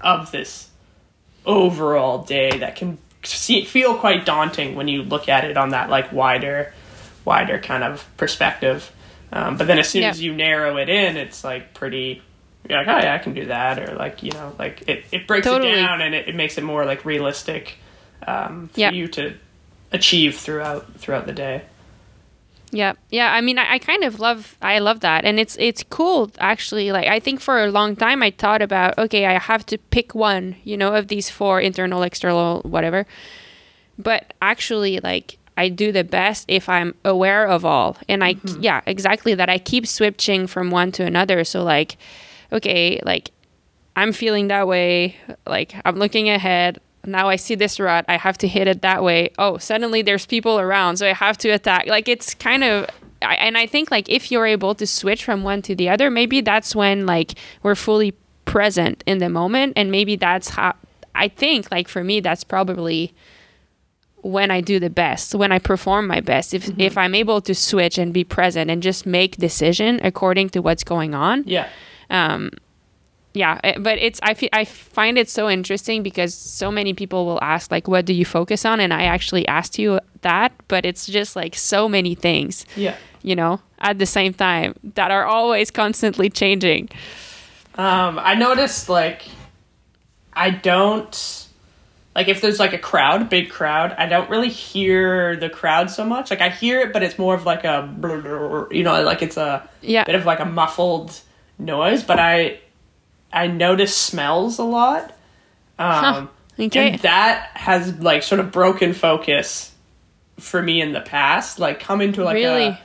of 0.00 0.30
this 0.30 0.68
overall 1.44 2.22
day 2.24 2.58
that 2.58 2.76
can 2.76 2.98
see, 3.22 3.64
feel 3.64 3.94
quite 3.96 4.24
daunting 4.24 4.74
when 4.74 4.88
you 4.88 5.02
look 5.02 5.28
at 5.28 5.44
it 5.44 5.56
on 5.56 5.70
that 5.70 5.90
like 5.90 6.12
wider 6.12 6.72
wider 7.24 7.58
kind 7.58 7.84
of 7.84 8.06
perspective 8.16 8.90
um, 9.32 9.56
but 9.56 9.66
then 9.66 9.78
as 9.78 9.88
soon 9.88 10.02
Yeah. 10.02 10.10
as 10.10 10.22
you 10.22 10.34
narrow 10.34 10.76
it 10.78 10.88
in 10.88 11.16
it's 11.16 11.44
like 11.44 11.74
pretty 11.74 12.22
you're 12.68 12.78
like 12.78 12.88
oh 12.88 12.98
yeah 12.98 13.14
i 13.14 13.18
can 13.18 13.34
do 13.34 13.46
that 13.46 13.78
or 13.78 13.94
like 13.94 14.22
you 14.22 14.32
know 14.32 14.54
like 14.58 14.82
it, 14.88 15.04
it 15.12 15.26
breaks 15.26 15.46
Totally. 15.46 15.70
it 15.72 15.76
down 15.76 16.00
and 16.00 16.14
it, 16.14 16.28
it 16.28 16.34
makes 16.34 16.56
it 16.58 16.64
more 16.64 16.84
like 16.84 17.04
realistic 17.04 17.76
um, 18.26 18.68
for 18.72 18.80
Yeah. 18.80 18.90
you 18.90 19.08
to 19.08 19.34
achieve 19.92 20.36
throughout 20.36 20.94
throughout 20.94 21.26
the 21.26 21.32
day 21.32 21.62
Yeah, 22.72 22.92
yeah. 23.10 23.32
I 23.32 23.40
mean, 23.40 23.58
I, 23.58 23.74
I 23.74 23.78
kind 23.78 24.04
of 24.04 24.20
love, 24.20 24.56
I 24.62 24.78
love 24.78 25.00
that, 25.00 25.24
and 25.24 25.40
it's 25.40 25.56
it's 25.58 25.82
cool 25.90 26.30
actually. 26.38 26.92
Like, 26.92 27.08
I 27.08 27.18
think 27.18 27.40
for 27.40 27.62
a 27.62 27.70
long 27.70 27.96
time 27.96 28.22
I 28.22 28.30
thought 28.30 28.62
about, 28.62 28.96
okay, 28.96 29.26
I 29.26 29.38
have 29.38 29.66
to 29.66 29.78
pick 29.78 30.14
one, 30.14 30.54
you 30.62 30.76
know, 30.76 30.94
of 30.94 31.08
these 31.08 31.28
four 31.28 31.60
internal, 31.60 32.02
external, 32.02 32.60
whatever. 32.62 33.06
But 33.98 34.34
actually, 34.40 35.00
like, 35.00 35.38
I 35.56 35.68
do 35.68 35.90
the 35.92 36.04
best 36.04 36.44
if 36.48 36.68
I'm 36.68 36.94
aware 37.04 37.44
of 37.46 37.64
all, 37.64 37.96
and 38.08 38.22
I, 38.22 38.34
mm-hmm. 38.34 38.62
yeah, 38.62 38.80
exactly 38.86 39.34
that. 39.34 39.50
I 39.50 39.58
keep 39.58 39.86
switching 39.86 40.46
from 40.46 40.70
one 40.70 40.92
to 40.92 41.04
another. 41.04 41.42
So 41.44 41.64
like, 41.64 41.96
okay, 42.52 43.00
like, 43.04 43.30
I'm 43.96 44.12
feeling 44.12 44.48
that 44.48 44.68
way. 44.68 45.16
Like, 45.44 45.74
I'm 45.84 45.96
looking 45.96 46.30
ahead. 46.30 46.78
Now 47.10 47.28
I 47.28 47.36
see 47.36 47.54
this 47.54 47.78
rod, 47.80 48.04
I 48.08 48.16
have 48.16 48.38
to 48.38 48.48
hit 48.48 48.66
it 48.68 48.82
that 48.82 49.02
way. 49.02 49.30
Oh, 49.38 49.58
suddenly 49.58 50.02
there's 50.02 50.26
people 50.26 50.58
around, 50.58 50.96
so 50.98 51.06
I 51.08 51.12
have 51.12 51.36
to 51.38 51.48
attack. 51.50 51.86
Like 51.86 52.08
it's 52.08 52.34
kind 52.34 52.64
of 52.64 52.86
I, 53.22 53.34
and 53.34 53.58
I 53.58 53.66
think 53.66 53.90
like 53.90 54.08
if 54.08 54.30
you're 54.30 54.46
able 54.46 54.74
to 54.76 54.86
switch 54.86 55.24
from 55.24 55.42
one 55.42 55.60
to 55.62 55.74
the 55.74 55.88
other, 55.88 56.10
maybe 56.10 56.40
that's 56.40 56.74
when 56.74 57.06
like 57.06 57.34
we're 57.62 57.74
fully 57.74 58.14
present 58.46 59.04
in 59.06 59.18
the 59.18 59.28
moment 59.28 59.74
and 59.76 59.90
maybe 59.90 60.16
that's 60.16 60.48
how 60.50 60.74
I 61.14 61.28
think 61.28 61.70
like 61.70 61.86
for 61.88 62.02
me 62.02 62.20
that's 62.20 62.44
probably 62.44 63.12
when 64.22 64.50
I 64.50 64.60
do 64.60 64.78
the 64.78 64.90
best, 64.90 65.34
when 65.34 65.50
I 65.52 65.58
perform 65.58 66.06
my 66.06 66.20
best. 66.20 66.52
If 66.54 66.66
Mm-hmm. 66.66 66.80
if 66.80 66.98
I'm 66.98 67.14
able 67.14 67.40
to 67.42 67.54
switch 67.54 67.96
and 67.98 68.12
be 68.12 68.24
present 68.24 68.70
and 68.70 68.82
just 68.82 69.06
make 69.06 69.36
decision 69.36 70.00
according 70.02 70.50
to 70.50 70.60
what's 70.60 70.84
going 70.84 71.14
on 71.14 71.44
Yeah. 71.46 71.68
um 72.10 72.50
yeah 73.34 73.60
eh, 73.64 73.78
but 73.78 73.98
it's 73.98 74.18
I, 74.22 74.34
fe- 74.34 74.48
I 74.52 74.64
find 74.64 75.16
it 75.18 75.28
so 75.28 75.48
interesting 75.48 76.02
because 76.02 76.34
so 76.34 76.70
many 76.70 76.94
people 76.94 77.26
will 77.26 77.38
ask 77.42 77.70
like 77.70 77.86
what 77.88 78.04
do 78.06 78.12
you 78.12 78.24
focus 78.24 78.64
on 78.64 78.80
and 78.80 78.92
i 78.92 79.04
actually 79.04 79.46
asked 79.48 79.78
you 79.78 80.00
that 80.22 80.52
but 80.68 80.84
it's 80.84 81.06
just 81.06 81.36
like 81.36 81.54
so 81.54 81.88
many 81.88 82.14
things 82.14 82.64
Yeah. 82.76 82.96
you 83.22 83.36
know 83.36 83.60
at 83.78 83.98
the 83.98 84.06
same 84.06 84.34
time 84.34 84.74
that 84.94 85.10
are 85.10 85.24
always 85.24 85.70
constantly 85.70 86.28
changing 86.30 86.88
Um, 87.78 88.18
I 88.18 88.34
noticed 88.34 88.88
like 88.88 89.22
I 90.32 90.50
don't 90.50 91.46
like 92.16 92.28
if 92.28 92.40
there's 92.40 92.58
like 92.58 92.72
a 92.72 92.78
crowd, 92.78 93.28
big 93.30 93.48
crowd, 93.48 93.94
I 93.96 94.06
don't 94.06 94.28
really 94.28 94.48
hear 94.48 95.36
the 95.36 95.48
crowd 95.48 95.88
so 95.90 96.04
much. 96.04 96.30
Like 96.30 96.40
I 96.40 96.48
hear 96.50 96.80
it, 96.80 96.92
but 96.92 97.02
it's 97.04 97.16
more 97.18 97.34
of 97.34 97.46
like 97.46 97.64
a 97.64 97.88
you 98.72 98.82
know, 98.82 99.02
like 99.02 99.22
it's 99.22 99.36
a 99.36 99.62
Yeah. 99.82 100.04
bit 100.04 100.16
of 100.16 100.26
like 100.26 100.40
a 100.40 100.44
muffled 100.44 101.20
noise. 101.58 102.02
But 102.02 102.18
I 102.18 102.58
I 103.32 103.46
notice 103.46 103.94
smells 103.94 104.58
a 104.58 104.64
lot. 104.64 105.14
Um, 105.78 106.28
okay 106.58 106.90
and 106.90 107.00
that 107.00 107.50
has 107.54 107.98
like 108.00 108.22
sort 108.22 108.40
of 108.40 108.52
broken 108.52 108.92
focus 108.92 109.72
for 110.38 110.60
me 110.60 110.80
in 110.80 110.92
the 110.92 111.00
past. 111.00 111.58
Like 111.58 111.80
come 111.80 112.00
into 112.00 112.22
like 112.24 112.34
Really? 112.34 112.66
a 112.66 112.80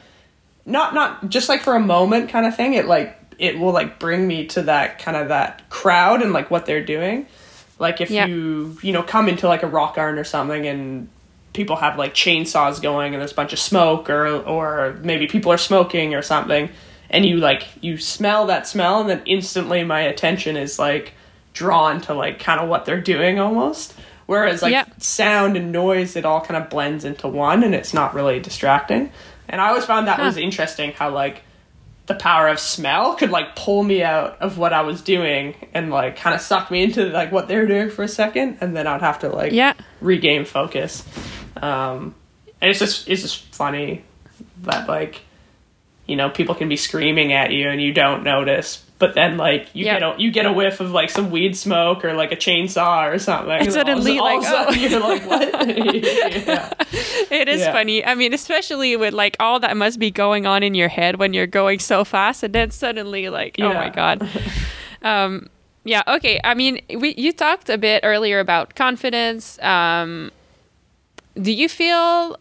not 0.65 0.93
not 0.93 1.29
just 1.29 1.49
like 1.49 1.61
for 1.61 1.75
a 1.75 1.79
moment 1.79 2.29
kind 2.29 2.45
of 2.45 2.55
thing. 2.55 2.73
It 2.73 2.85
like 2.85 3.17
it 3.37 3.59
will 3.59 3.73
like 3.73 3.99
bring 3.99 4.27
me 4.27 4.47
to 4.47 4.63
that 4.63 4.99
kind 4.99 5.17
of 5.17 5.27
that 5.29 5.69
crowd 5.69 6.21
and 6.21 6.31
like 6.31 6.49
what 6.49 6.65
they're 6.65 6.83
doing. 6.85 7.27
Like 7.79 7.99
if 8.01 8.09
you 8.27 8.77
you 8.81 8.93
know 8.93 9.03
come 9.03 9.27
into 9.27 9.47
like 9.47 9.63
a 9.63 9.67
rock 9.67 9.95
garden 9.95 10.19
or 10.19 10.23
something 10.23 10.65
and 10.65 11.09
people 11.53 11.75
have 11.75 11.97
like 11.97 12.13
chainsaws 12.13 12.81
going 12.81 13.13
and 13.13 13.21
there's 13.21 13.31
a 13.31 13.35
bunch 13.35 13.53
of 13.53 13.59
smoke 13.59 14.09
or 14.09 14.27
or 14.27 14.97
maybe 15.03 15.27
people 15.27 15.51
are 15.51 15.57
smoking 15.57 16.13
or 16.13 16.21
something 16.21 16.69
and 17.15 17.25
you 17.25 17.37
like 17.37 17.63
you 17.81 17.97
smell 17.97 18.45
that 18.47 18.67
smell 18.67 19.01
and 19.01 19.09
then 19.09 19.21
instantly 19.25 19.83
my 19.83 20.01
attention 20.01 20.57
is 20.57 20.77
like 20.77 21.13
drawn 21.53 22.01
to 22.01 22.13
like 22.13 22.39
kind 22.39 22.59
of 22.59 22.67
what 22.69 22.85
they're 22.85 23.01
doing 23.01 23.39
almost 23.39 23.93
whereas 24.25 24.61
like 24.61 24.71
Yeah. 24.73 24.85
sound 24.97 25.55
and 25.57 25.71
noise 25.71 26.15
it 26.15 26.25
all 26.25 26.41
kind 26.41 26.61
of 26.61 26.69
blends 26.69 27.05
into 27.05 27.27
one 27.27 27.63
and 27.63 27.73
it's 27.73 27.93
not 27.93 28.13
really 28.13 28.39
distracting 28.39 29.11
and 29.47 29.61
i 29.61 29.69
always 29.69 29.85
found 29.85 30.07
that 30.07 30.17
Huh. 30.19 30.25
was 30.25 30.37
interesting 30.37 30.91
how 30.91 31.09
like 31.11 31.41
the 32.07 32.15
power 32.15 32.47
of 32.49 32.59
smell 32.59 33.15
could 33.15 33.31
like 33.31 33.55
pull 33.55 33.81
me 33.83 34.03
out 34.03 34.37
of 34.41 34.57
what 34.59 34.73
i 34.73 34.81
was 34.81 35.01
doing 35.01 35.55
and 35.73 35.89
like 35.89 36.17
kind 36.17 36.35
of 36.35 36.41
suck 36.41 36.69
me 36.69 36.83
into 36.83 37.05
like 37.05 37.31
what 37.31 37.47
they 37.47 37.55
were 37.57 37.65
doing 37.65 37.89
for 37.89 38.03
a 38.03 38.07
second 38.07 38.57
and 38.61 38.75
then 38.75 38.85
i'd 38.87 39.01
have 39.01 39.19
to 39.19 39.29
like 39.29 39.51
yeah 39.53 39.73
regain 40.01 40.45
focus. 40.45 41.03
Um, 41.61 42.13
and 42.61 42.69
it's 42.69 42.79
just 42.79 43.07
it's 43.09 43.21
just 43.21 43.41
funny 43.55 44.03
that 44.63 44.87
like 44.89 45.21
you 46.07 46.15
know 46.15 46.29
people 46.29 46.55
can 46.55 46.69
be 46.69 46.77
screaming 46.77 47.33
at 47.33 47.51
you 47.51 47.69
and 47.69 47.81
you 47.81 47.91
don't 47.93 48.23
notice, 48.23 48.83
but 48.99 49.15
then 49.15 49.37
like 49.37 49.67
you 49.73 49.85
Yeah. 49.85 49.99
get 49.99 50.03
a 50.03 50.21
you 50.21 50.31
get 50.31 50.45
a 50.45 50.53
whiff 50.53 50.79
of 50.79 50.91
like 50.91 51.09
some 51.09 51.31
weed 51.31 51.57
smoke 51.57 52.05
or 52.05 52.13
like 52.13 52.31
a 52.31 52.35
chainsaw 52.35 53.11
or 53.11 53.19
something. 53.19 53.51
And 53.51 53.73
suddenly, 53.73 54.19
all, 54.19 54.25
like, 54.25 54.47
sudden 54.47 54.75
oh. 54.75 54.87
you're 54.87 54.99
like 54.99 55.25
what? 55.25 55.67
yeah. 55.67 56.73
it 57.31 57.49
is 57.49 57.61
Yeah. 57.61 57.71
funny 57.71 58.05
i 58.05 58.13
mean 58.15 58.33
especially 58.33 58.95
with 58.95 59.13
like 59.13 59.35
all 59.39 59.59
that 59.59 59.75
must 59.75 59.99
be 59.99 60.11
going 60.11 60.45
on 60.45 60.63
in 60.63 60.73
your 60.75 60.87
head 60.89 61.17
when 61.17 61.33
you're 61.33 61.47
going 61.47 61.79
so 61.79 62.05
fast 62.05 62.43
and 62.43 62.53
then 62.53 62.71
suddenly 62.71 63.29
like 63.29 63.55
oh 63.59 63.73
my 63.73 63.89
god 63.89 64.27
um 65.01 65.49
yeah 65.83 66.03
okay 66.07 66.39
i 66.43 66.53
mean 66.53 66.81
we 66.97 67.13
you 67.15 67.31
talked 67.33 67.69
a 67.69 67.77
bit 67.77 68.01
earlier 68.03 68.39
about 68.39 68.75
confidence 68.75 69.59
um 69.61 70.31
do 71.41 71.51
you 71.51 71.67
feel 71.67 72.37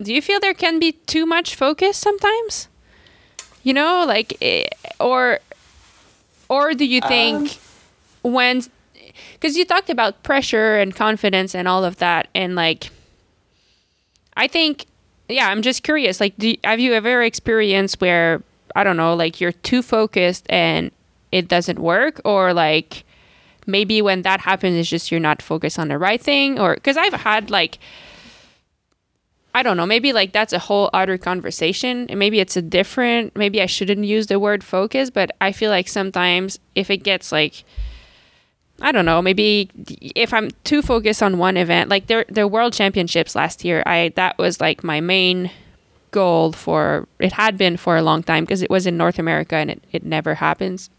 do 0.00 0.12
you 0.12 0.20
feel 0.22 0.40
there 0.40 0.54
can 0.54 0.78
be 0.78 0.92
too 0.92 1.26
much 1.26 1.54
focus 1.54 1.96
sometimes? 1.96 2.68
You 3.62 3.74
know 3.74 4.04
like 4.06 4.36
eh, 4.40 4.68
or 5.00 5.40
or 6.48 6.74
do 6.74 6.84
you 6.84 7.00
think 7.00 7.58
when 8.22 8.62
because 9.32 9.56
you 9.56 9.64
talked 9.64 9.90
about 9.90 10.22
pressure 10.22 10.76
and 10.76 10.94
confidence 10.94 11.54
and 11.54 11.66
all 11.66 11.84
of 11.84 11.96
that 11.96 12.28
and 12.34 12.54
like 12.54 12.90
i 14.36 14.46
think 14.46 14.86
yeah 15.28 15.48
i'm 15.48 15.62
just 15.62 15.82
curious 15.82 16.20
like 16.20 16.36
do, 16.36 16.54
have 16.62 16.78
you 16.78 16.92
ever 16.92 17.22
experienced 17.22 18.00
where 18.00 18.40
i 18.76 18.84
don't 18.84 18.96
know 18.96 19.14
like 19.14 19.40
you're 19.40 19.50
too 19.50 19.82
focused 19.82 20.46
and 20.48 20.92
it 21.32 21.48
doesn't 21.48 21.78
work? 21.78 22.20
Or 22.24 22.52
like 22.52 23.04
maybe 23.66 24.00
when 24.00 24.22
that 24.22 24.40
happens 24.40 24.76
it's 24.76 24.88
just 24.88 25.10
you're 25.10 25.20
not 25.20 25.42
focused 25.42 25.78
on 25.78 25.88
the 25.88 25.98
right 25.98 26.20
thing? 26.20 26.58
Or 26.58 26.74
because 26.74 26.96
i've 26.96 27.12
had 27.12 27.50
like 27.50 27.78
I 29.56 29.62
don't 29.62 29.78
know. 29.78 29.86
Maybe 29.86 30.12
like 30.12 30.32
that's 30.32 30.52
a 30.52 30.58
whole 30.58 30.90
other 30.92 31.16
conversation. 31.16 32.10
and 32.10 32.18
Maybe 32.18 32.40
it's 32.40 32.58
a 32.58 32.62
different. 32.62 33.34
Maybe 33.34 33.62
I 33.62 33.64
shouldn't 33.64 34.04
use 34.04 34.26
the 34.26 34.38
word 34.38 34.62
focus, 34.62 35.08
but 35.08 35.30
I 35.40 35.50
feel 35.52 35.70
like 35.70 35.88
sometimes 35.88 36.58
if 36.74 36.90
it 36.90 36.98
gets 36.98 37.32
like, 37.32 37.64
I 38.82 38.92
don't 38.92 39.06
know. 39.06 39.22
Maybe 39.22 39.70
if 40.14 40.34
I'm 40.34 40.50
too 40.64 40.82
focused 40.82 41.22
on 41.22 41.38
one 41.38 41.56
event, 41.56 41.88
like 41.88 42.06
their 42.06 42.26
their 42.28 42.46
world 42.46 42.74
championships 42.74 43.34
last 43.34 43.64
year, 43.64 43.82
I 43.86 44.12
that 44.16 44.36
was 44.36 44.60
like 44.60 44.84
my 44.84 45.00
main 45.00 45.50
goal 46.10 46.52
for. 46.52 47.08
It 47.18 47.32
had 47.32 47.56
been 47.56 47.78
for 47.78 47.96
a 47.96 48.02
long 48.02 48.22
time 48.22 48.44
because 48.44 48.60
it 48.60 48.68
was 48.68 48.86
in 48.86 48.98
North 48.98 49.18
America 49.18 49.56
and 49.56 49.70
it 49.70 49.82
it 49.90 50.04
never 50.04 50.34
happens. 50.34 50.90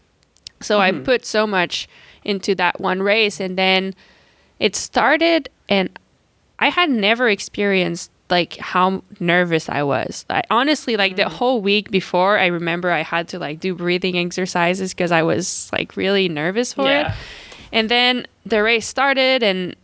So 0.60 0.80
I 0.80 0.90
mm-hmm. 0.90 1.04
put 1.04 1.24
so 1.24 1.46
much 1.46 1.86
into 2.24 2.56
that 2.56 2.80
one 2.80 3.04
race, 3.04 3.38
and 3.38 3.56
then 3.56 3.94
it 4.58 4.74
started, 4.74 5.48
and 5.68 5.96
I 6.58 6.70
had 6.70 6.90
never 6.90 7.28
experienced 7.28 8.10
like 8.30 8.56
how 8.58 9.02
nervous 9.20 9.68
I 9.68 9.82
was. 9.82 10.24
I 10.28 10.42
honestly 10.50 10.96
like 10.96 11.16
the 11.16 11.22
mm. 11.22 11.32
whole 11.32 11.60
week 11.60 11.90
before 11.90 12.38
I 12.38 12.46
remember 12.46 12.90
I 12.90 13.02
had 13.02 13.28
to 13.28 13.38
like 13.38 13.60
do 13.60 13.74
breathing 13.74 14.18
exercises 14.18 14.92
because 14.92 15.12
I 15.12 15.22
was 15.22 15.70
like 15.72 15.96
really 15.96 16.28
nervous 16.28 16.72
for 16.74 16.84
Yeah. 16.84 17.12
it. 17.12 17.18
And 17.72 17.88
then 17.88 18.26
the 18.46 18.62
race 18.62 18.86
started 18.86 19.42
and 19.42 19.76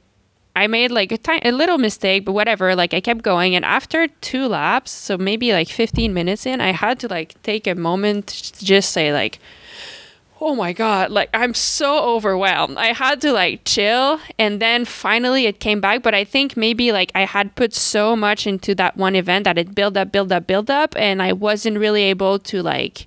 I 0.56 0.68
made 0.68 0.90
like 0.92 1.10
a, 1.10 1.18
ti- 1.18 1.40
a 1.42 1.50
little 1.50 1.78
mistake, 1.78 2.24
but 2.24 2.32
whatever. 2.32 2.76
Like 2.76 2.94
I 2.94 3.00
kept 3.00 3.22
going, 3.22 3.56
and 3.56 3.64
after 3.64 4.06
two 4.20 4.46
laps, 4.46 4.92
so 4.92 5.18
maybe 5.18 5.52
like 5.52 5.68
15 5.68 6.14
minutes 6.14 6.46
in, 6.46 6.60
I 6.60 6.70
had 6.70 7.00
to 7.00 7.08
like 7.08 7.40
take 7.42 7.66
a 7.66 7.74
moment 7.74 8.28
to 8.28 8.64
just 8.64 8.92
say 8.92 9.12
like, 9.12 9.40
"Oh 10.46 10.54
my 10.54 10.72
god!" 10.74 11.10
Like 11.10 11.30
I'm 11.32 11.54
so 11.54 12.04
overwhelmed. 12.14 12.76
I 12.76 12.88
had 12.92 13.20
to 13.22 13.32
like 13.32 13.62
chill, 13.64 14.20
and 14.38 14.60
then 14.60 14.84
finally 14.84 15.46
it 15.46 15.58
came 15.60 15.80
back. 15.80 16.02
But 16.02 16.14
I 16.14 16.24
think 16.24 16.56
maybe 16.56 16.92
like 16.92 17.10
I 17.14 17.24
had 17.24 17.54
put 17.54 17.72
so 17.74 18.14
much 18.14 18.46
into 18.46 18.74
that 18.74 18.96
one 18.96 19.16
event 19.16 19.44
that 19.44 19.56
it 19.56 19.74
built 19.74 19.96
up, 19.96 20.12
build 20.12 20.30
up, 20.32 20.46
build 20.46 20.70
up, 20.70 20.94
and 20.96 21.22
I 21.22 21.32
wasn't 21.32 21.78
really 21.78 22.02
able 22.04 22.38
to 22.50 22.62
like, 22.62 23.06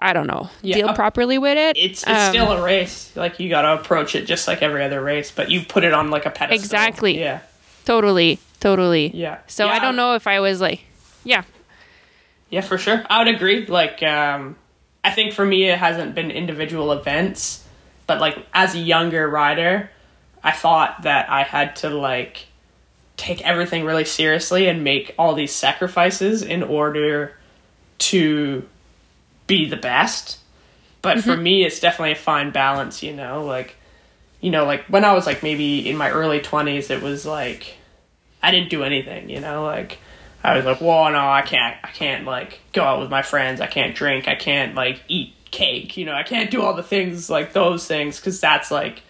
I 0.00 0.12
don't 0.12 0.26
know, 0.26 0.50
Yeah. 0.62 0.74
deal 0.76 0.92
properly 0.94 1.38
with 1.38 1.56
it. 1.56 1.76
It's 1.76 2.02
it's 2.02 2.10
Um, 2.10 2.32
still 2.32 2.50
a 2.52 2.60
race. 2.62 3.12
Like 3.14 3.38
you 3.38 3.48
gotta 3.48 3.72
approach 3.80 4.14
it 4.16 4.26
just 4.26 4.48
like 4.48 4.60
every 4.62 4.82
other 4.82 5.00
race, 5.00 5.30
but 5.30 5.50
you 5.50 5.62
put 5.64 5.84
it 5.84 5.92
on 5.94 6.10
like 6.10 6.26
a 6.26 6.30
pedestal. 6.30 6.58
Exactly. 6.62 7.18
Yeah. 7.20 7.38
totally, 7.84 8.38
totally. 8.60 9.10
Yeah. 9.14 9.38
So 9.46 9.68
I 9.68 9.78
don't 9.78 9.94
know 9.94 10.14
if 10.14 10.26
I 10.26 10.40
was 10.40 10.60
like, 10.60 10.80
yeah, 11.22 11.42
Yeah, 12.50 12.60
for 12.62 12.76
sure. 12.78 13.04
I 13.10 13.18
would 13.22 13.34
agree. 13.34 13.66
Like, 13.66 14.02
um, 14.02 14.56
I 15.04 15.10
think 15.10 15.34
for 15.34 15.44
me, 15.44 15.68
it 15.68 15.78
hasn't 15.78 16.14
been 16.14 16.30
individual 16.30 16.90
events, 16.92 17.62
but 18.06 18.20
like 18.20 18.38
as 18.54 18.74
a 18.74 18.78
younger 18.78 19.28
rider, 19.28 19.90
I 20.42 20.50
thought 20.50 21.02
that 21.02 21.28
I 21.30 21.42
had 21.42 21.76
to 21.76 21.90
like 21.90 22.46
take 23.16 23.42
everything 23.42 23.84
really 23.84 24.04
seriously 24.04 24.66
and 24.66 24.82
make 24.82 25.14
all 25.18 25.34
these 25.34 25.52
sacrifices 25.52 26.42
in 26.42 26.62
order 26.62 27.36
to 27.98 28.66
be 29.46 29.68
the 29.68 29.76
best. 29.76 30.38
But 31.02 31.20
for 31.20 31.32
mm-hmm. 31.32 31.42
me, 31.42 31.64
it's 31.64 31.80
definitely 31.80 32.12
a 32.12 32.16
fine 32.16 32.50
balance, 32.50 33.02
you 33.02 33.14
know, 33.14 33.44
like, 33.44 33.76
you 34.40 34.50
know, 34.50 34.64
like 34.64 34.84
when 34.86 35.04
I 35.04 35.12
was 35.12 35.26
like 35.26 35.42
maybe 35.42 35.88
in 35.88 35.96
my 35.96 36.10
early 36.10 36.40
20s, 36.40 36.90
it 36.90 37.02
was 37.02 37.26
like, 37.26 37.76
I 38.42 38.50
didn't 38.50 38.70
do 38.70 38.82
anything, 38.82 39.28
you 39.28 39.40
know, 39.40 39.64
like 39.64 39.98
I 40.44 40.56
was 40.56 40.64
like, 40.66 40.80
"Whoa, 40.80 41.08
no, 41.10 41.18
I 41.28 41.42
can't, 41.42 41.76
I 41.82 41.88
can't 41.88 42.24
like 42.26 42.60
go 42.72 42.84
out 42.84 43.00
with 43.00 43.10
my 43.10 43.22
friends. 43.22 43.60
I 43.60 43.66
can't 43.66 43.94
drink. 43.96 44.28
I 44.28 44.34
can't 44.34 44.74
like 44.74 45.00
eat 45.08 45.32
cake. 45.50 45.96
You 45.96 46.04
know, 46.04 46.12
I 46.14 46.22
can't 46.22 46.50
do 46.50 46.60
all 46.62 46.74
the 46.74 46.82
things 46.82 47.30
like 47.30 47.52
those 47.54 47.86
things 47.86 48.20
because 48.20 48.40
that's 48.40 48.70
like, 48.70 49.02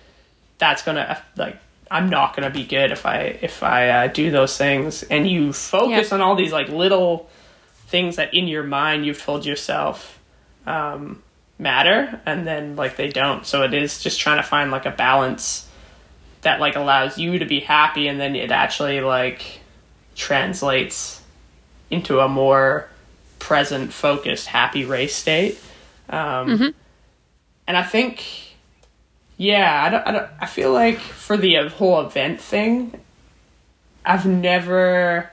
that's 0.58 0.82
gonna 0.82 1.20
like, 1.36 1.56
I'm 1.90 2.08
not 2.08 2.36
gonna 2.36 2.50
be 2.50 2.64
good 2.64 2.92
if 2.92 3.04
I 3.04 3.18
if 3.42 3.62
I 3.62 3.88
uh, 3.88 4.06
do 4.06 4.30
those 4.30 4.56
things. 4.56 5.02
And 5.02 5.28
you 5.28 5.52
focus 5.52 6.10
Yeah. 6.10 6.14
on 6.14 6.20
all 6.20 6.36
these 6.36 6.52
like 6.52 6.68
little 6.68 7.28
things 7.88 8.16
that 8.16 8.32
in 8.32 8.46
your 8.48 8.62
mind 8.62 9.04
you've 9.04 9.20
told 9.20 9.44
yourself 9.44 10.18
um, 10.66 11.22
matter, 11.58 12.20
and 12.26 12.46
then 12.46 12.76
like 12.76 12.96
they 12.96 13.08
don't. 13.08 13.44
So 13.44 13.62
it 13.64 13.74
is 13.74 14.02
just 14.02 14.20
trying 14.20 14.36
to 14.38 14.42
find 14.44 14.70
like 14.70 14.86
a 14.86 14.90
balance 14.92 15.68
that 16.42 16.60
like 16.60 16.76
allows 16.76 17.18
you 17.18 17.38
to 17.40 17.44
be 17.44 17.58
happy 17.60 18.06
and 18.06 18.20
then 18.20 18.36
it 18.36 18.50
actually 18.52 19.00
like 19.00 19.60
translates 20.14 21.20
into 21.94 22.20
a 22.20 22.28
more 22.28 22.88
present 23.38 23.92
focused 23.92 24.46
happy 24.46 24.84
race 24.84 25.14
state 25.14 25.58
um, 26.08 26.74
and 27.66 27.76
i 27.76 27.82
think 27.82 28.24
yeah 29.36 29.84
I, 29.84 29.90
don't, 29.90 30.06
I, 30.06 30.12
don't, 30.12 30.30
I 30.40 30.46
feel 30.46 30.72
like 30.72 30.98
for 30.98 31.36
the 31.36 31.68
whole 31.68 32.00
event 32.00 32.40
thing 32.40 32.98
i've 34.04 34.26
never 34.26 35.30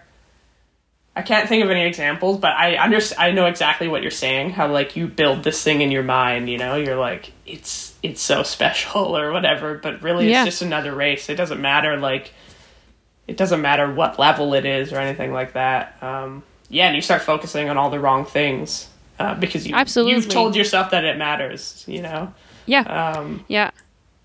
I 1.14 1.24
can't 1.24 1.50
think 1.50 1.62
of 1.66 1.70
any 1.70 1.86
examples, 1.86 2.40
but 2.40 2.54
I 2.54 2.78
understand. 2.78 3.22
I 3.22 3.32
know 3.34 3.46
exactly 3.48 3.90
what 3.90 4.02
you're 4.02 4.12
saying. 4.12 4.52
How 4.52 4.72
like 4.72 4.96
you 4.96 5.08
build 5.08 5.44
this 5.44 5.62
thing 5.62 5.82
in 5.82 5.92
your 5.92 6.04
mind, 6.04 6.50
you 6.50 6.58
know, 6.58 6.78
you're 6.78 6.96
like 6.96 7.34
it's 7.46 7.94
it's 8.02 8.22
so 8.22 8.44
special 8.56 9.18
or 9.18 9.34
whatever, 9.34 9.76
but 9.76 10.02
really 10.02 10.30
Yeah. 10.32 10.44
it's 10.46 10.52
just 10.52 10.62
another 10.62 10.96
race. 10.96 11.28
It 11.28 11.36
doesn't 11.36 11.60
matter 11.60 11.98
like 11.98 12.32
it 13.28 13.36
doesn't 13.36 13.60
matter 13.62 13.92
what 13.94 14.20
level 14.20 14.54
it 14.54 14.66
is 14.66 14.94
or 14.94 15.00
anything 15.00 15.34
like 15.34 15.52
that. 15.54 16.02
Um, 16.02 16.44
yeah, 16.72 16.88
and 16.88 16.96
you 16.96 17.02
start 17.02 17.22
focusing 17.22 17.70
on 17.70 17.78
all 17.78 17.90
the 17.90 18.00
wrong 18.00 18.26
things 18.26 18.90
uh, 19.20 19.36
because 19.36 19.68
you 19.68 19.76
Absolutely. 19.76 20.16
you've 20.16 20.30
told 20.30 20.56
yourself 20.56 20.90
that 20.92 21.04
it 21.04 21.18
matters, 21.18 21.84
you 21.88 22.02
know. 22.02 22.34
Yeah. 22.66 22.82
Um, 22.82 23.44
yeah. 23.48 23.72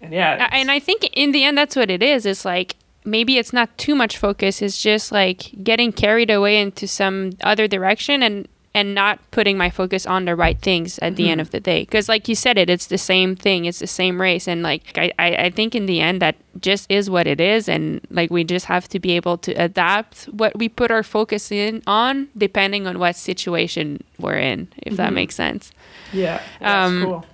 and 0.00 0.12
yeah, 0.12 0.48
and 0.52 0.70
I 0.70 0.78
think 0.78 1.10
in 1.12 1.32
the 1.32 1.44
end, 1.44 1.58
that's 1.58 1.76
what 1.76 1.90
it 1.90 2.02
is. 2.02 2.24
It's 2.24 2.44
like 2.44 2.76
maybe 3.04 3.38
it's 3.38 3.52
not 3.52 3.76
too 3.78 3.94
much 3.94 4.16
focus. 4.16 4.62
It's 4.62 4.80
just 4.80 5.12
like 5.12 5.50
getting 5.62 5.92
carried 5.92 6.30
away 6.30 6.60
into 6.60 6.86
some 6.86 7.32
other 7.42 7.66
direction 7.68 8.22
and 8.22 8.48
and 8.76 8.94
not 8.94 9.18
putting 9.30 9.56
my 9.56 9.70
focus 9.70 10.04
on 10.04 10.26
the 10.26 10.36
right 10.36 10.60
things 10.60 10.98
at 10.98 11.16
the 11.16 11.30
end 11.30 11.40
of 11.40 11.50
the 11.50 11.58
day. 11.58 11.80
Because 11.80 12.10
like 12.10 12.28
you 12.28 12.34
said, 12.34 12.58
it 12.58 12.68
it's 12.68 12.88
the 12.88 12.98
same 12.98 13.34
thing. 13.34 13.64
It's 13.64 13.78
the 13.78 13.86
same 13.86 14.20
race, 14.20 14.46
and 14.46 14.62
like 14.62 14.98
I, 14.98 15.10
I 15.18 15.28
I 15.46 15.50
think 15.50 15.74
in 15.74 15.86
the 15.86 16.02
end 16.02 16.20
that 16.20 16.36
just 16.60 16.84
is 16.90 17.08
what 17.08 17.26
it 17.26 17.40
is, 17.40 17.70
and 17.70 18.06
like 18.10 18.30
we 18.30 18.44
just 18.44 18.66
have 18.66 18.86
to 18.88 19.00
be 19.00 19.12
able 19.12 19.38
to 19.38 19.52
adapt 19.52 20.24
what 20.24 20.54
we 20.58 20.68
put 20.68 20.90
our 20.90 21.02
focus 21.02 21.50
in 21.50 21.82
on 21.86 22.28
depending 22.36 22.86
on 22.86 22.98
what 22.98 23.16
situation 23.16 24.04
we're 24.18 24.38
in. 24.38 24.68
If 24.82 24.98
that 24.98 25.14
makes 25.14 25.34
sense. 25.34 25.72
yeah, 26.12 26.42
that's 26.60 26.90
um, 26.90 27.02
cool. 27.02 27.26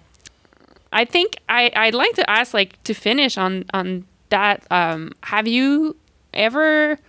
I 0.93 1.05
think 1.05 1.38
I 1.49 1.72
I'd 1.74 1.95
like 1.95 2.14
to 2.14 2.30
ask 2.30 2.55
like 2.55 2.80
to 2.84 2.95
finish 2.95 3.36
on 3.36 3.64
on 3.74 4.05
that. 4.28 4.62
Um, 4.70 5.11
have 5.24 5.49
you 5.49 5.97
ever 6.32 7.01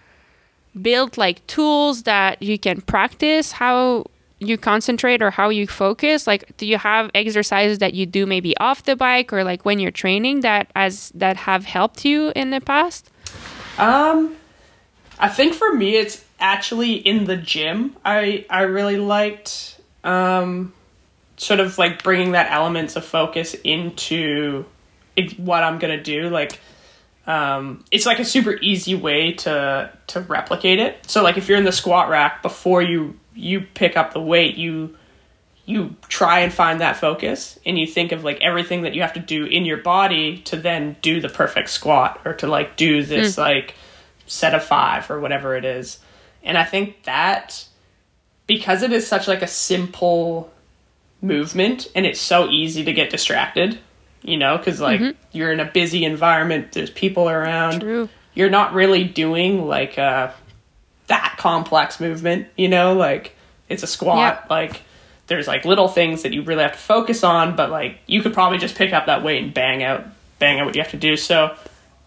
built 0.82 1.20
like 1.20 1.46
tools 1.46 2.02
that 2.04 2.42
you 2.42 2.58
can 2.58 2.82
practice 2.82 3.52
how 3.52 4.06
you 4.48 4.58
concentrate 4.58 5.22
or 5.22 5.32
how 5.32 5.50
you 5.50 5.68
focus? 5.68 6.28
Like, 6.28 6.56
do 6.58 6.66
you 6.66 6.78
have 6.78 7.10
exercises 7.14 7.80
that 7.80 7.94
you 7.94 8.06
do 8.06 8.26
maybe 8.26 8.56
off 8.58 8.84
the 8.84 8.96
bike 8.96 9.34
or 9.34 9.44
like 9.44 9.66
when 9.66 9.80
you're 9.80 9.91
training 9.91 10.41
that 10.41 10.72
as 10.76 11.12
that 11.16 11.38
have 11.38 11.66
helped 11.66 12.06
you 12.06 12.32
in 12.36 12.50
the 12.52 12.62
past? 12.62 13.10
Um, 13.78 14.36
I 15.20 15.30
think 15.30 15.54
for 15.54 15.74
me, 15.74 15.96
it's 15.96 16.24
actually 16.39 16.94
in 16.94 17.26
the 17.26 17.38
gym. 17.38 17.96
I 18.04 18.46
I 18.50 18.64
really 18.64 18.98
liked 18.98 19.80
um, 20.04 20.74
sort 21.38 21.60
of 21.60 21.78
like 21.78 22.04
bringing 22.04 22.34
that 22.34 22.52
elements 22.52 22.96
of 22.96 23.06
focus 23.06 23.56
into 23.64 24.66
what 25.38 25.64
I'm 25.64 25.80
gonna 25.80 26.02
do. 26.02 26.30
Like, 26.30 26.60
um, 27.26 27.86
it's 27.91 28.06
like 28.06 28.20
a 28.20 28.26
super 28.26 28.58
easy 28.62 28.96
way 28.96 29.34
to 29.34 29.91
to 30.08 30.22
replicate 30.22 30.80
it. 30.80 31.10
So 31.10 31.24
like 31.24 31.38
if 31.38 31.48
you're 31.48 31.58
in 31.58 31.64
the 31.64 31.72
squat 31.72 32.10
rack 32.10 32.41
before 32.41 32.82
you 32.82 33.18
you 33.36 33.62
pick 33.62 33.98
up 33.98 34.14
the 34.14 34.22
weight, 34.22 34.56
you 34.56 34.96
you 35.66 35.96
try 36.10 36.40
and 36.40 36.52
find 36.52 36.82
that 36.82 36.98
focus 36.98 37.58
and 37.66 37.80
you 37.80 37.88
think 37.88 38.12
of 38.12 38.24
like 38.24 38.42
everything 38.42 38.82
that 38.82 38.94
you 38.94 39.02
have 39.02 39.14
to 39.14 39.20
do 39.20 39.46
in 39.46 39.66
your 39.66 39.78
body 39.78 40.40
to 40.40 40.58
then 40.58 40.96
do 41.02 41.22
the 41.22 41.30
perfect 41.30 41.70
squat 41.70 42.20
or 42.26 42.34
to 42.34 42.48
like 42.48 42.76
do 42.76 43.02
this 43.02 43.36
hmm. 43.36 43.42
like 43.42 43.76
set 44.26 44.54
of 44.54 44.64
5 44.64 45.10
or 45.10 45.20
whatever 45.20 45.56
it 45.56 45.64
is. 45.64 46.00
And 46.44 46.58
I 46.58 46.66
think 46.66 47.04
that 47.04 47.66
because 48.46 48.84
it 48.84 48.92
is 48.92 49.08
such 49.08 49.28
like 49.28 49.42
a 49.42 49.48
simple 49.48 50.52
movement 51.22 51.88
and 51.96 52.06
it's 52.06 52.20
so 52.20 52.50
easy 52.50 52.84
to 52.84 52.92
get 52.92 53.10
distracted, 53.10 53.80
you 54.22 54.38
know, 54.38 54.58
cuz 54.58 54.82
like 54.82 55.00
mm-hmm. 55.00 55.18
you're 55.32 55.54
in 55.54 55.62
a 55.62 55.72
busy 55.72 56.04
environment, 56.04 56.74
there's 56.74 56.90
people 56.90 57.30
around 57.30 57.80
True. 57.80 58.10
you're 58.34 58.50
not 58.50 58.74
really 58.74 59.06
doing 59.06 59.66
like 59.66 59.98
a 59.98 60.34
that 61.08 61.36
complex 61.38 61.99
movement, 61.99 62.47
you 62.58 62.68
know, 62.70 62.93
like 62.93 63.36
it's 63.70 63.84
a 63.84 63.88
squat, 63.88 64.45
like 64.49 64.82
there's 65.28 65.47
like 65.47 65.66
little 65.66 65.88
things 65.88 66.24
that 66.24 66.34
you 66.34 66.41
really 66.43 66.64
have 66.64 66.74
to 66.74 66.78
focus 66.78 67.24
on, 67.24 67.56
but 67.56 67.70
like 67.72 67.99
you 68.08 68.22
could 68.22 68.34
probably 68.34 68.58
just 68.58 68.76
pick 68.76 68.93
up 68.93 69.06
that 69.08 69.24
weight 69.24 69.43
and 69.43 69.54
bang 69.54 69.84
out 69.84 70.06
bang 70.39 70.60
out 70.60 70.66
what 70.66 70.76
you 70.76 70.82
have 70.82 70.91
to 70.91 70.97
do. 70.97 71.16
So, 71.18 71.56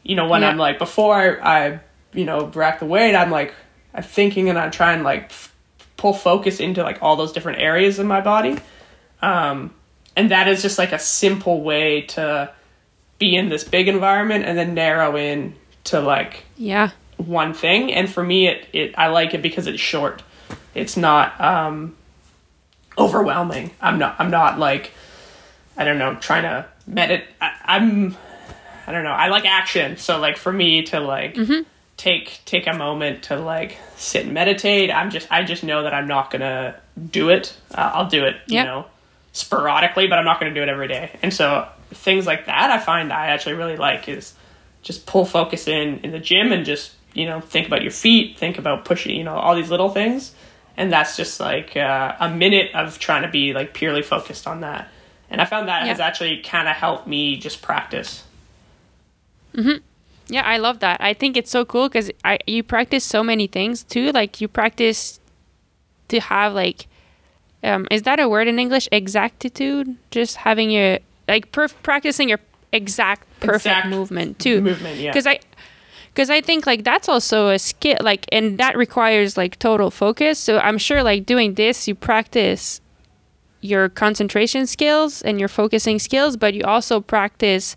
you 0.02 0.14
know, 0.16 0.28
when 0.28 0.42
Yeah. 0.42 0.48
I'm 0.50 0.58
like 0.58 0.78
before 0.78 1.14
I, 1.42 1.66
I 1.68 1.80
you 2.12 2.24
know, 2.24 2.46
rack 2.46 2.78
the 2.80 2.86
weight, 2.86 3.14
I'm 3.14 3.30
like 3.30 3.54
I'm 3.94 4.02
thinking 4.02 4.48
and 4.48 4.58
I 4.58 4.68
try 4.68 4.92
and 4.92 5.02
like 5.04 5.24
f- 5.24 5.54
pull 5.96 6.12
focus 6.12 6.60
into 6.60 6.82
like 6.82 7.02
all 7.02 7.16
those 7.16 7.32
different 7.32 7.58
areas 7.60 7.98
in 7.98 8.06
my 8.06 8.20
body. 8.20 8.58
Um 9.22 9.72
and 10.16 10.30
that 10.30 10.48
is 10.48 10.62
just 10.62 10.78
like 10.78 10.92
a 10.92 10.98
simple 10.98 11.62
way 11.62 12.02
to 12.02 12.50
be 13.18 13.34
in 13.36 13.48
this 13.48 13.64
big 13.64 13.88
environment 13.88 14.44
and 14.44 14.56
then 14.58 14.74
narrow 14.74 15.16
in 15.16 15.54
to 15.84 16.00
like 16.00 16.44
Yeah. 16.56 16.90
One 17.18 17.54
thing 17.54 17.92
and 17.92 18.10
for 18.10 18.22
me 18.22 18.46
it, 18.48 18.68
it 18.72 18.94
i 18.98 19.06
like 19.08 19.32
it 19.34 19.42
because 19.42 19.66
it's 19.66 19.80
short. 19.80 20.22
It's 20.74 20.96
not 20.96 21.40
um 21.40 21.96
overwhelming. 22.98 23.70
I'm 23.80 23.98
not 23.98 24.16
i'm 24.18 24.30
not 24.30 24.58
like 24.58 24.92
i 25.76 25.84
don't 25.84 25.98
know 25.98 26.14
trying 26.16 26.42
to 26.44 26.66
medit 26.90 27.22
I, 27.40 27.52
i'm 27.64 28.16
i 28.86 28.92
don't 28.92 29.04
know. 29.04 29.10
I 29.10 29.28
like 29.28 29.44
action. 29.44 29.96
So 29.96 30.18
like 30.18 30.36
for 30.36 30.52
me 30.52 30.82
to 30.84 31.00
like 31.00 31.36
take 31.96 32.40
take 32.44 32.66
a 32.66 32.74
moment 32.74 33.24
to 33.24 33.36
like 33.38 33.78
sit 33.96 34.24
and 34.26 34.34
meditate 34.34 34.90
i'm 34.90 35.10
just 35.10 35.26
i 35.32 35.42
just 35.42 35.64
know 35.64 35.82
that 35.84 35.94
i'm 35.94 36.06
not 36.06 36.30
gonna 36.30 36.78
do 37.10 37.30
it. 37.30 37.56
Uh, 37.74 37.90
i'll 37.94 38.08
do 38.08 38.24
it 38.26 38.34
you 38.46 38.56
Yep. 38.56 38.66
know 38.66 38.86
sporadically 39.32 40.06
but 40.06 40.18
i'm 40.18 40.24
not 40.26 40.38
gonna 40.38 40.54
do 40.54 40.62
it 40.62 40.68
every 40.68 40.88
day. 40.88 41.18
And 41.22 41.32
so 41.32 41.66
things 41.90 42.26
like 42.26 42.46
that 42.46 42.70
i 42.70 42.78
find 42.78 43.12
i 43.12 43.28
actually 43.28 43.54
really 43.54 43.76
like 43.76 44.08
is 44.08 44.34
just 44.82 45.06
pull 45.06 45.24
focus 45.24 45.66
in 45.68 45.98
in 46.00 46.10
the 46.12 46.18
gym 46.18 46.52
and 46.52 46.64
just 46.66 46.92
you 47.16 47.26
know 47.26 47.40
think 47.40 47.66
about 47.66 47.82
your 47.82 47.90
feet 48.04 48.38
think 48.38 48.58
about 48.58 48.84
pushing 48.84 49.16
you 49.16 49.24
know 49.24 49.34
all 49.36 49.54
these 49.56 49.70
little 49.70 49.88
things 49.90 50.34
and 50.76 50.92
that's 50.92 51.16
just 51.16 51.40
like 51.40 51.76
uh, 51.76 52.14
a 52.20 52.28
minute 52.28 52.68
of 52.74 52.98
trying 52.98 53.22
to 53.22 53.28
be 53.28 53.52
like 53.54 53.72
purely 53.74 54.02
focused 54.02 54.46
on 54.46 54.60
that 54.60 54.88
and 55.30 55.40
i 55.40 55.44
found 55.44 55.66
that 55.68 55.82
Yeah. 55.82 55.88
has 55.88 56.00
actually 56.00 56.36
kind 56.42 56.68
of 56.68 56.76
helped 56.76 57.06
me 57.06 57.36
just 57.36 57.62
practice 57.62 58.22
Yeah, 60.28 60.42
I 60.42 60.58
love 60.58 60.80
that. 60.80 61.00
I 61.00 61.14
think 61.14 61.36
it's 61.36 61.50
so 61.50 61.64
cool 61.64 61.88
because 61.88 62.10
I 62.24 62.38
you 62.46 62.62
practice 62.62 63.04
so 63.04 63.22
many 63.22 63.46
things 63.46 63.84
too. 63.84 64.10
Like 64.12 64.40
you 64.40 64.48
practice 64.48 65.20
to 66.08 66.18
have 66.20 66.52
like, 66.52 66.88
um, 67.62 67.86
is 67.90 68.02
that 68.02 68.18
a 68.18 68.28
word 68.28 68.48
in 68.48 68.58
English? 68.58 68.88
Exactitude. 68.90 69.96
Just 70.10 70.36
having 70.36 70.68
your 70.70 70.98
like 71.28 71.52
perf- 71.52 71.74
practicing 71.82 72.28
your 72.28 72.40
exact 72.72 73.22
perfect 73.40 73.66
Exact 73.66 73.88
movement 73.88 74.38
too. 74.40 74.60
movement 74.60 74.98
yeah 74.98 75.12
Because 75.12 75.26
I, 75.26 75.38
because 76.16 76.30
I 76.30 76.40
think 76.40 76.66
like 76.66 76.82
that's 76.82 77.10
also 77.10 77.50
a 77.50 77.58
skill. 77.58 77.98
Like, 78.00 78.24
and 78.32 78.56
that 78.56 78.74
requires 78.74 79.36
like 79.36 79.58
total 79.58 79.90
focus. 79.90 80.38
So 80.38 80.58
I'm 80.58 80.78
sure 80.78 81.02
like 81.02 81.26
doing 81.26 81.54
this, 81.54 81.86
you 81.86 81.94
practice 81.94 82.80
your 83.60 83.90
concentration 83.90 84.66
skills 84.66 85.20
and 85.20 85.38
your 85.38 85.48
focusing 85.48 85.98
skills, 85.98 86.38
but 86.38 86.54
you 86.54 86.62
also 86.62 87.02
practice 87.02 87.76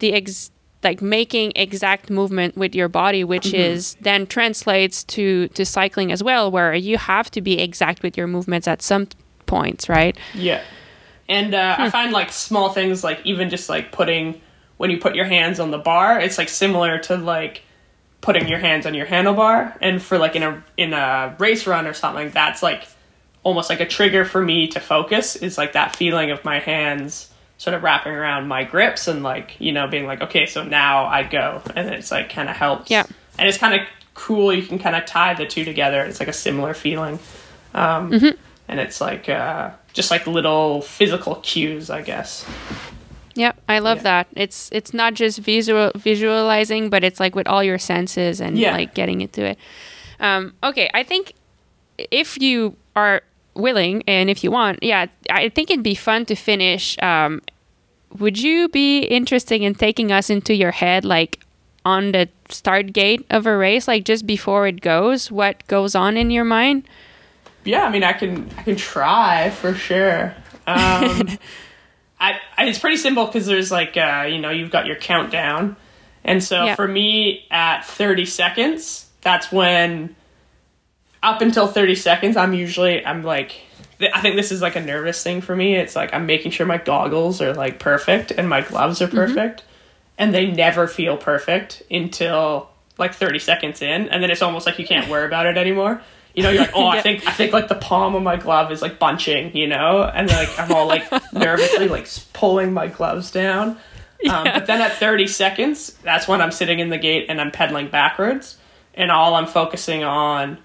the 0.00 0.12
ex 0.12 0.50
like 0.84 1.00
making 1.00 1.52
exact 1.56 2.10
movement 2.10 2.58
with 2.58 2.74
your 2.74 2.88
body, 2.88 3.24
which 3.24 3.54
is 3.54 3.96
then 4.02 4.26
translates 4.26 5.02
to 5.04 5.48
to 5.48 5.64
cycling 5.64 6.12
as 6.12 6.22
well, 6.22 6.50
where 6.50 6.74
you 6.74 6.98
have 6.98 7.30
to 7.30 7.40
be 7.40 7.58
exact 7.58 8.02
with 8.02 8.18
your 8.18 8.26
movements 8.26 8.68
at 8.68 8.82
some 8.82 9.08
points, 9.46 9.88
right? 9.88 10.18
Yeah. 10.34 10.62
And 11.26 11.54
uh, 11.54 11.76
I 11.78 11.88
find 11.88 12.12
like 12.12 12.32
small 12.32 12.68
things 12.68 13.02
like 13.02 13.20
even 13.24 13.48
just 13.48 13.70
like 13.70 13.92
putting 13.92 14.42
when 14.76 14.90
you 14.90 14.98
put 14.98 15.14
your 15.14 15.24
hands 15.24 15.60
on 15.60 15.70
the 15.70 15.78
bar, 15.78 16.20
it's 16.20 16.38
like 16.38 16.48
similar 16.48 16.98
to 17.00 17.16
like 17.16 17.62
putting 18.20 18.48
your 18.48 18.58
hands 18.58 18.86
on 18.86 18.94
your 18.94 19.06
handlebar. 19.06 19.76
And 19.80 20.02
for 20.02 20.18
like 20.18 20.36
in 20.36 20.42
a 20.42 20.62
in 20.76 20.92
a 20.92 21.36
race 21.38 21.66
run 21.66 21.86
or 21.86 21.92
something, 21.92 22.30
that's 22.30 22.62
like 22.62 22.86
almost 23.42 23.68
like 23.70 23.80
a 23.80 23.86
trigger 23.86 24.24
for 24.24 24.40
me 24.40 24.68
to 24.68 24.80
focus 24.80 25.36
is 25.36 25.58
like 25.58 25.72
that 25.72 25.96
feeling 25.96 26.30
of 26.30 26.44
my 26.44 26.60
hands 26.60 27.28
sort 27.58 27.74
of 27.74 27.82
wrapping 27.82 28.12
around 28.12 28.48
my 28.48 28.64
grips 28.64 29.06
and 29.06 29.22
like, 29.22 29.56
you 29.60 29.70
know, 29.72 29.86
being 29.86 30.06
like, 30.06 30.20
okay, 30.20 30.46
so 30.46 30.64
now 30.64 31.04
I 31.06 31.22
go. 31.22 31.62
And 31.76 31.88
it's 31.90 32.10
like 32.10 32.30
kind 32.30 32.48
of 32.48 32.56
helps. 32.56 32.90
Yeah. 32.90 33.04
And 33.38 33.48
it's 33.48 33.58
kind 33.58 33.74
of 33.80 33.86
cool. 34.14 34.52
You 34.52 34.62
can 34.64 34.78
kind 34.78 34.96
of 34.96 35.06
tie 35.06 35.34
the 35.34 35.46
two 35.46 35.64
together. 35.64 36.02
It's 36.02 36.18
like 36.18 36.28
a 36.28 36.32
similar 36.32 36.74
feeling. 36.74 37.20
Um, 37.72 38.10
Mm-hmm. 38.10 38.38
And 38.68 38.80
it's 38.80 39.00
like, 39.00 39.28
uh, 39.28 39.70
just 39.92 40.10
like 40.10 40.26
little 40.26 40.80
physical 40.82 41.36
cues, 41.36 41.90
I 41.90 42.00
guess. 42.00 42.46
Yeah, 43.34 43.52
I 43.68 43.78
love 43.78 43.98
Yeah. 43.98 44.02
that. 44.02 44.26
It's 44.36 44.68
it's 44.72 44.92
not 44.92 45.14
just 45.14 45.38
visual 45.38 45.90
visualizing, 45.96 46.90
but 46.90 47.02
it's 47.04 47.18
like 47.20 47.34
with 47.34 47.46
all 47.48 47.62
your 47.64 47.78
senses 47.78 48.40
and 48.40 48.58
Yeah. 48.58 48.72
like 48.76 48.94
getting 48.94 49.20
into 49.20 49.44
it. 49.44 49.58
Um, 50.20 50.52
okay, 50.62 50.90
I 50.94 51.02
think 51.02 51.32
if 52.10 52.38
you 52.40 52.76
are 52.94 53.22
willing 53.54 54.02
and 54.06 54.28
if 54.30 54.42
you 54.44 54.50
want, 54.50 54.82
yeah, 54.82 55.06
I 55.30 55.48
think 55.48 55.70
it'd 55.70 55.82
be 55.82 55.94
fun 55.94 56.24
to 56.26 56.34
finish. 56.34 56.96
Um, 57.02 57.40
would 58.18 58.38
you 58.38 58.68
be 58.68 59.00
interested 59.00 59.62
in 59.62 59.74
taking 59.74 60.12
us 60.12 60.28
into 60.30 60.54
your 60.54 60.70
head, 60.72 61.04
like 61.04 61.40
on 61.84 62.12
the 62.12 62.28
start 62.50 62.92
gate 62.92 63.24
of 63.30 63.46
a 63.46 63.56
race, 63.56 63.88
like 63.88 64.04
just 64.04 64.26
before 64.26 64.66
it 64.66 64.80
goes, 64.82 65.30
what 65.30 65.66
goes 65.66 65.94
on 65.94 66.16
in 66.16 66.30
your 66.30 66.44
mind? 66.44 66.84
Yeah, 67.64 67.84
I 67.84 67.90
mean, 67.90 68.04
I 68.04 68.12
can 68.12 68.50
I 68.58 68.62
can 68.62 68.76
try 68.76 69.50
for 69.50 69.72
sure. 69.74 70.34
Um, 70.66 71.28
I, 72.22 72.38
I, 72.56 72.66
it's 72.66 72.78
pretty 72.78 72.96
simple 72.96 73.26
because 73.26 73.46
there's 73.46 73.70
like 73.72 73.96
uh, 73.96 74.26
you 74.28 74.38
know 74.38 74.50
you've 74.50 74.70
got 74.70 74.86
your 74.86 74.96
countdown, 74.96 75.76
and 76.24 76.42
so 76.42 76.64
Yeah. 76.66 76.74
for 76.76 76.86
me 76.86 77.46
at 77.50 77.84
30 77.84 78.24
seconds, 78.26 79.10
that's 79.22 79.50
when 79.50 80.14
up 81.22 81.40
until 81.40 81.66
30 81.66 81.94
seconds, 81.96 82.36
I'm 82.36 82.54
usually 82.54 83.04
I'm 83.04 83.22
like 83.24 83.60
I 84.14 84.20
think 84.20 84.36
this 84.36 84.50
is 84.52 84.62
like 84.62 84.76
a 84.76 84.80
nervous 84.80 85.22
thing 85.22 85.40
for 85.40 85.54
me. 85.54 85.74
It's 85.76 85.94
like 85.96 86.14
I'm 86.14 86.26
making 86.26 86.52
sure 86.52 86.64
my 86.66 86.78
goggles 86.78 87.40
are 87.42 87.54
like 87.54 87.78
perfect 87.78 88.30
and 88.30 88.48
my 88.48 88.60
gloves 88.62 89.02
are 89.02 89.08
perfect, 89.08 89.64
and 90.16 90.32
they 90.32 90.46
never 90.50 90.86
feel 90.86 91.16
perfect 91.16 91.82
until 91.90 92.68
like 92.98 93.14
30 93.14 93.38
seconds 93.40 93.82
in, 93.82 94.08
and 94.10 94.22
then 94.22 94.30
it's 94.30 94.42
almost 94.42 94.64
like 94.66 94.78
you 94.78 94.86
can't 94.86 95.08
worry 95.08 95.26
about 95.26 95.46
it 95.46 95.56
anymore. 95.58 96.00
You 96.34 96.42
know, 96.42 96.50
you're 96.50 96.62
like, 96.62 96.72
oh, 96.74 96.86
I 96.86 97.00
think 97.00 97.26
I 97.26 97.32
think 97.32 97.52
like 97.52 97.68
the 97.68 97.74
palm 97.74 98.14
of 98.14 98.22
my 98.22 98.36
glove 98.36 98.72
is 98.72 98.82
like 98.82 98.98
bunching, 98.98 99.56
you 99.56 99.66
know, 99.66 100.02
and 100.02 100.28
like 100.28 100.58
I'm 100.58 100.72
all 100.72 100.86
like 100.86 101.10
nervously 101.32 101.88
like 101.88 102.08
pulling 102.32 102.72
my 102.72 102.88
gloves 102.88 103.30
down. 103.30 103.78
Um, 104.28 104.44
but 104.44 104.66
then 104.66 104.80
at 104.80 104.92
30 104.92 105.26
seconds, 105.26 105.98
that's 106.04 106.28
when 106.28 106.40
I'm 106.40 106.52
sitting 106.52 106.78
in 106.78 106.90
the 106.90 106.98
gate 106.98 107.26
and 107.28 107.40
I'm 107.40 107.50
pedaling 107.50 107.88
backwards, 107.88 108.56
and 108.94 109.10
all 109.10 109.34
I'm 109.34 109.46
focusing 109.46 110.04
on 110.04 110.58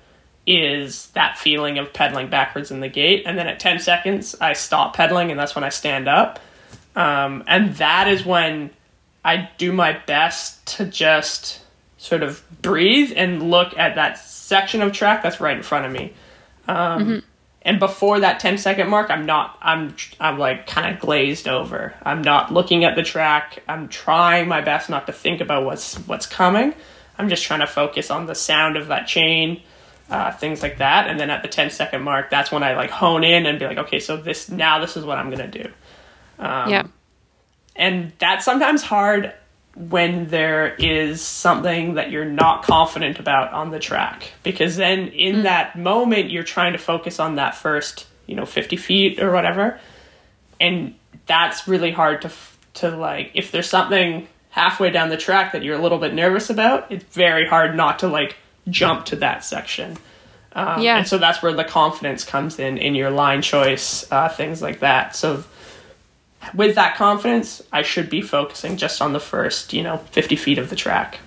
is 0.46 1.08
that 1.08 1.38
feeling 1.38 1.78
of 1.78 1.92
pedaling 1.92 2.30
backwards 2.30 2.72
in 2.72 2.80
the 2.80 2.88
gate. 2.88 3.24
And 3.26 3.38
then 3.38 3.48
at 3.48 3.60
10 3.60 3.80
seconds, 3.80 4.36
I 4.40 4.54
stop 4.54 4.96
pedaling, 4.96 5.30
and 5.30 5.40
that's 5.40 5.56
when 5.56 5.64
I 5.64 5.70
stand 5.70 6.08
up. 6.08 6.40
Um, 6.96 7.44
and 7.48 7.76
that 7.76 8.08
is 8.08 8.26
when 8.26 8.70
I 9.26 9.50
do 9.58 9.74
my 9.74 9.92
best 9.92 10.66
to 10.78 10.86
just 10.86 11.62
sort 11.98 12.24
of 12.24 12.44
breathe 12.62 13.14
and 13.16 13.50
look 13.50 13.78
at 13.78 13.96
that 13.96 14.18
section 14.20 14.82
of 14.82 14.94
track 14.94 15.24
that's 15.24 15.40
right 15.40 15.58
in 15.58 15.64
front 15.64 15.86
of 15.86 15.92
me. 15.92 16.14
Um, 16.68 17.24
And 17.64 17.80
before 17.80 18.22
that 18.22 18.40
10 18.40 18.60
second 18.60 18.90
mark, 18.90 19.10
I'm 19.10 19.26
not, 19.26 19.58
I'm, 19.62 19.94
I'm 20.20 20.40
like 20.40 20.68
kind 20.68 20.94
of 20.94 21.02
glazed 21.02 21.50
over. 21.50 21.94
I'm 22.04 22.22
not 22.22 22.54
looking 22.54 22.86
at 22.86 22.96
the 22.96 23.04
track. 23.04 23.62
I'm 23.68 23.90
trying 23.90 24.48
my 24.48 24.62
best 24.62 24.90
not 24.90 25.06
to 25.08 25.14
think 25.14 25.42
about 25.42 25.66
what's, 25.66 25.96
what's 26.08 26.26
coming. 26.26 26.74
I'm 27.18 27.28
just 27.28 27.44
trying 27.44 27.60
to 27.60 27.68
focus 27.68 28.10
on 28.10 28.26
the 28.26 28.36
sound 28.36 28.78
of 28.78 28.88
that 28.88 29.08
chain, 29.08 29.62
uh, 30.10 30.32
things 30.32 30.62
like 30.62 30.78
that. 30.78 31.10
And 31.10 31.20
then 31.20 31.30
at 31.30 31.42
the 31.42 31.50
10 31.50 31.72
second 31.72 32.04
mark, 32.04 32.30
that's 32.30 32.52
when 32.52 32.64
I 32.64 32.76
like 32.76 32.90
hone 32.90 33.26
in 33.26 33.46
and 33.46 33.60
be 33.60 33.66
like, 33.66 33.80
okay, 33.80 34.00
so 34.00 34.16
this, 34.16 34.50
now 34.50 34.80
this 34.80 34.96
is 34.96 35.04
what 35.04 35.18
I'm 35.18 35.30
going 35.30 35.52
to 35.52 35.64
do 35.64 35.70
yeah. 36.40 36.88
and 37.76 38.12
that's 38.20 38.46
sometimes 38.46 38.84
hard 38.84 39.34
when 39.78 40.28
there 40.30 40.74
is 40.80 41.22
something 41.22 41.94
that 41.96 42.10
you're 42.10 42.26
not 42.26 42.64
confident 42.64 43.20
about 43.20 43.54
on 43.54 43.70
the 43.70 43.78
track. 43.80 44.32
Because 44.42 44.76
then 44.76 45.10
in 45.10 45.44
that 45.44 45.78
moment 45.78 46.32
you're 46.32 46.44
trying 46.44 46.74
to 46.74 46.80
focus 46.80 47.20
on 47.20 47.36
that 47.36 47.54
first 47.56 48.08
you 48.26 48.36
know 48.36 48.46
50 48.46 48.76
feet 48.76 49.20
or 49.22 49.32
whatever. 49.32 49.80
And 50.60 50.96
that's 51.28 51.68
really 51.68 51.92
hard 51.92 52.24
to 52.24 52.32
to 52.76 52.90
like 52.96 53.32
if 53.36 53.52
there's 53.52 53.70
something 53.70 54.28
halfway 54.50 54.90
down 54.90 55.10
the 55.10 55.18
track 55.18 55.52
that 55.52 55.64
you're 55.64 55.76
a 55.78 55.82
little 55.82 56.00
bit 56.00 56.14
nervous 56.14 56.50
about 56.50 56.92
it's 56.92 57.04
very 57.14 57.46
hard 57.48 57.76
not 57.76 58.00
to 58.00 58.08
like 58.08 58.36
jump 58.70 59.06
to 59.06 59.16
that 59.18 59.44
section. 59.46 59.96
Um, 60.54 60.82
Yeah. 60.82 60.98
and 60.98 61.08
so 61.08 61.20
that's 61.20 61.44
where 61.44 61.54
the 61.54 61.64
confidence 61.64 62.24
comes 62.24 62.58
in 62.58 62.80
in 62.80 62.96
your 62.96 63.12
line 63.12 63.44
choice 63.44 64.12
uh, 64.12 64.28
things 64.30 64.60
like 64.62 64.80
that. 64.80 65.16
So 65.16 65.44
with 66.54 66.76
that 66.76 66.96
confidence, 66.96 67.62
I 67.72 67.82
should 67.82 68.10
be 68.10 68.22
focusing 68.22 68.78
just 68.78 69.02
on 69.02 69.14
the 69.14 69.20
first, 69.20 69.74
you 69.74 69.84
know, 69.84 69.98
50 70.12 70.36
feet 70.36 70.58
of 70.58 70.70
the 70.70 70.76
track. 70.76 71.20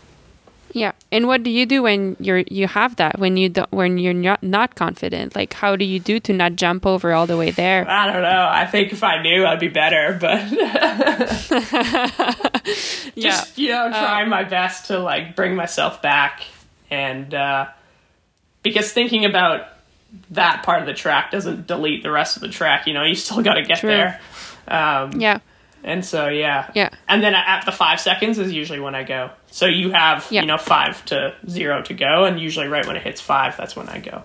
Yeah. 0.73 0.93
And 1.11 1.27
what 1.27 1.43
do 1.43 1.51
you 1.51 1.67
do 1.67 1.83
when 1.83 2.17
you're 2.21 2.45
you 2.49 2.69
have 2.69 2.95
that 2.97 3.19
when 3.19 3.37
you 3.37 3.49
don't 3.49 3.71
when 3.73 3.99
you're 3.99 4.15
not 4.15 4.43
not 4.43 4.77
confident? 4.77 5.35
Like 5.35 5.53
how 5.53 5.75
do 5.75 5.85
you 5.85 5.99
do 5.99 6.21
to 6.21 6.33
not 6.33 6.55
jump 6.55 6.87
over 6.87 7.13
all 7.13 7.27
the 7.27 7.37
way 7.37 7.51
there? 7.51 7.89
I 7.89 8.13
don't 8.13 8.23
know. 8.23 8.49
I 8.49 8.67
think 8.67 8.93
if 8.93 9.03
I 9.03 9.21
knew, 9.21 9.45
I'd 9.45 9.59
be 9.59 9.69
better, 9.69 10.17
but 10.21 10.39
just, 13.17 13.59
you 13.59 13.71
know, 13.71 13.89
trying 13.89 14.29
my 14.29 14.45
best 14.45 14.87
to 14.87 15.01
like 15.01 15.35
bring 15.35 15.57
myself 15.57 16.01
back 16.03 16.45
and 16.91 17.35
uh 17.35 17.67
because 18.63 18.93
thinking 18.93 19.25
about 19.25 19.67
that 20.31 20.63
part 20.63 20.81
of 20.81 20.87
the 20.87 20.95
track 20.95 21.31
doesn't 21.31 21.67
delete 21.67 22.03
the 22.03 22.11
rest 22.11 22.37
of 22.37 22.43
the 22.43 22.49
track, 22.49 22.87
you 22.87 22.95
know, 22.95 23.05
you 23.05 23.15
still 23.15 23.43
got 23.43 23.55
to 23.55 23.63
get 23.63 23.79
True. 23.79 23.91
there. 23.91 24.21
Um 24.71 25.21
Yeah. 25.21 25.39
And 25.83 26.05
so 26.05 26.29
yeah, 26.29 26.71
Yeah. 26.75 26.91
And 27.09 27.23
then 27.23 27.35
at 27.35 27.65
the 27.65 27.73
five 27.73 28.01
seconds 28.01 28.39
is 28.39 28.53
usually 28.53 28.81
when 28.81 28.95
I 28.95 29.03
go. 29.03 29.31
So 29.51 29.67
you 29.67 29.91
have 29.93 30.27
Yeah. 30.31 30.43
you 30.43 30.47
know 30.47 30.59
five 30.59 31.05
to 31.07 31.35
zero 31.49 31.83
to 31.83 31.95
go, 31.95 32.25
and 32.25 32.39
usually 32.41 32.69
right 32.69 32.87
when 32.87 32.97
it 32.97 33.03
hits 33.03 33.21
five, 33.21 33.57
that's 33.57 33.75
when 33.77 33.89
I 33.89 33.99
go. 33.99 34.23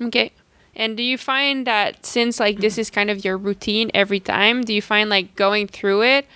Okay. 0.00 0.32
And 0.76 0.96
do 0.96 1.02
you 1.02 1.18
find 1.18 1.66
that 1.66 2.06
since 2.06 2.38
like 2.40 2.58
this 2.60 2.78
is 2.78 2.90
kind 2.90 3.10
of 3.10 3.24
your 3.24 3.36
routine 3.36 3.90
every 3.94 4.20
time, 4.20 4.62
do 4.62 4.72
you 4.72 4.80
find 4.80 5.10
like 5.10 5.34
going 5.34 5.66
through 5.66 6.02
it 6.02 6.26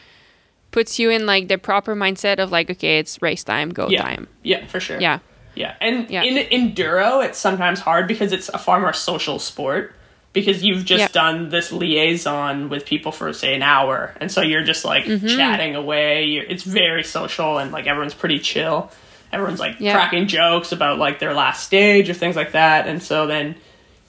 puts 0.72 0.98
you 0.98 1.08
in 1.08 1.24
like 1.24 1.46
the 1.46 1.56
proper 1.56 1.94
mindset 1.94 2.40
of 2.40 2.50
like 2.50 2.68
okay, 2.68 2.98
it's 2.98 3.22
race 3.22 3.44
time, 3.44 3.70
go 3.70 3.88
Yeah, 3.88 4.02
time. 4.02 4.26
yeah, 4.42 4.66
for 4.66 4.80
sure. 4.80 5.00
Yeah. 5.00 5.20
yeah. 5.54 5.74
And 5.80 6.10
Yeah. 6.10 6.24
in 6.24 6.34
enduro, 6.50 7.24
it's 7.24 7.38
sometimes 7.38 7.78
hard 7.78 8.08
because 8.08 8.32
it's 8.32 8.48
a 8.48 8.58
far 8.58 8.80
more 8.80 8.92
social 8.92 9.38
sport 9.38 9.94
because 10.34 10.62
you've 10.62 10.84
just 10.84 11.00
Yeah. 11.00 11.08
done 11.08 11.48
this 11.48 11.72
liaison 11.72 12.68
with 12.68 12.84
people 12.84 13.10
for 13.12 13.32
say 13.32 13.54
an 13.54 13.62
hour, 13.62 14.14
and 14.20 14.30
so 14.30 14.42
you're 14.42 14.64
just 14.64 14.84
like 14.84 15.04
Mm-hmm. 15.06 15.28
chatting 15.28 15.74
away. 15.76 16.24
You're, 16.26 16.44
it's 16.44 16.64
very 16.64 17.02
social, 17.04 17.56
and 17.58 17.72
like 17.72 17.86
everyone's 17.86 18.12
pretty 18.14 18.38
chill. 18.40 18.90
Everyone's 19.32 19.60
like 19.60 19.76
Yeah. 19.78 19.94
cracking 19.94 20.26
jokes 20.28 20.70
about 20.72 20.98
like 20.98 21.18
their 21.20 21.32
last 21.32 21.64
stage 21.64 22.10
or 22.10 22.14
things 22.14 22.36
like 22.36 22.52
that, 22.52 22.86
and 22.86 23.02
so 23.02 23.26
then 23.26 23.54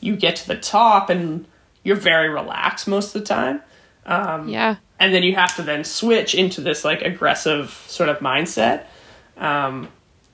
you 0.01 0.15
get 0.17 0.35
to 0.37 0.47
the 0.47 0.55
top 0.57 1.09
and 1.09 1.45
you're 1.83 1.95
very 1.95 2.27
relaxed 2.29 2.87
most 2.87 3.15
of 3.15 3.21
the 3.21 3.27
time. 3.27 3.61
Um, 4.05 4.49
Yeah. 4.49 4.75
and 4.99 5.13
then 5.13 5.23
you 5.23 5.35
have 5.35 5.55
to 5.55 5.61
then 5.61 5.83
switch 5.83 6.35
into 6.35 6.59
this 6.61 6.83
like 6.83 7.01
aggressive 7.01 7.83
sort 7.87 8.09
of 8.09 8.19
mindset. 8.19 8.81
Um, 9.37 9.89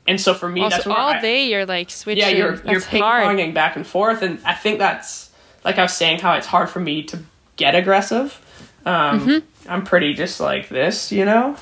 and 0.08 0.20
so 0.20 0.34
for 0.34 0.48
me, 0.50 0.62
Also 0.62 0.78
that's 0.78 0.88
all 0.88 1.10
I- 1.10 1.22
day 1.22 1.46
you're 1.48 1.66
like 1.66 1.89
switching. 1.89 2.22
yeah, 2.24 2.30
you're 2.30 2.62
you're 2.66 2.82
ping-ponging 2.82 3.54
back 3.54 3.76
and 3.76 3.86
forth, 3.86 4.22
and 4.22 4.39
I 4.46 4.54
think 4.54 4.80
that's 4.80 5.30
like 5.64 5.78
I 5.78 5.84
was 5.84 5.93
saying 5.93 6.20
how 6.20 6.34
it's 6.36 6.47
hard 6.47 6.70
for 6.70 6.80
me 6.80 7.03
to 7.03 7.20
get 7.55 7.76
aggressive. 7.76 8.39
Um, 8.86 9.20
Mm-hmm. 9.22 9.72
I'm 9.72 9.84
pretty 9.84 10.14
just 10.16 10.39
like 10.39 10.70
this, 10.70 11.12
you 11.12 11.24
know, 11.26 11.55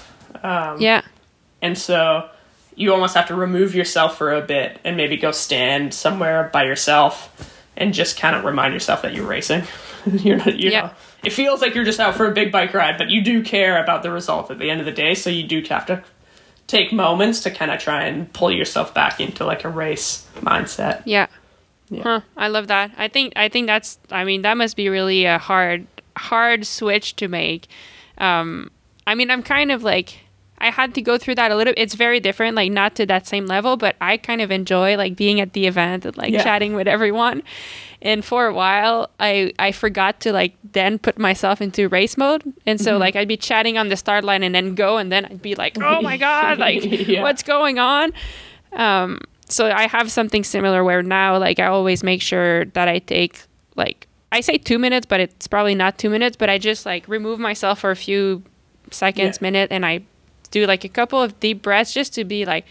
Yeah. 0.43 1.01
and 1.61 1.77
so 1.77 2.29
you 2.75 2.93
almost 2.93 3.13
have 3.15 3.27
to 3.27 3.35
remove 3.35 3.75
yourself 3.75 4.17
for 4.17 4.33
a 4.33 4.41
bit 4.41 4.79
and 4.85 4.95
maybe 4.95 5.17
go 5.17 5.31
stand 5.31 5.93
somewhere 5.93 6.49
by 6.53 6.63
yourself 6.63 7.53
and 7.75 7.93
just 7.93 8.17
kind 8.17 8.37
of 8.37 8.45
remind 8.45 8.73
yourself 8.73 9.01
that 9.01 9.13
you're 9.13 9.27
racing. 9.27 9.63
you're 10.13 10.37
not, 10.37 10.57
you 10.57 10.71
Yeah. 10.71 10.81
know, 10.81 10.89
it 11.25 11.31
feels 11.33 11.61
like 11.61 11.75
you're 11.75 11.83
just 11.83 11.99
out 11.99 12.15
for 12.15 12.25
a 12.25 12.31
big 12.31 12.53
bike 12.53 12.73
ride, 12.73 12.97
but 12.97 13.09
you 13.09 13.21
do 13.21 13.43
care 13.43 13.83
about 13.83 14.01
the 14.01 14.11
result 14.11 14.49
at 14.49 14.59
the 14.59 14.69
end 14.69 14.79
of 14.79 14.85
the 14.85 14.93
day. 14.93 15.13
So 15.13 15.29
you 15.29 15.43
do 15.45 15.61
have 15.69 15.85
to 15.87 16.01
take 16.67 16.93
moments 16.93 17.41
to 17.41 17.51
kind 17.51 17.69
of 17.71 17.81
try 17.81 18.05
and 18.05 18.31
pull 18.31 18.49
yourself 18.51 18.93
back 18.93 19.19
into 19.19 19.43
like 19.43 19.65
a 19.65 19.69
race 19.69 20.25
mindset. 20.35 21.01
Yeah. 21.05 21.27
Yeah. 21.89 22.03
Huh. 22.03 22.21
I 22.37 22.47
love 22.47 22.67
that. 22.67 22.91
I 22.97 23.07
think 23.07 23.33
I 23.35 23.49
think 23.49 23.67
that's 23.67 23.97
I 24.11 24.23
mean 24.23 24.41
that 24.43 24.57
must 24.57 24.75
be 24.75 24.89
really 24.89 25.25
a 25.25 25.37
hard 25.37 25.87
hard 26.17 26.65
switch 26.65 27.15
to 27.17 27.27
make. 27.27 27.67
Um 28.17 28.69
I 29.07 29.15
mean 29.15 29.31
I'm 29.31 29.43
kind 29.43 29.71
of 29.71 29.83
like 29.83 30.19
I 30.61 30.71
had 30.71 30.93
to 30.95 31.01
go 31.01 31.17
through 31.17 31.35
that 31.35 31.51
a 31.51 31.55
little 31.55 31.73
it's 31.77 31.93
very 31.95 32.19
different 32.19 32.55
like 32.55 32.69
not 32.71 32.93
to 32.95 33.05
that 33.05 33.25
same 33.25 33.45
level 33.45 33.77
but 33.77 33.95
I 34.01 34.17
kind 34.17 34.41
of 34.41 34.51
enjoy 34.51 34.97
like 34.97 35.15
being 35.15 35.39
at 35.39 35.53
the 35.53 35.67
event 35.67 36.05
and 36.05 36.17
like 36.17 36.31
Yeah. 36.31 36.43
chatting 36.43 36.73
with 36.75 36.87
everyone. 36.87 37.43
And 38.01 38.23
for 38.23 38.45
a 38.47 38.53
while 38.53 39.09
I 39.19 39.53
I 39.57 39.71
forgot 39.71 40.19
to 40.21 40.33
like 40.33 40.55
then 40.71 40.99
put 40.99 41.17
myself 41.17 41.61
into 41.61 41.87
race 41.89 42.17
mode 42.17 42.43
and 42.65 42.79
so 42.79 42.97
like 42.97 43.15
I'd 43.15 43.27
be 43.27 43.37
chatting 43.37 43.77
on 43.77 43.87
the 43.89 43.95
start 43.97 44.23
line 44.23 44.43
and 44.43 44.53
then 44.53 44.75
go 44.75 44.97
and 44.97 45.11
then 45.11 45.25
I'd 45.25 45.41
be 45.41 45.55
like 45.55 45.77
oh 45.81 46.01
my 46.01 46.17
god 46.27 46.59
like 46.59 46.83
Yeah. 47.07 47.21
what's 47.23 47.41
going 47.43 47.79
on? 47.79 48.11
Um, 48.73 49.19
so 49.49 49.69
I 49.71 49.87
have 49.87 50.11
something 50.11 50.43
similar 50.43 50.83
where 50.83 51.03
now, 51.03 51.37
like, 51.37 51.59
I 51.59 51.65
always 51.65 52.03
make 52.03 52.21
sure 52.21 52.65
that 52.65 52.87
I 52.87 52.99
take, 52.99 53.41
like, 53.75 54.07
I 54.31 54.41
say 54.41 54.57
two 54.57 54.77
minutes, 54.79 55.05
but 55.05 55.19
it's 55.19 55.47
probably 55.47 55.75
not 55.75 55.97
two 55.97 56.09
minutes, 56.09 56.37
but 56.37 56.49
I 56.49 56.57
just, 56.57 56.85
like, 56.85 57.07
remove 57.07 57.39
myself 57.39 57.79
for 57.79 57.91
a 57.91 57.95
few 57.95 58.43
seconds, 58.91 59.39
Yeah. 59.41 59.45
minute, 59.45 59.71
and 59.71 59.85
I 59.85 60.01
do, 60.51 60.65
like, 60.65 60.83
a 60.83 60.89
couple 60.89 61.21
of 61.21 61.39
deep 61.39 61.61
breaths 61.61 61.93
just 61.93 62.13
to 62.15 62.23
be 62.23 62.45
like, 62.45 62.65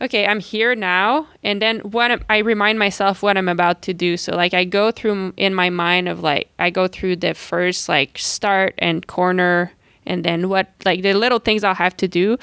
okay, 0.00 0.26
I'm 0.26 0.40
here 0.40 0.74
now. 0.74 1.26
And 1.44 1.60
then 1.60 1.80
what 1.80 2.22
I 2.30 2.38
remind 2.38 2.78
myself 2.78 3.22
what 3.22 3.36
I'm 3.36 3.48
about 3.48 3.82
to 3.82 3.92
do. 3.94 4.16
So, 4.16 4.34
like, 4.34 4.54
I 4.54 4.64
go 4.64 4.90
through 4.90 5.34
in 5.36 5.54
my 5.54 5.70
mind 5.70 6.08
of, 6.08 6.22
like, 6.22 6.48
I 6.58 6.70
go 6.70 6.88
through 6.88 7.16
the 7.16 7.34
first, 7.34 7.88
like, 7.88 8.16
start 8.18 8.74
and 8.78 9.06
corner 9.06 9.72
and 10.06 10.24
then 10.24 10.48
what 10.48 10.68
like 10.84 11.02
the 11.02 11.14
little 11.14 11.38
things 11.38 11.62
I'll 11.64 11.74
have 11.74 11.96
to 11.98 12.08
do. 12.08 12.38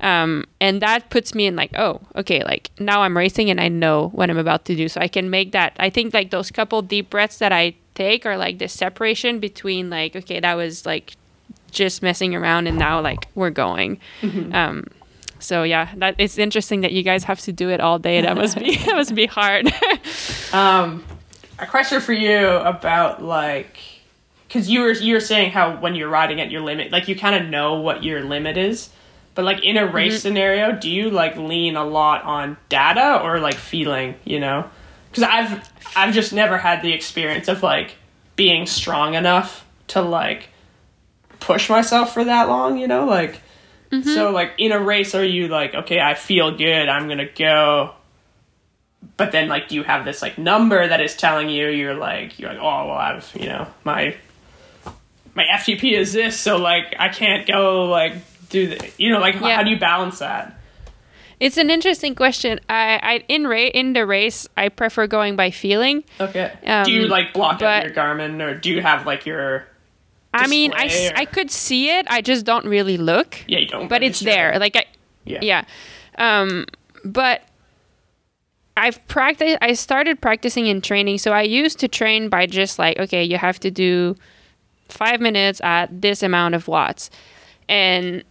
Um, 0.00 0.44
and 0.60 0.80
that 0.82 1.10
puts 1.10 1.34
me 1.34 1.46
in 1.46 1.56
like, 1.56 1.76
oh, 1.76 2.00
okay, 2.16 2.44
like 2.44 2.70
now 2.78 3.02
I'm 3.02 3.16
racing 3.16 3.50
and 3.50 3.60
I 3.60 3.68
know 3.68 4.08
what 4.08 4.30
I'm 4.30 4.38
about 4.38 4.64
to 4.66 4.74
do. 4.76 4.88
So 4.88 5.00
I 5.00 5.08
can 5.08 5.30
make 5.30 5.52
that. 5.52 5.74
I 5.78 5.90
think 5.90 6.14
like 6.14 6.30
those 6.30 6.50
couple 6.50 6.82
deep 6.82 7.10
breaths 7.10 7.38
that 7.38 7.52
I 7.52 7.74
take 7.94 8.24
are 8.26 8.36
like 8.36 8.58
the 8.58 8.68
separation 8.68 9.40
between 9.40 9.90
like, 9.90 10.14
okay, 10.14 10.38
that 10.40 10.54
was 10.54 10.86
like 10.86 11.16
just 11.70 12.02
messing 12.02 12.34
around 12.34 12.66
and 12.66 12.78
now 12.78 13.00
like 13.00 13.26
we're 13.34 13.50
going. 13.50 13.98
Um, 14.22 14.84
So 15.40 15.62
yeah, 15.62 15.88
that 15.96 16.16
it's 16.18 16.36
interesting 16.36 16.80
that 16.80 16.90
you 16.92 17.02
guys 17.04 17.22
have 17.24 17.40
to 17.42 17.52
do 17.52 17.70
it 17.70 17.80
all 17.80 17.98
day. 18.00 18.20
That 18.22 18.36
must 18.36 18.58
be 18.58 18.76
that 18.86 18.94
must 18.96 19.14
be 19.14 19.26
hard. 19.26 19.72
Um, 20.52 21.04
a 21.58 21.66
question 21.66 22.00
for 22.00 22.12
you 22.12 22.46
about 22.48 23.22
like, 23.22 23.76
because 24.48 24.68
you 24.68 24.80
were 24.80 24.92
you 24.92 25.14
were 25.14 25.20
saying 25.20 25.52
how 25.52 25.76
when 25.78 25.94
you're 25.94 26.08
riding 26.08 26.40
at 26.40 26.50
your 26.50 26.62
limit, 26.62 26.90
like 26.90 27.06
you 27.06 27.14
kind 27.14 27.36
of 27.36 27.48
know 27.50 27.80
what 27.80 28.02
your 28.02 28.22
limit 28.22 28.56
is, 28.56 28.88
but 29.34 29.44
like 29.44 29.62
in 29.62 29.76
a 29.76 29.86
race 29.86 30.14
Mm-hmm. 30.14 30.20
scenario, 30.20 30.72
do 30.72 30.90
you 30.90 31.10
like 31.10 31.36
lean 31.36 31.76
a 31.76 31.84
lot 31.84 32.24
on 32.24 32.56
data 32.68 33.20
or 33.22 33.38
like 33.38 33.56
feeling? 33.56 34.14
You 34.24 34.40
know, 34.40 34.68
because 35.10 35.22
I've 35.22 35.70
I've 35.94 36.14
just 36.14 36.32
never 36.32 36.56
had 36.56 36.82
the 36.82 36.92
experience 36.92 37.48
of 37.48 37.62
like 37.62 37.96
being 38.36 38.66
strong 38.66 39.14
enough 39.14 39.66
to 39.88 40.00
like 40.00 40.48
push 41.40 41.68
myself 41.68 42.14
for 42.14 42.24
that 42.24 42.48
long. 42.48 42.78
You 42.78 42.88
know, 42.88 43.04
like. 43.04 43.40
Mm-hmm. 43.90 44.10
So 44.10 44.32
like 44.32 44.52
in 44.58 44.72
a 44.72 44.78
race, 44.78 45.14
are 45.14 45.24
you 45.24 45.48
like 45.48 45.74
okay? 45.74 45.98
I 45.98 46.12
feel 46.12 46.54
good. 46.54 46.90
I'm 46.90 47.08
gonna 47.08 47.24
go 47.24 47.94
but 49.16 49.32
then 49.32 49.48
like 49.48 49.68
do 49.68 49.74
you 49.74 49.82
have 49.82 50.04
this 50.04 50.22
like 50.22 50.38
number 50.38 50.86
that 50.86 51.00
is 51.00 51.16
telling 51.16 51.48
you 51.48 51.68
you're 51.68 51.94
like 51.94 52.38
you're 52.38 52.50
like 52.50 52.58
oh 52.58 52.86
well 52.86 52.98
I've 52.98 53.30
you 53.34 53.46
know 53.46 53.66
my 53.84 54.16
my 55.38 55.44
FTP 55.58 55.96
is 55.96 56.12
this 56.12 56.38
so 56.38 56.56
like 56.58 56.94
I 56.98 57.08
can't 57.08 57.46
go 57.46 57.84
like 57.86 58.12
do 58.50 58.60
the 58.68 58.90
you 58.98 59.10
know 59.12 59.20
like 59.20 59.34
Yeah. 59.40 59.56
how 59.56 59.62
do 59.62 59.70
you 59.70 59.78
balance 59.78 60.18
that 60.18 60.54
it's 61.40 61.56
an 61.56 61.70
interesting 61.70 62.16
question. 62.16 62.58
I, 62.68 62.98
I 63.10 63.24
in 63.28 63.46
ra- 63.46 63.70
in 63.80 63.92
the 63.92 64.04
race, 64.04 64.48
I 64.56 64.68
prefer 64.70 65.06
going 65.06 65.36
by 65.36 65.50
feeling. 65.52 66.02
okay 66.20 66.50
Um, 66.66 66.82
do 66.84 66.90
you 66.90 67.06
like 67.06 67.32
block 67.32 67.62
out 67.62 67.84
your 67.84 67.94
Garmin 67.94 68.42
or 68.42 68.54
do 68.58 68.68
you 68.70 68.82
have 68.82 69.06
like 69.06 69.24
your 69.24 69.64
I 70.34 70.46
mean, 70.48 70.72
I, 70.74 70.86
or- 70.86 71.16
I 71.16 71.24
could 71.24 71.50
see 71.50 71.90
it. 71.96 72.06
I 72.10 72.20
just 72.20 72.44
don't 72.44 72.66
really 72.66 72.96
look. 72.98 73.30
yeah 73.46 73.60
you 73.60 73.66
don't 73.68 73.88
but 73.88 74.02
it's 74.02 74.20
there. 74.20 74.58
Like 74.58 74.74
I, 74.76 74.84
yeah 75.24 75.38
yeah. 75.42 75.62
Um, 76.18 76.66
but 77.04 77.42
I've 78.76 78.98
practiced. 79.08 79.58
I 79.60 79.72
started 79.74 80.20
practicing 80.20 80.66
in 80.66 80.80
training, 80.80 81.18
so 81.18 81.32
I 81.32 81.42
used 81.42 81.78
to 81.80 81.88
train 81.88 82.28
by 82.28 82.46
just 82.46 82.78
like, 82.78 82.98
okay, 82.98 83.24
you 83.24 83.36
have 83.38 83.58
to 83.60 83.70
do 83.70 84.14
five 84.88 85.20
minutes 85.20 85.60
at 85.62 86.02
this 86.02 86.22
amount 86.22 86.54
of 86.54 86.68
watts, 86.68 87.10
and 87.68 88.24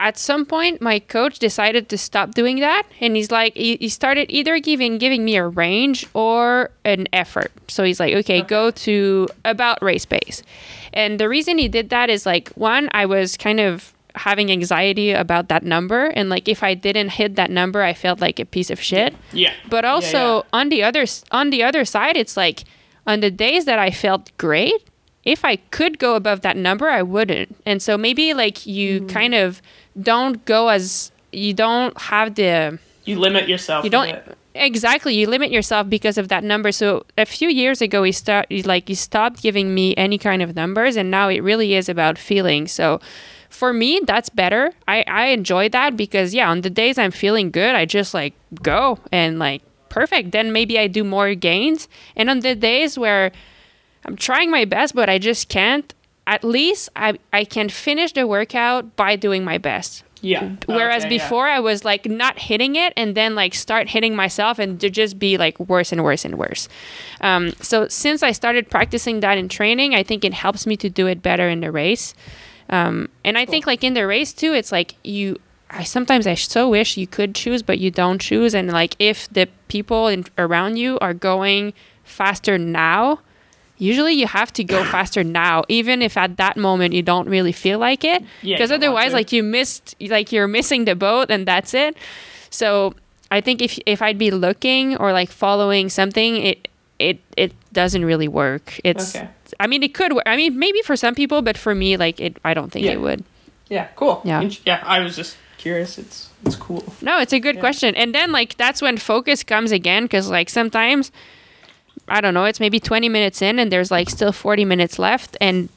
at 0.00 0.18
some 0.18 0.44
point, 0.44 0.82
my 0.82 0.98
coach 0.98 1.38
decided 1.38 1.88
to 1.88 1.96
stop 1.96 2.34
doing 2.34 2.58
that, 2.58 2.82
and 3.00 3.14
he's 3.14 3.30
like, 3.30 3.54
he, 3.56 3.76
he 3.76 3.88
started 3.88 4.30
either 4.30 4.58
giving 4.58 4.98
giving 4.98 5.24
me 5.24 5.36
a 5.36 5.46
range 5.46 6.06
or 6.12 6.70
an 6.84 7.06
effort. 7.12 7.52
So 7.68 7.84
he's 7.84 8.00
like, 8.00 8.14
okay, 8.14 8.42
go 8.42 8.70
to 8.70 9.28
about 9.44 9.82
race 9.82 10.04
pace, 10.04 10.42
and 10.92 11.20
the 11.20 11.28
reason 11.28 11.58
he 11.58 11.68
did 11.68 11.90
that 11.90 12.10
is 12.10 12.26
like, 12.26 12.50
one, 12.50 12.88
I 12.92 13.06
was 13.06 13.36
kind 13.36 13.60
of 13.60 13.94
having 14.14 14.52
anxiety 14.52 15.12
about 15.12 15.48
that 15.48 15.62
number, 15.62 16.06
and 16.06 16.28
like 16.28 16.48
if 16.48 16.62
I 16.62 16.74
didn't 16.74 17.10
hit 17.10 17.36
that 17.36 17.50
number, 17.50 17.82
I 17.82 17.94
felt 17.94 18.20
like 18.20 18.38
a 18.38 18.44
piece 18.44 18.70
of 18.70 18.80
shit. 18.80 19.14
yeah 19.32 19.52
But 19.68 19.84
also 19.84 20.18
yeah. 20.18 20.42
on 20.52 20.68
the 20.68 20.82
other 20.82 21.04
on 21.30 21.50
the 21.50 21.62
other 21.62 21.84
side, 21.84 22.16
it's 22.16 22.36
like 22.36 22.64
on 23.06 23.20
the 23.20 23.30
days 23.30 23.64
that 23.64 23.78
I 23.78 23.90
felt 23.90 24.36
great, 24.36 24.82
if 25.24 25.44
I 25.44 25.56
could 25.56 25.98
go 25.98 26.14
above 26.16 26.40
that 26.42 26.56
number, 26.56 26.88
I 26.88 27.02
wouldn't. 27.02 27.56
And 27.64 27.80
so 27.82 27.96
maybe 27.96 28.34
like 28.34 28.66
you 28.66 29.00
Mm-hmm. 29.00 29.06
kind 29.08 29.34
of 29.34 29.62
don't 30.00 30.44
go 30.44 30.68
as 30.68 31.12
you 31.32 31.54
don't 31.54 31.96
have 32.00 32.34
the 32.34 32.78
you 33.04 33.18
limit 33.18 33.48
yourself 33.48 33.84
you 33.84 33.90
don't 33.90 34.16
exactly 34.54 35.14
you 35.14 35.26
limit 35.26 35.50
yourself 35.50 35.88
because 35.88 36.18
of 36.18 36.28
that 36.28 36.44
number. 36.44 36.72
So 36.72 37.04
a 37.16 37.24
few 37.24 37.48
years 37.48 37.80
ago, 37.80 38.02
he 38.02 38.12
start 38.12 38.46
he, 38.50 38.62
like 38.62 38.88
he 38.88 38.94
stopped 38.94 39.42
giving 39.42 39.74
me 39.74 39.94
any 39.96 40.18
kind 40.18 40.42
of 40.42 40.54
numbers, 40.54 40.96
and 40.96 41.10
now 41.10 41.28
it 41.28 41.40
really 41.42 41.74
is 41.74 41.88
about 41.88 42.18
feeling. 42.18 42.68
So. 42.68 43.00
For 43.52 43.74
me, 43.74 44.00
that's 44.06 44.30
better. 44.30 44.72
I, 44.88 45.04
I 45.06 45.26
enjoy 45.26 45.68
that 45.68 45.94
because 45.94 46.32
yeah, 46.32 46.50
on 46.50 46.62
the 46.62 46.70
days 46.70 46.96
I'm 46.96 47.10
feeling 47.10 47.50
good, 47.50 47.74
I 47.74 47.84
just 47.84 48.14
like 48.14 48.32
go 48.62 48.98
and 49.12 49.38
like 49.38 49.60
perfect. 49.90 50.32
Then 50.32 50.52
maybe 50.54 50.78
I 50.78 50.86
do 50.86 51.04
more 51.04 51.34
gains. 51.34 51.86
And 52.16 52.30
on 52.30 52.40
the 52.40 52.54
days 52.54 52.98
where 52.98 53.30
I'm 54.04 54.16
trying 54.16 54.50
my 54.50 54.64
best, 54.64 54.94
but 54.94 55.08
I 55.08 55.18
just 55.18 55.48
can't, 55.48 55.92
at 56.26 56.42
least 56.44 56.88
I, 56.96 57.18
I 57.32 57.44
can 57.44 57.68
finish 57.68 58.12
the 58.12 58.26
workout 58.26 58.96
by 58.96 59.16
doing 59.16 59.44
my 59.44 59.58
best. 59.58 60.04
yeah 60.20 60.54
Whereas 60.66 61.04
Okay, 61.04 61.16
yeah. 61.16 61.22
before 61.22 61.48
I 61.48 61.58
was 61.60 61.84
like 61.84 62.06
not 62.06 62.38
hitting 62.38 62.76
it 62.76 62.92
and 62.96 63.16
then 63.16 63.34
like 63.34 63.54
start 63.54 63.88
hitting 63.90 64.14
myself 64.14 64.58
and 64.58 64.80
to 64.80 64.88
just 64.88 65.18
be 65.18 65.36
like 65.36 65.58
worse 65.58 65.90
and 65.92 66.02
worse 66.04 66.24
and 66.24 66.38
worse. 66.38 66.68
Um, 67.20 67.52
so 67.60 67.88
since 67.88 68.22
I 68.22 68.32
started 68.32 68.70
practicing 68.70 69.20
that 69.20 69.36
in 69.38 69.48
training, 69.48 69.94
I 69.94 70.02
think 70.04 70.24
it 70.24 70.34
helps 70.34 70.66
me 70.66 70.76
to 70.78 70.88
do 70.88 71.06
it 71.08 71.22
better 71.22 71.48
in 71.48 71.60
the 71.60 71.70
race. 71.72 72.14
Um, 72.70 73.08
and 73.24 73.36
I 73.36 73.44
think 73.46 73.66
like 73.66 73.82
in 73.84 73.94
the 73.94 74.06
race 74.06 74.32
too, 74.32 74.52
it's 74.54 74.72
like 74.72 74.94
you. 75.04 75.38
I 75.74 75.84
sometimes 75.84 76.26
I 76.26 76.34
so 76.34 76.68
wish 76.68 76.96
you 76.96 77.06
could 77.06 77.34
choose, 77.34 77.62
but 77.62 77.78
you 77.78 77.90
don't 77.90 78.20
choose. 78.20 78.54
And 78.54 78.70
like 78.70 78.94
if 78.98 79.28
the 79.32 79.48
people 79.68 80.06
in, 80.08 80.24
around 80.36 80.76
you 80.76 80.98
are 81.00 81.14
going 81.14 81.72
faster 82.04 82.58
now, 82.58 83.20
usually 83.82 84.14
you 84.14 84.26
have 84.26 84.50
to 84.54 84.64
go 84.64 84.84
faster 84.84 85.22
now, 85.24 85.64
even 85.68 86.02
if 86.02 86.16
at 86.16 86.36
that 86.36 86.56
moment 86.56 86.94
you 86.94 87.02
don't 87.02 87.28
really 87.28 87.52
feel 87.52 87.78
like 87.78 88.04
it. 88.04 88.22
Because 88.42 88.70
you 88.70 88.76
otherwise, 88.76 89.12
like 89.12 89.32
you 89.32 89.42
missed, 89.42 89.94
like 90.00 90.30
you're 90.32 90.48
missing 90.48 90.84
the 90.86 90.94
boat, 90.94 91.30
and 91.30 91.46
that's 91.46 91.74
it. 91.74 91.96
So 92.50 92.94
I 93.30 93.40
think 93.40 93.60
if 93.62 93.78
if 93.86 94.00
I'd 94.02 94.18
be 94.18 94.30
looking 94.30 94.96
or 94.96 95.12
like 95.12 95.30
following 95.30 95.88
something, 95.90 96.36
it 96.36 96.68
it 96.98 97.18
it 97.36 97.52
doesn't 97.72 98.04
really 98.04 98.28
work. 98.28 98.78
It's 98.84 99.16
Okay. 99.16 99.28
I 99.58 99.66
mean 99.66 99.82
it 99.82 99.92
could 99.94 100.12
work. 100.12 100.24
I 100.26 100.36
mean 100.36 100.58
maybe 100.58 100.80
for 100.82 100.96
some 100.96 101.14
people, 101.14 101.42
but 101.42 101.56
for 101.58 101.74
me, 101.74 101.96
like 101.96 102.20
it, 102.20 102.36
I 102.44 102.54
don't 102.54 102.70
think 102.72 102.84
Yeah. 102.86 102.92
it 102.92 103.00
would. 103.00 103.24
yeah 103.68 103.86
cool 103.96 104.20
Yeah. 104.24 104.50
Yeah 104.66 104.80
I 104.84 105.00
was 105.00 105.16
just 105.16 105.36
curious 105.56 105.96
it's 105.98 106.28
it's 106.44 106.56
cool 106.56 106.82
No, 107.00 107.14
it's 107.22 107.32
a 107.32 107.40
good 107.40 107.58
question. 107.58 107.94
And 107.96 108.12
then 108.14 108.28
like 108.32 108.56
that's 108.58 108.82
when 108.82 108.96
focus 108.98 109.42
comes 109.44 109.72
again 109.72 110.02
because 110.04 110.28
like 110.28 110.50
sometimes 110.50 111.10
I 112.08 112.20
don't 112.20 112.34
know, 112.34 112.44
it's 112.44 112.60
maybe 112.60 112.80
20 112.80 113.08
minutes 113.08 113.42
in 113.42 113.58
and 113.58 113.70
there's 113.70 113.90
like 113.90 114.10
still 114.10 114.32
40 114.32 114.64
minutes 114.64 114.98
left 114.98 115.36
and 115.40 115.68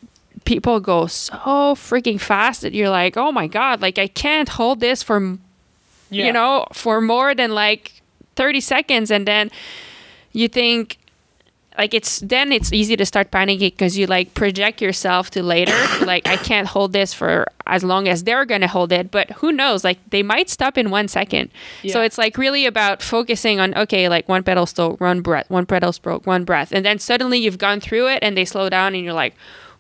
people 0.44 0.80
go 0.80 1.08
so 1.08 1.34
freaking 1.76 2.20
fast 2.20 2.62
that 2.62 2.74
you're 2.74 2.90
like, 2.90 3.18
"Oh 3.18 3.32
my 3.32 3.48
god, 3.48 3.82
like 3.82 3.98
I 3.98 4.08
can't 4.08 4.50
hold 4.50 4.80
this 4.80 5.02
for 5.02 5.38
yeah 6.10 6.26
you 6.28 6.32
know, 6.34 6.66
for 6.72 7.02
more 7.02 7.34
than 7.34 7.54
like 7.54 8.02
30 8.36 8.62
seconds. 8.62 9.12
And 9.12 9.28
then 9.28 9.50
you 10.34 10.48
think, 10.48 10.98
like, 11.78 11.94
it's 11.94 12.20
then 12.20 12.52
it's 12.52 12.72
easy 12.72 12.96
to 12.96 13.06
start 13.06 13.32
panicking 13.32 13.72
because 13.72 13.98
you 13.98 14.08
like 14.08 14.34
project 14.34 14.82
yourself 14.82 15.32
to 15.32 15.44
later. 15.44 15.76
like, 16.06 16.28
I 16.28 16.38
can't 16.38 16.68
hold 16.68 16.94
this 16.94 17.14
for 17.14 17.48
as 17.68 17.84
long 17.84 18.08
as 18.08 18.24
they're 18.24 18.46
going 18.46 18.62
to 18.62 18.68
hold 18.68 18.92
it. 18.92 19.12
But 19.12 19.32
who 19.32 19.52
knows? 19.52 19.84
Like, 19.84 20.00
they 20.10 20.24
might 20.24 20.50
stop 20.50 20.78
in 20.78 20.90
one 20.90 21.08
second. 21.08 21.50
So 21.88 22.02
it's 22.02 22.18
like 22.18 22.38
really 22.38 22.66
about 22.66 23.02
focusing 23.02 23.60
on, 23.60 23.76
okay, 23.76 24.10
like 24.10 24.28
one 24.30 24.44
pedal 24.44 24.66
stroke, 24.66 25.02
one 25.02 25.22
breath, 25.22 25.50
one 25.50 25.66
pedal 25.66 25.92
stroke, 25.92 26.26
one 26.26 26.44
breath. 26.46 26.72
And 26.72 26.86
then 26.86 27.00
suddenly 27.00 27.40
you've 27.40 27.58
gone 27.58 27.80
through 27.80 28.08
it 28.10 28.20
and 28.22 28.38
they 28.38 28.46
slow 28.46 28.70
down 28.70 28.96
and 28.96 29.04
you're 29.04 29.14
like, 29.14 29.36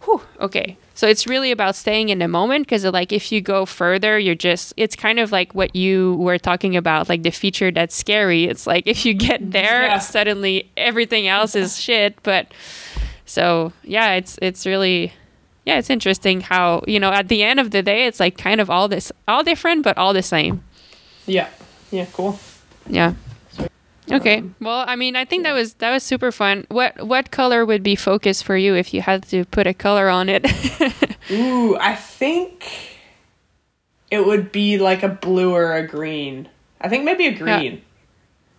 whew, 0.05 0.21
okay. 0.39 0.77
So 0.93 1.07
it's 1.07 1.27
really 1.27 1.51
about 1.51 1.75
staying 1.75 2.07
in 2.09 2.19
the 2.19 2.27
moment 2.27 2.65
because 2.65 2.85
like 2.85 3.11
if 3.11 3.31
you 3.31 3.41
go 3.41 3.65
further, 3.65 4.17
you're 4.17 4.33
just 4.35 4.73
it's 4.77 4.95
kind 4.95 5.19
of 5.19 5.31
like 5.31 5.53
what 5.53 5.75
you 5.75 6.15
were 6.15 6.37
talking 6.37 6.77
about, 6.77 7.09
like 7.09 7.23
the 7.23 7.31
feature 7.31 7.69
that's 7.71 7.93
scary. 7.95 8.45
It's 8.45 8.65
like 8.65 8.87
if 8.87 9.05
you 9.05 9.13
get 9.13 9.41
mm, 9.41 9.51
there, 9.51 9.83
Yeah. 9.83 9.99
suddenly 9.99 10.71
everything 10.77 11.27
else 11.27 11.53
is 11.55 11.79
shit. 11.81 12.15
But 12.23 12.53
so 13.25 13.73
yeah, 13.83 14.13
it's 14.13 14.39
it's 14.41 14.65
really 14.65 15.11
yeah, 15.65 15.79
it's 15.79 15.89
interesting 15.89 16.41
how, 16.41 16.83
you 16.87 16.99
know, 16.99 17.11
at 17.11 17.27
the 17.27 17.41
end 17.43 17.59
of 17.59 17.71
the 17.71 17.81
day 17.81 18.05
it's 18.05 18.19
like 18.19 18.37
kind 18.37 18.61
of 18.61 18.69
all 18.69 18.87
this 18.87 19.11
all 19.27 19.43
different 19.43 19.83
but 19.83 19.97
all 19.97 20.13
the 20.13 20.23
same. 20.23 20.63
yeah 21.25 21.49
yeah 21.91 22.05
cool 22.13 22.39
Yeah. 22.87 23.13
Okay. 24.11 24.43
Well, 24.59 24.83
I 24.87 24.95
mean, 24.95 25.15
I 25.15 25.25
think 25.25 25.43
that 25.43 25.53
was 25.53 25.75
that 25.75 25.91
was 25.91 26.03
super 26.03 26.31
fun. 26.31 26.65
What 26.69 27.05
what 27.07 27.31
color 27.31 27.65
would 27.65 27.81
be 27.83 27.95
focus 27.95 28.41
for 28.41 28.55
you 28.55 28.75
if 28.75 28.93
you 28.93 29.01
had 29.01 29.23
to 29.29 29.45
put 29.45 29.65
a 29.67 29.73
color 29.73 30.09
on 30.09 30.29
it? 30.29 30.45
Ooh, 31.31 31.75
I 31.77 31.95
think 31.95 32.69
it 34.11 34.25
would 34.25 34.51
be 34.51 34.77
like 34.77 35.01
a 35.03 35.09
blue 35.09 35.53
or 35.53 35.73
a 35.73 35.85
green. 35.87 36.47
I 36.81 36.89
think 36.89 37.03
maybe 37.03 37.25
a 37.25 37.31
green. 37.33 37.81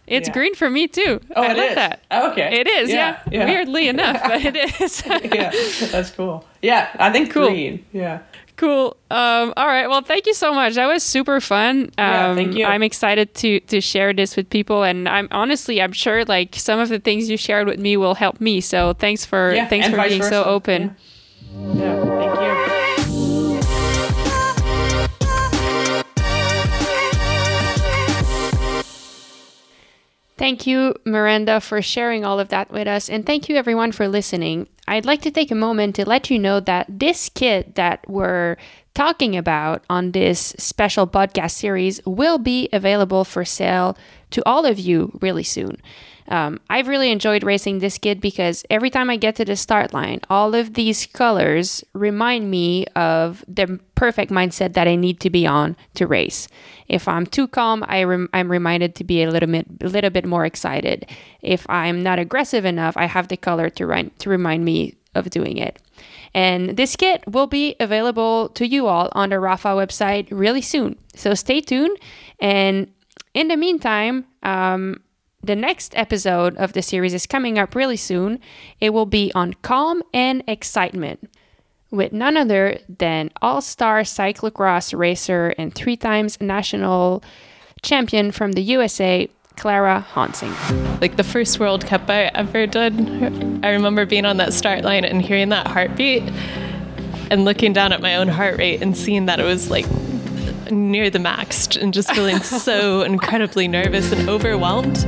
it's 0.07 0.29
Yeah. 0.29 0.35
green 0.35 0.55
for 0.57 0.69
me 0.69 0.89
too. 0.89 1.21
Oh, 1.37 1.43
I 1.43 1.51
it 1.53 1.57
love 1.57 1.69
is. 1.71 1.75
that. 1.77 2.01
Oh, 2.11 2.31
okay. 2.33 2.61
It 2.61 2.67
is, 2.67 2.91
yeah. 2.91 3.21
Yeah, 3.31 3.39
yeah. 3.39 3.45
Weirdly 3.47 3.89
enough, 3.89 4.21
but 4.25 4.45
it 4.45 4.57
is. 4.81 5.03
yeah, 5.07 5.51
that's 5.93 6.11
cool. 6.11 6.45
Yeah, 6.63 6.89
I 6.99 7.13
think 7.13 7.31
Cool. 7.31 7.49
green. 7.49 7.85
Yeah. 7.93 8.21
Cool. 8.57 8.97
Um, 9.11 9.53
all 9.57 9.67
right. 9.67 9.87
Well, 9.89 10.03
thank 10.03 10.27
you 10.27 10.35
so 10.35 10.53
much. 10.53 10.75
That 10.75 10.87
was 10.87 11.03
super 11.03 11.41
fun. 11.41 11.91
Um, 11.99 12.07
Yeah, 12.07 12.35
thank 12.35 12.55
you. 12.57 12.65
I'm 12.67 12.83
excited 12.83 13.35
to 13.37 13.61
to 13.61 13.81
share 13.81 14.13
this 14.13 14.37
with 14.37 14.49
people, 14.51 14.83
and 14.83 15.09
I'm 15.09 15.29
honestly, 15.31 15.81
I'm 15.81 15.93
sure 15.93 16.25
like 16.25 16.57
some 16.57 16.81
of 16.81 16.89
the 16.89 16.99
things 16.99 17.29
you 17.31 17.37
shared 17.37 17.67
with 17.69 17.79
me 17.79 17.97
will 17.97 18.15
help 18.15 18.41
me. 18.41 18.61
So 18.61 18.95
thanks 18.95 19.25
for 19.25 19.55
Yeah, 19.55 19.69
thanks 19.69 19.89
for 19.89 19.97
being 20.03 20.23
so 20.23 20.45
open. 20.45 20.97
Yeah. 21.75 21.95
yeah, 21.95 22.05
thank 22.05 22.41
you. 22.41 23.57
Thank 30.39 30.67
you, 30.67 30.95
Miranda, 31.07 31.61
for 31.61 31.81
sharing 31.81 32.25
all 32.25 32.39
of 32.39 32.49
that 32.49 32.71
with 32.71 32.87
us. 32.87 33.09
And 33.09 33.25
thank 33.25 33.49
you, 33.49 33.57
everyone, 33.57 33.91
for 33.93 34.07
listening. 34.07 34.69
I'd 34.89 35.05
like 35.05 35.23
to 35.23 35.31
take 35.31 35.51
a 35.51 35.57
moment 35.57 35.97
to 35.97 36.09
let 36.09 36.31
you 36.31 36.39
know 36.39 36.61
that 36.61 36.87
this 36.89 37.29
kit 37.29 37.75
that 37.75 38.09
we're 38.09 38.57
talking 38.95 39.37
about 39.37 39.85
on 39.91 40.13
this 40.13 40.55
special 40.59 41.07
podcast 41.07 41.53
series 41.53 42.01
will 42.07 42.39
be 42.39 42.69
available 42.73 43.25
for 43.25 43.45
sale 43.45 43.97
to 44.31 44.43
all 44.47 44.65
of 44.65 44.79
you 44.79 45.17
really 45.21 45.43
soon. 45.43 45.77
Um, 46.29 46.61
I've 46.69 46.89
really 46.89 47.11
enjoyed 47.11 47.45
racing 47.45 47.79
this 47.79 47.99
kit 47.99 48.21
because 48.21 48.65
every 48.71 48.91
time 48.91 49.11
I 49.11 49.17
get 49.17 49.37
to 49.37 49.45
the 49.45 49.57
start 49.57 49.95
line, 49.95 50.21
all 50.29 50.55
of 50.55 50.75
these 50.75 51.07
colors 51.07 51.85
remind 51.93 52.51
me 52.51 52.87
of 52.97 53.45
the 53.47 53.79
perfect 53.95 54.31
mindset 54.31 54.75
that 54.75 54.89
I 54.89 54.97
need 54.97 55.21
to 55.21 55.31
be 55.31 55.47
on 55.47 55.77
to 55.95 56.07
race. 56.07 56.49
If 56.89 57.09
I'm 57.09 57.27
too 57.27 57.49
calm, 57.49 57.85
I 57.87 58.05
rem- 58.05 58.29
I'm 58.33 58.51
reminded 58.51 58.95
to 58.97 59.05
be 59.05 59.23
a 59.23 59.31
little 59.31 59.51
bit, 59.51 59.67
a 59.81 59.89
little 59.89 60.11
bit 60.11 60.25
more 60.25 60.45
excited. 60.45 61.09
If 61.43 61.69
I'm 61.69 62.03
not 62.03 62.19
aggressive 62.19 62.65
enough, 62.65 62.97
I 62.97 63.07
have 63.07 63.29
the 63.29 63.37
color 63.37 63.71
to, 63.71 63.87
ri- 63.87 64.11
to 64.19 64.31
remind 64.31 64.65
me 64.65 64.95
of 65.15 65.31
doing 65.31 65.57
it. 65.57 65.81
And 66.35 66.77
this 66.77 66.97
kit 66.97 67.25
will 67.27 67.47
be 67.47 67.75
available 67.81 68.51
to 68.51 68.67
you 68.67 68.87
all 68.87 69.09
on 69.13 69.31
the 69.31 69.37
Rapha 69.37 69.75
website 69.75 70.29
really 70.31 70.61
soon. 70.61 70.97
So 71.15 71.33
stay 71.35 71.63
tuned. 71.63 71.99
And 72.39 72.93
in 73.33 73.49
the 73.49 73.57
meantime, 73.57 74.27
um, 74.43 75.01
the 75.47 75.57
next 75.57 75.97
episode 75.97 76.57
of 76.57 76.73
the 76.73 76.83
series 76.83 77.15
is 77.15 77.27
coming 77.27 77.59
up 77.59 77.75
really 77.75 77.97
soon. 77.97 78.41
It 78.81 78.91
will 78.91 79.07
be 79.07 79.33
on 79.35 79.55
calm 79.63 80.03
and 80.13 80.43
excitement 80.47 81.31
with 81.91 82.13
none 82.13 82.37
other 82.37 82.79
than 82.89 83.31
all 83.41 83.61
star 83.61 84.01
cyclocross 84.01 84.97
racer 84.97 85.55
and 85.57 85.75
three 85.75 85.97
times 85.97 86.41
national 86.41 87.23
champion 87.83 88.33
from 88.33 88.53
the 88.53 88.63
USA, 88.63 89.29
Clara 89.57 90.05
Honsinger. 90.13 91.01
Like 91.01 91.17
the 91.17 91.25
first 91.25 91.61
World 91.61 91.87
Cup 91.87 92.11
I 92.11 92.25
ever 92.35 92.67
did, 92.67 92.95
I 93.65 93.71
remember 93.71 94.05
being 94.05 94.25
on 94.25 94.39
that 94.39 94.53
start 94.53 94.83
line 94.83 95.05
and 95.05 95.23
hearing 95.23 95.51
that 95.51 95.69
heartbeat 95.69 96.23
and 97.31 97.45
looking 97.45 97.73
down 97.73 97.93
at 97.93 98.01
my 98.01 98.17
own 98.17 98.29
heart 98.29 98.59
rate 98.59 98.83
and 98.83 98.97
seeing 98.97 99.27
that 99.27 99.41
it 99.41 99.45
was 99.45 99.71
like 99.71 99.87
near 100.71 101.11
the 101.11 101.19
max 101.19 101.77
and 101.77 101.93
just 101.93 102.13
feeling 102.13 102.39
so 102.43 103.03
incredibly 103.03 103.69
nervous 103.69 104.13
and 104.13 104.29
overwhelmed. 104.29 105.05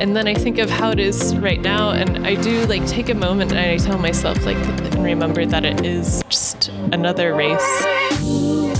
And 0.00 0.16
then 0.16 0.26
I 0.26 0.34
think 0.34 0.58
of 0.58 0.68
how 0.68 0.90
it 0.90 0.98
is 0.98 1.36
right 1.36 1.60
now, 1.60 1.90
and 1.90 2.26
I 2.26 2.34
do 2.34 2.64
like 2.66 2.84
take 2.86 3.08
a 3.08 3.14
moment 3.14 3.52
and 3.52 3.60
I 3.60 3.76
tell 3.76 3.98
myself, 3.98 4.44
like, 4.44 4.56
and 4.56 5.04
remember 5.04 5.46
that 5.46 5.64
it 5.64 5.86
is 5.86 6.24
just 6.28 6.68
another 6.90 7.34
race. 7.34 8.71